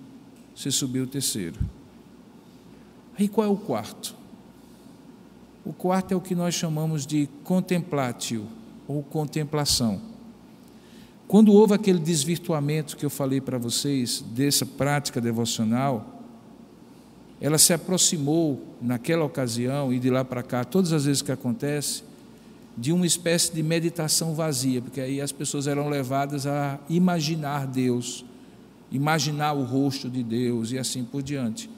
você 0.56 0.70
subiu 0.70 1.06
o 1.06 1.08
terceiro. 1.08 1.81
Aí 3.18 3.28
qual 3.28 3.48
é 3.48 3.50
o 3.50 3.58
quarto? 3.58 4.16
O 5.64 5.74
quarto 5.74 6.12
é 6.14 6.16
o 6.16 6.22
que 6.22 6.34
nós 6.34 6.56
chamamos 6.56 7.06
de 7.06 7.30
contemplatio, 7.44 8.48
ou 8.88 9.04
contemplação. 9.04 10.02
Quando 11.28 11.54
houve 11.54 11.74
aquele 11.74 12.00
desvirtuamento 12.00 12.98
que 12.98 13.06
eu 13.06 13.10
falei 13.10 13.40
para 13.40 13.58
vocês, 13.58 14.22
dessa 14.22 14.66
prática 14.66 15.22
devocional, 15.22 16.22
ela 17.40 17.58
se 17.58 17.74
aproximou 17.74 18.62
naquela 18.82 19.24
ocasião 19.24 19.94
e 19.94 20.00
de 20.00 20.10
lá 20.10 20.26
para 20.26 20.44
cá, 20.44 20.64
todas 20.64 20.92
as 20.92 21.06
vezes 21.06 21.22
que 21.22 21.32
acontece, 21.32 22.04
de 22.78 22.92
uma 22.92 23.06
espécie 23.06 23.54
de 23.54 23.64
meditação 23.64 24.34
vazia, 24.34 24.82
porque 24.82 25.02
aí 25.02 25.22
as 25.22 25.32
pessoas 25.32 25.68
eram 25.68 25.90
levadas 25.90 26.46
a 26.46 26.80
imaginar 26.90 27.66
Deus, 27.66 28.26
imaginar 28.92 29.54
o 29.54 29.64
rosto 29.64 30.10
de 30.10 30.24
Deus 30.24 30.72
e 30.72 30.78
assim 30.78 31.04
por 31.04 31.22
diante. 31.22 31.70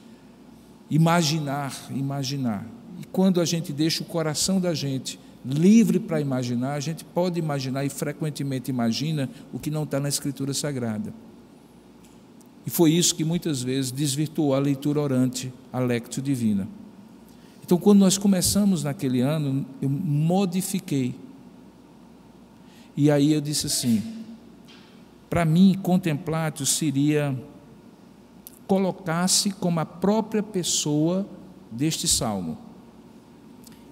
Imaginar, 0.90 1.74
imaginar. 1.90 2.66
E 3.00 3.04
quando 3.04 3.40
a 3.40 3.44
gente 3.44 3.72
deixa 3.72 4.02
o 4.02 4.06
coração 4.06 4.60
da 4.60 4.74
gente 4.74 5.18
livre 5.44 5.98
para 5.98 6.20
imaginar, 6.20 6.74
a 6.74 6.80
gente 6.80 7.04
pode 7.04 7.38
imaginar 7.38 7.84
e 7.84 7.90
frequentemente 7.90 8.70
imagina 8.70 9.28
o 9.52 9.58
que 9.58 9.70
não 9.70 9.82
está 9.84 10.00
na 10.00 10.08
Escritura 10.08 10.54
Sagrada. 10.54 11.12
E 12.66 12.70
foi 12.70 12.92
isso 12.92 13.14
que 13.14 13.24
muitas 13.24 13.62
vezes 13.62 13.92
desvirtuou 13.92 14.54
a 14.54 14.58
leitura 14.58 15.00
orante, 15.00 15.52
a 15.72 15.78
lectio 15.78 16.22
divina. 16.22 16.66
Então, 17.62 17.78
quando 17.78 18.00
nós 18.00 18.16
começamos 18.16 18.84
naquele 18.84 19.20
ano, 19.20 19.66
eu 19.80 19.88
modifiquei. 19.88 21.14
E 22.96 23.10
aí 23.10 23.32
eu 23.32 23.40
disse 23.40 23.66
assim: 23.66 24.02
para 25.28 25.44
mim, 25.44 25.78
contemplar 25.82 26.52
seria 26.64 27.36
colocar-se 28.66 29.50
como 29.50 29.80
a 29.80 29.86
própria 29.86 30.42
pessoa 30.42 31.26
deste 31.70 32.08
salmo 32.08 32.56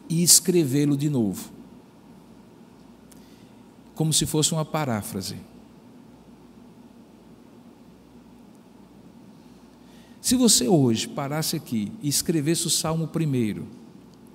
e 0.08 0.22
escrevê-lo 0.22 0.96
de 0.96 1.08
novo, 1.08 1.50
como 3.94 4.12
se 4.12 4.26
fosse 4.26 4.52
uma 4.52 4.64
paráfrase. 4.64 5.36
Se 10.20 10.36
você 10.36 10.68
hoje 10.68 11.08
parasse 11.08 11.56
aqui 11.56 11.90
e 12.00 12.08
escrevesse 12.08 12.66
o 12.66 12.70
Salmo 12.70 13.08
primeiro, 13.08 13.66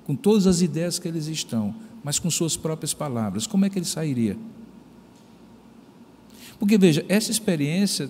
com 0.06 0.16
todas 0.16 0.46
as 0.46 0.62
ideias 0.62 1.00
que 1.00 1.08
eles 1.08 1.28
estão, 1.28 1.74
mas 2.04 2.20
com 2.20 2.30
suas 2.30 2.58
próprias 2.58 2.94
palavras, 2.94 3.48
como 3.48 3.66
é 3.66 3.70
que 3.70 3.80
ele 3.80 3.86
sairia? 3.86 4.38
Porque 6.60 6.78
veja, 6.78 7.06
essa 7.08 7.32
experiência 7.32 8.10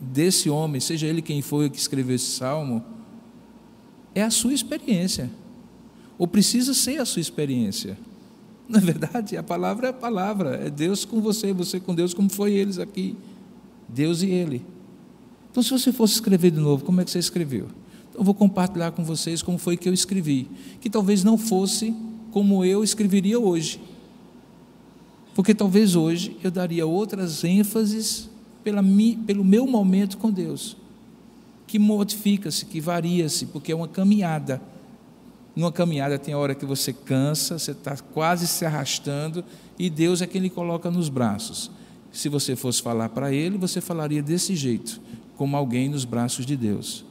desse 0.00 0.50
homem, 0.50 0.80
seja 0.80 1.06
ele 1.06 1.22
quem 1.22 1.42
foi 1.42 1.70
que 1.70 1.78
escreveu 1.78 2.16
esse 2.16 2.30
salmo, 2.32 2.84
é 4.14 4.22
a 4.22 4.30
sua 4.30 4.52
experiência. 4.52 5.30
Ou 6.18 6.26
precisa 6.26 6.72
ser 6.72 6.98
a 6.98 7.04
sua 7.04 7.20
experiência. 7.20 7.98
Na 8.68 8.78
é 8.78 8.80
verdade, 8.80 9.36
a 9.36 9.42
palavra 9.42 9.88
é 9.88 9.90
a 9.90 9.92
palavra, 9.92 10.56
é 10.56 10.70
Deus 10.70 11.04
com 11.04 11.20
você, 11.20 11.52
você 11.52 11.78
com 11.78 11.94
Deus, 11.94 12.12
como 12.12 12.28
foi 12.30 12.52
eles 12.52 12.78
aqui. 12.78 13.16
Deus 13.88 14.22
e 14.22 14.30
ele. 14.30 14.64
Então, 15.50 15.62
se 15.62 15.70
você 15.70 15.92
fosse 15.92 16.14
escrever 16.14 16.50
de 16.50 16.58
novo, 16.58 16.84
como 16.84 17.00
é 17.00 17.04
que 17.04 17.10
você 17.10 17.18
escreveu? 17.18 17.66
Então, 18.08 18.20
eu 18.20 18.24
vou 18.24 18.34
compartilhar 18.34 18.90
com 18.90 19.04
vocês 19.04 19.42
como 19.42 19.56
foi 19.56 19.76
que 19.76 19.88
eu 19.88 19.94
escrevi, 19.94 20.48
que 20.80 20.90
talvez 20.90 21.22
não 21.22 21.38
fosse 21.38 21.94
como 22.32 22.64
eu 22.64 22.82
escreveria 22.82 23.38
hoje. 23.38 23.80
Porque 25.34 25.54
talvez 25.54 25.94
hoje 25.94 26.36
eu 26.42 26.50
daria 26.50 26.86
outras 26.86 27.44
ênfases 27.44 28.28
pela, 28.66 28.82
pelo 29.24 29.44
meu 29.44 29.64
momento 29.64 30.18
com 30.18 30.28
Deus, 30.28 30.76
que 31.68 31.78
modifica-se, 31.78 32.66
que 32.66 32.80
varia-se, 32.80 33.46
porque 33.46 33.70
é 33.70 33.76
uma 33.76 33.86
caminhada. 33.86 34.60
Numa 35.54 35.70
caminhada 35.70 36.18
tem 36.18 36.34
a 36.34 36.38
hora 36.38 36.52
que 36.52 36.66
você 36.66 36.92
cansa, 36.92 37.60
você 37.60 37.70
está 37.70 37.96
quase 38.12 38.48
se 38.48 38.66
arrastando, 38.66 39.44
e 39.78 39.88
Deus 39.88 40.20
é 40.20 40.26
quem 40.26 40.40
lhe 40.40 40.50
coloca 40.50 40.90
nos 40.90 41.08
braços. 41.08 41.70
Se 42.10 42.28
você 42.28 42.56
fosse 42.56 42.82
falar 42.82 43.10
para 43.10 43.32
Ele, 43.32 43.56
você 43.56 43.80
falaria 43.80 44.20
desse 44.20 44.56
jeito 44.56 45.00
como 45.36 45.56
alguém 45.56 45.88
nos 45.88 46.04
braços 46.04 46.44
de 46.44 46.56
Deus. 46.56 47.04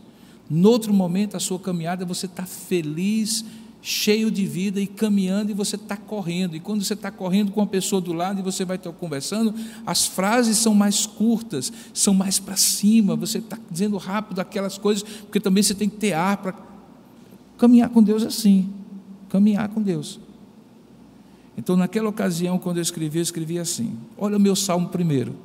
No 0.49 0.69
outro 0.69 0.93
momento, 0.93 1.37
a 1.37 1.39
sua 1.39 1.57
caminhada, 1.57 2.03
você 2.03 2.25
está 2.25 2.45
feliz, 2.45 3.45
cheio 3.87 4.31
de 4.31 4.47
vida 4.47 4.81
e 4.81 4.87
caminhando, 4.87 5.51
e 5.51 5.53
você 5.53 5.75
está 5.75 5.95
correndo. 5.95 6.55
E 6.55 6.59
quando 6.59 6.83
você 6.83 6.95
está 6.95 7.11
correndo 7.11 7.51
com 7.51 7.59
uma 7.59 7.67
pessoa 7.67 8.01
do 8.01 8.13
lado 8.13 8.39
e 8.39 8.41
você 8.41 8.65
vai 8.65 8.77
estar 8.77 8.91
conversando, 8.91 9.53
as 9.85 10.07
frases 10.07 10.57
são 10.57 10.73
mais 10.73 11.05
curtas, 11.05 11.71
são 11.93 12.11
mais 12.11 12.39
para 12.39 12.57
cima, 12.57 13.15
você 13.15 13.37
está 13.37 13.59
dizendo 13.69 13.95
rápido 13.97 14.41
aquelas 14.41 14.79
coisas, 14.79 15.03
porque 15.03 15.39
também 15.39 15.61
você 15.61 15.75
tem 15.75 15.87
que 15.87 15.97
ter 15.97 16.13
ar 16.13 16.37
para 16.37 16.55
caminhar 17.59 17.89
com 17.89 18.01
Deus 18.01 18.23
assim. 18.23 18.73
Caminhar 19.29 19.69
com 19.69 19.79
Deus. 19.83 20.19
Então, 21.55 21.77
naquela 21.77 22.09
ocasião, 22.09 22.57
quando 22.57 22.77
eu 22.77 22.81
escrevi, 22.83 23.19
eu 23.19 23.23
escrevi 23.23 23.59
assim: 23.59 23.95
Olha 24.17 24.37
o 24.37 24.39
meu 24.39 24.55
salmo 24.55 24.89
primeiro. 24.89 25.35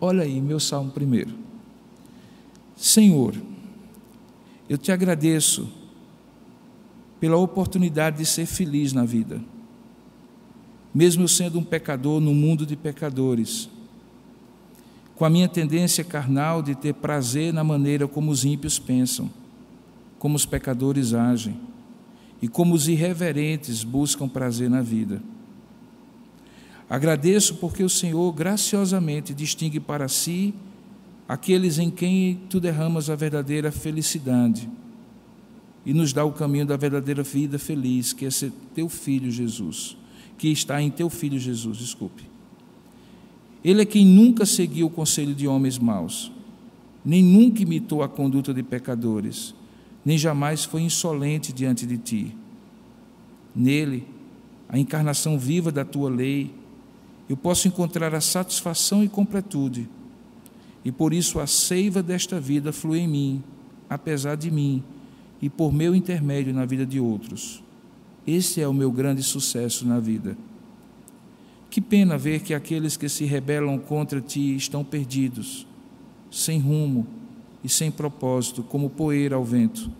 Olha 0.00 0.22
aí, 0.22 0.40
meu 0.40 0.60
salmo 0.60 0.92
primeiro. 0.92 1.34
Senhor, 2.76 3.34
eu 4.68 4.78
te 4.78 4.92
agradeço 4.92 5.68
pela 7.20 7.36
oportunidade 7.36 8.18
de 8.18 8.26
ser 8.26 8.46
feliz 8.46 8.92
na 8.92 9.04
vida, 9.04 9.40
mesmo 10.94 11.24
eu 11.24 11.28
sendo 11.28 11.58
um 11.58 11.64
pecador 11.64 12.20
no 12.20 12.32
mundo 12.32 12.64
de 12.64 12.76
pecadores, 12.76 13.68
com 15.16 15.24
a 15.24 15.30
minha 15.30 15.48
tendência 15.48 16.04
carnal 16.04 16.62
de 16.62 16.74
ter 16.74 16.94
prazer 16.94 17.52
na 17.52 17.64
maneira 17.64 18.06
como 18.06 18.30
os 18.30 18.44
ímpios 18.44 18.78
pensam, 18.78 19.28
como 20.18 20.36
os 20.36 20.46
pecadores 20.46 21.12
agem 21.12 21.58
e 22.40 22.46
como 22.46 22.74
os 22.74 22.86
irreverentes 22.86 23.82
buscam 23.82 24.28
prazer 24.28 24.70
na 24.70 24.80
vida. 24.80 25.20
Agradeço 26.88 27.56
porque 27.56 27.82
o 27.82 27.88
Senhor 27.88 28.32
graciosamente 28.32 29.34
distingue 29.34 29.80
para 29.80 30.08
si 30.08 30.54
aqueles 31.28 31.78
em 31.78 31.90
quem 31.90 32.40
tu 32.48 32.60
derramas 32.60 33.10
a 33.10 33.16
verdadeira 33.16 33.70
felicidade 33.70 34.70
e 35.88 35.94
nos 35.94 36.12
dá 36.12 36.22
o 36.22 36.30
caminho 36.30 36.66
da 36.66 36.76
verdadeira 36.76 37.22
vida 37.22 37.58
feliz, 37.58 38.12
que 38.12 38.26
é 38.26 38.30
ser 38.30 38.52
teu 38.74 38.90
filho 38.90 39.30
Jesus, 39.30 39.96
que 40.36 40.48
está 40.48 40.82
em 40.82 40.90
teu 40.90 41.08
filho 41.08 41.38
Jesus, 41.38 41.78
desculpe. 41.78 42.24
Ele 43.64 43.80
é 43.80 43.86
quem 43.86 44.04
nunca 44.04 44.44
seguiu 44.44 44.88
o 44.88 44.90
conselho 44.90 45.34
de 45.34 45.48
homens 45.48 45.78
maus, 45.78 46.30
nem 47.02 47.22
nunca 47.22 47.62
imitou 47.62 48.02
a 48.02 48.08
conduta 48.08 48.52
de 48.52 48.62
pecadores, 48.62 49.54
nem 50.04 50.18
jamais 50.18 50.62
foi 50.62 50.82
insolente 50.82 51.54
diante 51.54 51.86
de 51.86 51.96
ti. 51.96 52.36
Nele, 53.56 54.06
a 54.68 54.78
encarnação 54.78 55.38
viva 55.38 55.72
da 55.72 55.86
tua 55.86 56.10
lei, 56.10 56.54
eu 57.30 57.36
posso 57.36 57.66
encontrar 57.66 58.14
a 58.14 58.20
satisfação 58.20 59.02
e 59.02 59.08
completude 59.08 59.88
e 60.84 60.92
por 60.92 61.12
isso 61.12 61.40
a 61.40 61.46
seiva 61.46 62.02
desta 62.02 62.38
vida 62.38 62.72
flui 62.72 63.00
em 63.00 63.08
mim, 63.08 63.44
apesar 63.88 64.36
de 64.36 64.50
mim, 64.50 64.82
e 65.40 65.48
por 65.48 65.72
meu 65.72 65.94
intermédio 65.94 66.52
na 66.52 66.64
vida 66.64 66.84
de 66.84 66.98
outros. 66.98 67.62
Esse 68.26 68.60
é 68.60 68.68
o 68.68 68.74
meu 68.74 68.90
grande 68.90 69.22
sucesso 69.22 69.86
na 69.86 69.98
vida. 69.98 70.36
Que 71.70 71.80
pena 71.80 72.18
ver 72.18 72.40
que 72.40 72.54
aqueles 72.54 72.96
que 72.96 73.08
se 73.08 73.24
rebelam 73.24 73.78
contra 73.78 74.20
ti 74.20 74.56
estão 74.56 74.84
perdidos, 74.84 75.66
sem 76.30 76.58
rumo 76.58 77.06
e 77.62 77.68
sem 77.68 77.90
propósito, 77.90 78.62
como 78.62 78.90
poeira 78.90 79.36
ao 79.36 79.44
vento. 79.44 79.90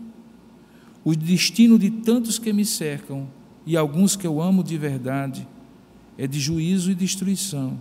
O 1.03 1.15
destino 1.15 1.79
de 1.79 1.89
tantos 1.89 2.37
que 2.37 2.51
me 2.51 2.65
cercam 2.65 3.27
e 3.65 3.77
alguns 3.77 4.15
que 4.15 4.27
eu 4.27 4.41
amo 4.41 4.63
de 4.63 4.77
verdade 4.77 5.47
é 6.17 6.27
de 6.27 6.39
juízo 6.39 6.91
e 6.91 6.95
destruição, 6.95 7.79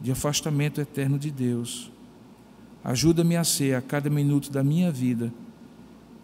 de 0.00 0.10
afastamento 0.10 0.80
eterno 0.80 1.18
de 1.18 1.30
Deus. 1.30 1.90
Ajuda-me 2.82 3.36
a 3.36 3.44
ser, 3.44 3.74
a 3.74 3.82
cada 3.82 4.10
minuto 4.10 4.50
da 4.50 4.64
minha 4.64 4.90
vida, 4.90 5.32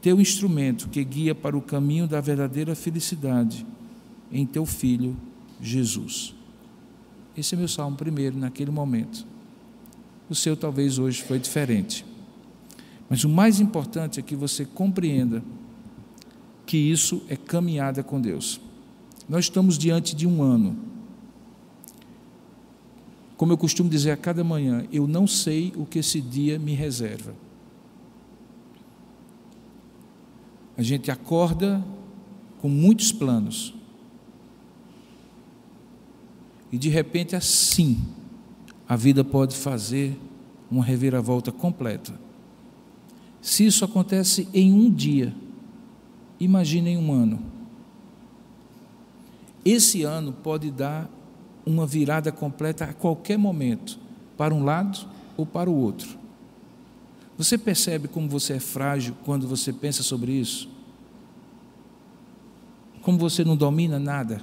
teu 0.07 0.20
instrumento 0.20 0.88
que 0.88 1.02
guia 1.02 1.34
para 1.34 1.59
o 1.59 1.61
caminho 1.61 2.07
da 2.07 2.20
verdadeira 2.20 2.76
felicidade 2.76 3.66
em 4.30 4.46
teu 4.46 4.64
Filho 4.64 5.16
Jesus. 5.61 6.32
Esse 7.36 7.57
é 7.57 7.59
meu 7.59 7.66
salmo 7.66 7.96
primeiro, 7.96 8.38
naquele 8.38 8.70
momento. 8.70 9.26
O 10.30 10.34
seu 10.36 10.57
talvez 10.57 11.00
hoje 11.00 11.24
foi 11.24 11.40
diferente. 11.40 12.07
Mas 13.11 13.24
o 13.24 13.28
mais 13.28 13.59
importante 13.59 14.20
é 14.20 14.22
que 14.22 14.36
você 14.36 14.64
compreenda 14.64 15.42
que 16.64 16.76
isso 16.76 17.20
é 17.28 17.34
caminhada 17.34 18.04
com 18.04 18.20
Deus. 18.20 18.61
Nós 19.28 19.46
estamos 19.46 19.76
diante 19.76 20.14
de 20.14 20.24
um 20.24 20.40
ano 20.40 20.78
como 23.36 23.52
eu 23.52 23.59
costumo 23.59 23.90
dizer 23.90 24.12
a 24.12 24.16
cada 24.16 24.44
manhã, 24.44 24.86
eu 24.92 25.09
não 25.09 25.26
sei 25.26 25.72
o 25.76 25.84
que 25.84 25.98
esse 25.98 26.20
dia 26.20 26.61
me 26.61 26.74
reserva. 26.74 27.34
A 30.77 30.83
gente 30.83 31.11
acorda 31.11 31.83
com 32.61 32.68
muitos 32.68 33.12
planos. 33.12 33.74
E 36.70 36.77
de 36.77 36.89
repente, 36.89 37.35
assim, 37.35 37.99
a 38.89 38.97
vida 38.97 39.24
pode 39.24 39.57
fazer 39.57 40.18
uma 40.70 40.85
reviravolta 40.85 41.51
completa. 41.51 42.12
Se 43.41 43.64
isso 43.64 43.85
acontece 43.85 44.49
em 44.53 44.72
um 44.72 44.91
dia, 44.91 45.35
imagine 46.39 46.91
em 46.91 46.99
um 46.99 47.12
ano. 47.12 47.41
Esse 49.64 50.03
ano 50.03 50.33
pode 50.33 50.70
dar 50.70 51.09
uma 51.64 51.87
virada 51.87 52.31
completa 52.31 52.85
a 52.85 52.93
qualquer 52.93 53.39
momento, 53.39 53.99
para 54.37 54.55
um 54.55 54.64
lado 54.64 55.09
ou 55.37 55.47
para 55.47 55.70
o 55.70 55.74
outro. 55.74 56.18
Você 57.37 57.59
percebe 57.59 58.09
como 58.09 58.28
você 58.28 58.55
é 58.55 58.61
frágil 58.61 59.14
quando 59.24 59.47
você 59.47 59.72
pensa 59.72 60.03
sobre 60.03 60.32
isso? 60.32 60.68
Como 63.03 63.18
você 63.18 63.45
não 63.45 63.57
domina 63.57 63.99
nada? 63.99 64.43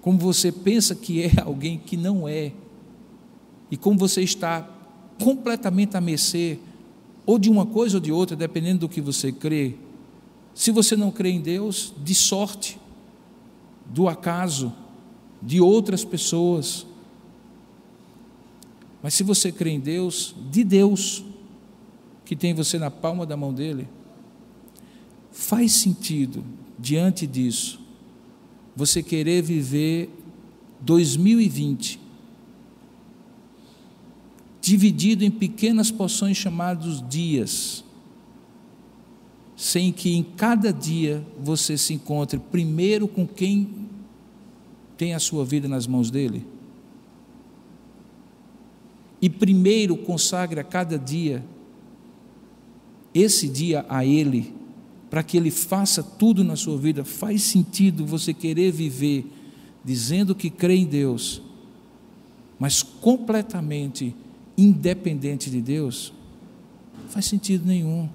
Como 0.00 0.18
você 0.18 0.52
pensa 0.52 0.94
que 0.94 1.22
é 1.24 1.32
alguém 1.44 1.78
que 1.78 1.96
não 1.96 2.28
é? 2.28 2.52
E 3.70 3.76
como 3.76 3.98
você 3.98 4.22
está 4.22 4.68
completamente 5.22 5.96
a 5.96 6.00
mercê 6.00 6.58
ou 7.24 7.38
de 7.38 7.50
uma 7.50 7.66
coisa 7.66 7.96
ou 7.96 8.00
de 8.00 8.12
outra, 8.12 8.36
dependendo 8.36 8.80
do 8.80 8.88
que 8.88 9.00
você 9.00 9.32
crê. 9.32 9.74
Se 10.54 10.70
você 10.70 10.94
não 10.94 11.10
crê 11.10 11.30
em 11.30 11.40
Deus, 11.40 11.92
de 12.02 12.14
sorte 12.14 12.78
do 13.84 14.08
acaso, 14.08 14.72
de 15.42 15.60
outras 15.60 16.04
pessoas. 16.04 16.86
Mas 19.06 19.14
se 19.14 19.22
você 19.22 19.52
crê 19.52 19.70
em 19.70 19.78
Deus, 19.78 20.34
de 20.50 20.64
Deus, 20.64 21.24
que 22.24 22.34
tem 22.34 22.52
você 22.52 22.76
na 22.76 22.90
palma 22.90 23.24
da 23.24 23.36
mão 23.36 23.54
dele, 23.54 23.86
Faz 25.30 25.74
sentido, 25.74 26.42
diante 26.76 27.24
disso, 27.24 27.78
você 28.74 29.02
querer 29.02 29.42
viver 29.42 30.10
2020 30.80 32.00
dividido 34.60 35.24
em 35.24 35.30
pequenas 35.30 35.92
porções 35.92 36.36
chamadas 36.36 37.06
dias, 37.08 37.84
sem 39.54 39.92
que 39.92 40.16
em 40.16 40.24
cada 40.24 40.72
dia 40.72 41.24
você 41.38 41.78
se 41.78 41.94
encontre 41.94 42.40
primeiro 42.40 43.06
com 43.06 43.24
quem 43.24 43.88
tem 44.96 45.14
a 45.14 45.20
sua 45.20 45.44
vida 45.44 45.68
nas 45.68 45.86
mãos 45.86 46.10
dele? 46.10 46.55
E 49.20 49.30
primeiro 49.30 49.96
consagre 49.96 50.60
a 50.60 50.64
cada 50.64 50.98
dia 50.98 51.42
esse 53.14 53.48
dia 53.48 53.86
a 53.88 54.04
ele, 54.04 54.54
para 55.08 55.22
que 55.22 55.38
ele 55.38 55.50
faça 55.50 56.02
tudo 56.02 56.44
na 56.44 56.54
sua 56.54 56.76
vida. 56.76 57.02
Faz 57.02 57.42
sentido 57.42 58.04
você 58.04 58.34
querer 58.34 58.70
viver 58.70 59.24
dizendo 59.82 60.34
que 60.34 60.50
crê 60.50 60.76
em 60.76 60.84
Deus, 60.84 61.40
mas 62.58 62.82
completamente 62.82 64.14
independente 64.58 65.48
de 65.50 65.62
Deus, 65.62 66.12
não 67.00 67.08
faz 67.08 67.24
sentido 67.24 67.64
nenhum. 67.64 68.08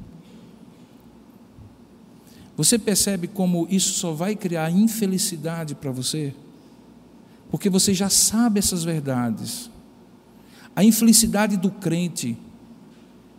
Você 2.55 2.77
percebe 2.77 3.27
como 3.27 3.65
isso 3.71 3.93
só 3.93 4.11
vai 4.11 4.35
criar 4.35 4.69
infelicidade 4.69 5.73
para 5.73 5.89
você? 5.89 6.31
Porque 7.49 7.71
você 7.71 7.91
já 7.91 8.09
sabe 8.09 8.59
essas 8.59 8.83
verdades. 8.83 9.70
A 10.75 10.83
infelicidade 10.83 11.57
do 11.57 11.69
crente 11.69 12.37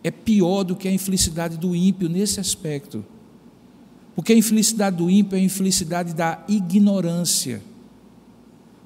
é 0.03 0.11
pior 0.11 0.63
do 0.63 0.75
que 0.75 0.87
a 0.87 0.91
infelicidade 0.91 1.57
do 1.57 1.75
ímpio 1.75 2.09
nesse 2.09 2.39
aspecto. 2.39 3.03
Porque 4.15 4.33
a 4.33 4.37
infelicidade 4.37 4.97
do 4.97 5.09
ímpio 5.09 5.35
é 5.35 5.39
a 5.39 5.43
infelicidade 5.43 6.13
da 6.13 6.43
ignorância. 6.47 7.61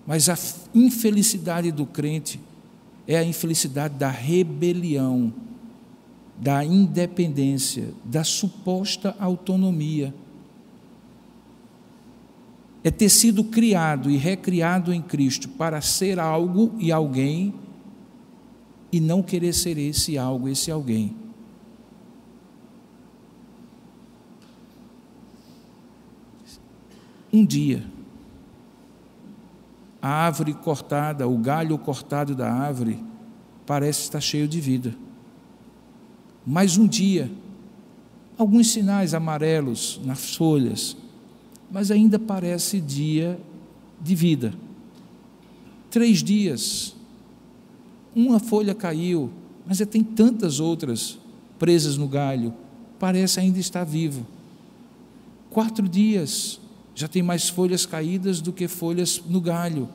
Mas 0.06 0.30
a 0.30 0.38
infelicidade 0.74 1.72
do 1.72 1.86
crente 1.86 2.40
é 3.06 3.18
a 3.18 3.24
infelicidade 3.24 3.96
da 3.96 4.10
rebelião, 4.10 5.34
da 6.38 6.64
independência, 6.64 7.90
da 8.06 8.24
suposta 8.24 9.16
autonomia. 9.20 10.14
É 12.84 12.92
ter 12.92 13.10
sido 13.10 13.44
criado 13.44 14.10
e 14.10 14.16
recriado 14.16 14.94
em 14.94 15.02
Cristo 15.02 15.50
para 15.50 15.82
ser 15.82 16.20
algo 16.20 16.74
e 16.80 16.90
alguém 16.90 17.54
e 18.92 19.00
não 19.00 19.22
querer 19.22 19.54
ser 19.54 19.78
esse 19.78 20.18
algo, 20.18 20.48
esse 20.48 20.72
alguém. 20.72 21.16
Um 27.32 27.46
dia, 27.46 27.86
a 30.02 30.10
árvore 30.10 30.54
cortada, 30.54 31.28
o 31.28 31.38
galho 31.38 31.78
cortado 31.78 32.34
da 32.34 32.52
árvore, 32.52 33.04
parece 33.66 34.02
estar 34.02 34.22
cheio 34.22 34.48
de 34.48 34.62
vida. 34.62 34.96
Mas 36.46 36.78
um 36.78 36.88
dia, 36.88 37.30
alguns 38.38 38.72
sinais 38.72 39.14
amarelos 39.14 40.00
nas 40.06 40.36
folhas, 40.36 40.96
mas 41.70 41.92
ainda 41.92 42.18
parece 42.18 42.80
dia 42.80 43.40
de 44.02 44.16
vida. 44.16 44.54
Três 45.90 46.24
dias, 46.24 46.96
uma 48.18 48.40
folha 48.40 48.74
caiu, 48.74 49.30
mas 49.66 49.78
tem 49.90 50.04
tantas 50.04 50.60
outras 50.60 51.20
presas 51.60 51.98
no 51.98 52.08
galho, 52.08 52.54
parece 52.98 53.40
ainda 53.40 53.60
estar 53.60 53.84
vivo. 53.84 54.26
Quatro 55.52 55.88
dias, 55.88 56.60
já 56.96 57.08
tem 57.08 57.22
mais 57.22 57.48
folhas 57.48 57.86
caídas 57.86 58.42
do 58.42 58.52
que 58.52 58.68
folhas 58.68 59.22
no 59.28 59.40
galho. 59.40 59.88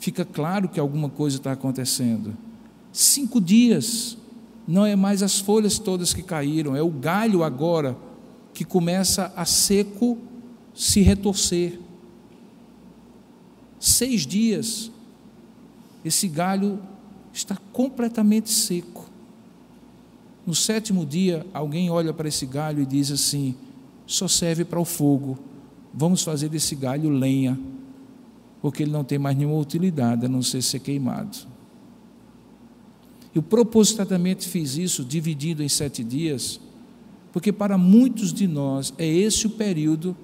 Fica 0.00 0.24
claro 0.24 0.68
que 0.68 0.80
alguma 0.80 1.08
coisa 1.08 1.36
está 1.36 1.52
acontecendo. 1.52 2.36
Cinco 2.92 3.40
dias, 3.40 4.18
não 4.66 4.84
é 4.84 4.96
mais 4.96 5.22
as 5.22 5.38
folhas 5.38 5.78
todas 5.78 6.12
que 6.12 6.22
caíram, 6.22 6.74
é 6.74 6.82
o 6.82 6.90
galho 6.90 7.44
agora 7.44 7.96
que 8.52 8.64
começa 8.64 9.32
a 9.36 9.44
seco 9.44 10.18
se 10.74 11.02
retorcer. 11.02 11.78
Seis 13.78 14.26
dias, 14.26 14.90
esse 16.04 16.26
galho 16.26 16.80
está 17.36 17.56
completamente 17.72 18.50
seco. 18.50 19.08
No 20.46 20.54
sétimo 20.54 21.04
dia, 21.04 21.46
alguém 21.52 21.90
olha 21.90 22.12
para 22.12 22.28
esse 22.28 22.46
galho 22.46 22.82
e 22.82 22.86
diz 22.86 23.10
assim: 23.10 23.54
só 24.06 24.28
serve 24.28 24.64
para 24.64 24.80
o 24.80 24.84
fogo 24.84 25.38
vamos 25.96 26.22
fazer 26.22 26.50
desse 26.50 26.74
galho 26.74 27.08
lenha, 27.08 27.58
porque 28.60 28.82
ele 28.82 28.92
não 28.92 29.02
tem 29.02 29.18
mais 29.18 29.34
nenhuma 29.34 29.58
utilidade 29.58 30.26
a 30.26 30.28
não 30.28 30.42
ser 30.42 30.60
ser 30.60 30.80
queimado. 30.80 31.38
Eu 33.34 33.42
propositadamente 33.42 34.46
fiz 34.46 34.76
isso 34.76 35.02
dividido 35.02 35.62
em 35.62 35.68
sete 35.68 36.04
dias, 36.04 36.60
porque 37.32 37.50
para 37.50 37.78
muitos 37.78 38.32
de 38.32 38.46
nós 38.46 38.92
é 38.98 39.06
esse 39.06 39.46
o 39.46 39.50
período 39.50 40.14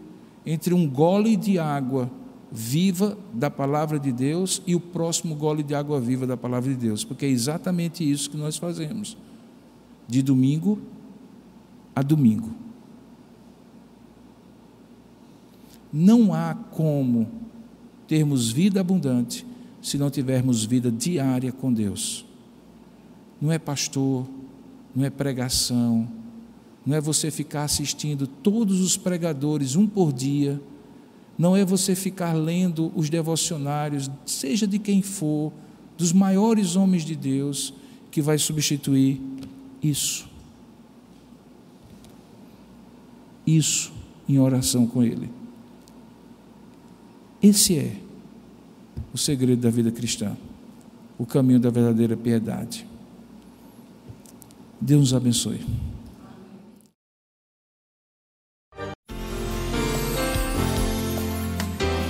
entre 0.44 0.74
um 0.74 0.88
gole 0.88 1.36
de 1.36 1.58
água 1.58 2.10
viva 2.52 3.16
da 3.32 3.50
palavra 3.50 3.98
de 3.98 4.12
Deus 4.12 4.60
e 4.66 4.74
o 4.74 4.80
próximo 4.80 5.34
gole 5.34 5.62
de 5.62 5.74
água 5.74 5.98
viva 5.98 6.26
da 6.26 6.36
palavra 6.36 6.68
de 6.68 6.76
Deus, 6.76 7.02
porque 7.02 7.24
é 7.24 7.28
exatamente 7.28 8.08
isso 8.08 8.28
que 8.28 8.36
nós 8.36 8.58
fazemos, 8.58 9.16
de 10.06 10.22
domingo 10.22 10.78
a 11.96 12.02
domingo. 12.02 12.50
Não 15.90 16.34
há 16.34 16.54
como 16.54 17.26
termos 18.06 18.50
vida 18.50 18.80
abundante 18.80 19.46
se 19.80 19.96
não 19.96 20.10
tivermos 20.10 20.64
vida 20.64 20.90
diária 20.90 21.52
com 21.52 21.72
Deus. 21.72 22.24
Não 23.40 23.50
é 23.50 23.58
pastor, 23.58 24.26
não 24.94 25.04
é 25.04 25.10
pregação, 25.10 26.06
não 26.84 26.94
é 26.94 27.00
você 27.00 27.30
ficar 27.30 27.64
assistindo 27.64 28.26
todos 28.26 28.80
os 28.80 28.96
pregadores 28.96 29.74
um 29.74 29.86
por 29.86 30.12
dia, 30.12 30.60
não 31.38 31.56
é 31.56 31.64
você 31.64 31.94
ficar 31.94 32.32
lendo 32.32 32.92
os 32.94 33.08
devocionários, 33.08 34.10
seja 34.26 34.66
de 34.66 34.78
quem 34.78 35.02
for, 35.02 35.52
dos 35.96 36.12
maiores 36.12 36.76
homens 36.76 37.04
de 37.04 37.14
Deus, 37.14 37.72
que 38.10 38.20
vai 38.20 38.38
substituir 38.38 39.20
isso. 39.82 40.28
Isso 43.46 43.92
em 44.28 44.38
oração 44.38 44.86
com 44.86 45.02
Ele. 45.02 45.30
Esse 47.42 47.76
é 47.76 47.96
o 49.12 49.18
segredo 49.18 49.60
da 49.60 49.70
vida 49.70 49.90
cristã, 49.90 50.36
o 51.18 51.26
caminho 51.26 51.58
da 51.58 51.70
verdadeira 51.70 52.16
piedade. 52.16 52.86
Deus 54.80 55.00
nos 55.00 55.14
abençoe. 55.14 55.60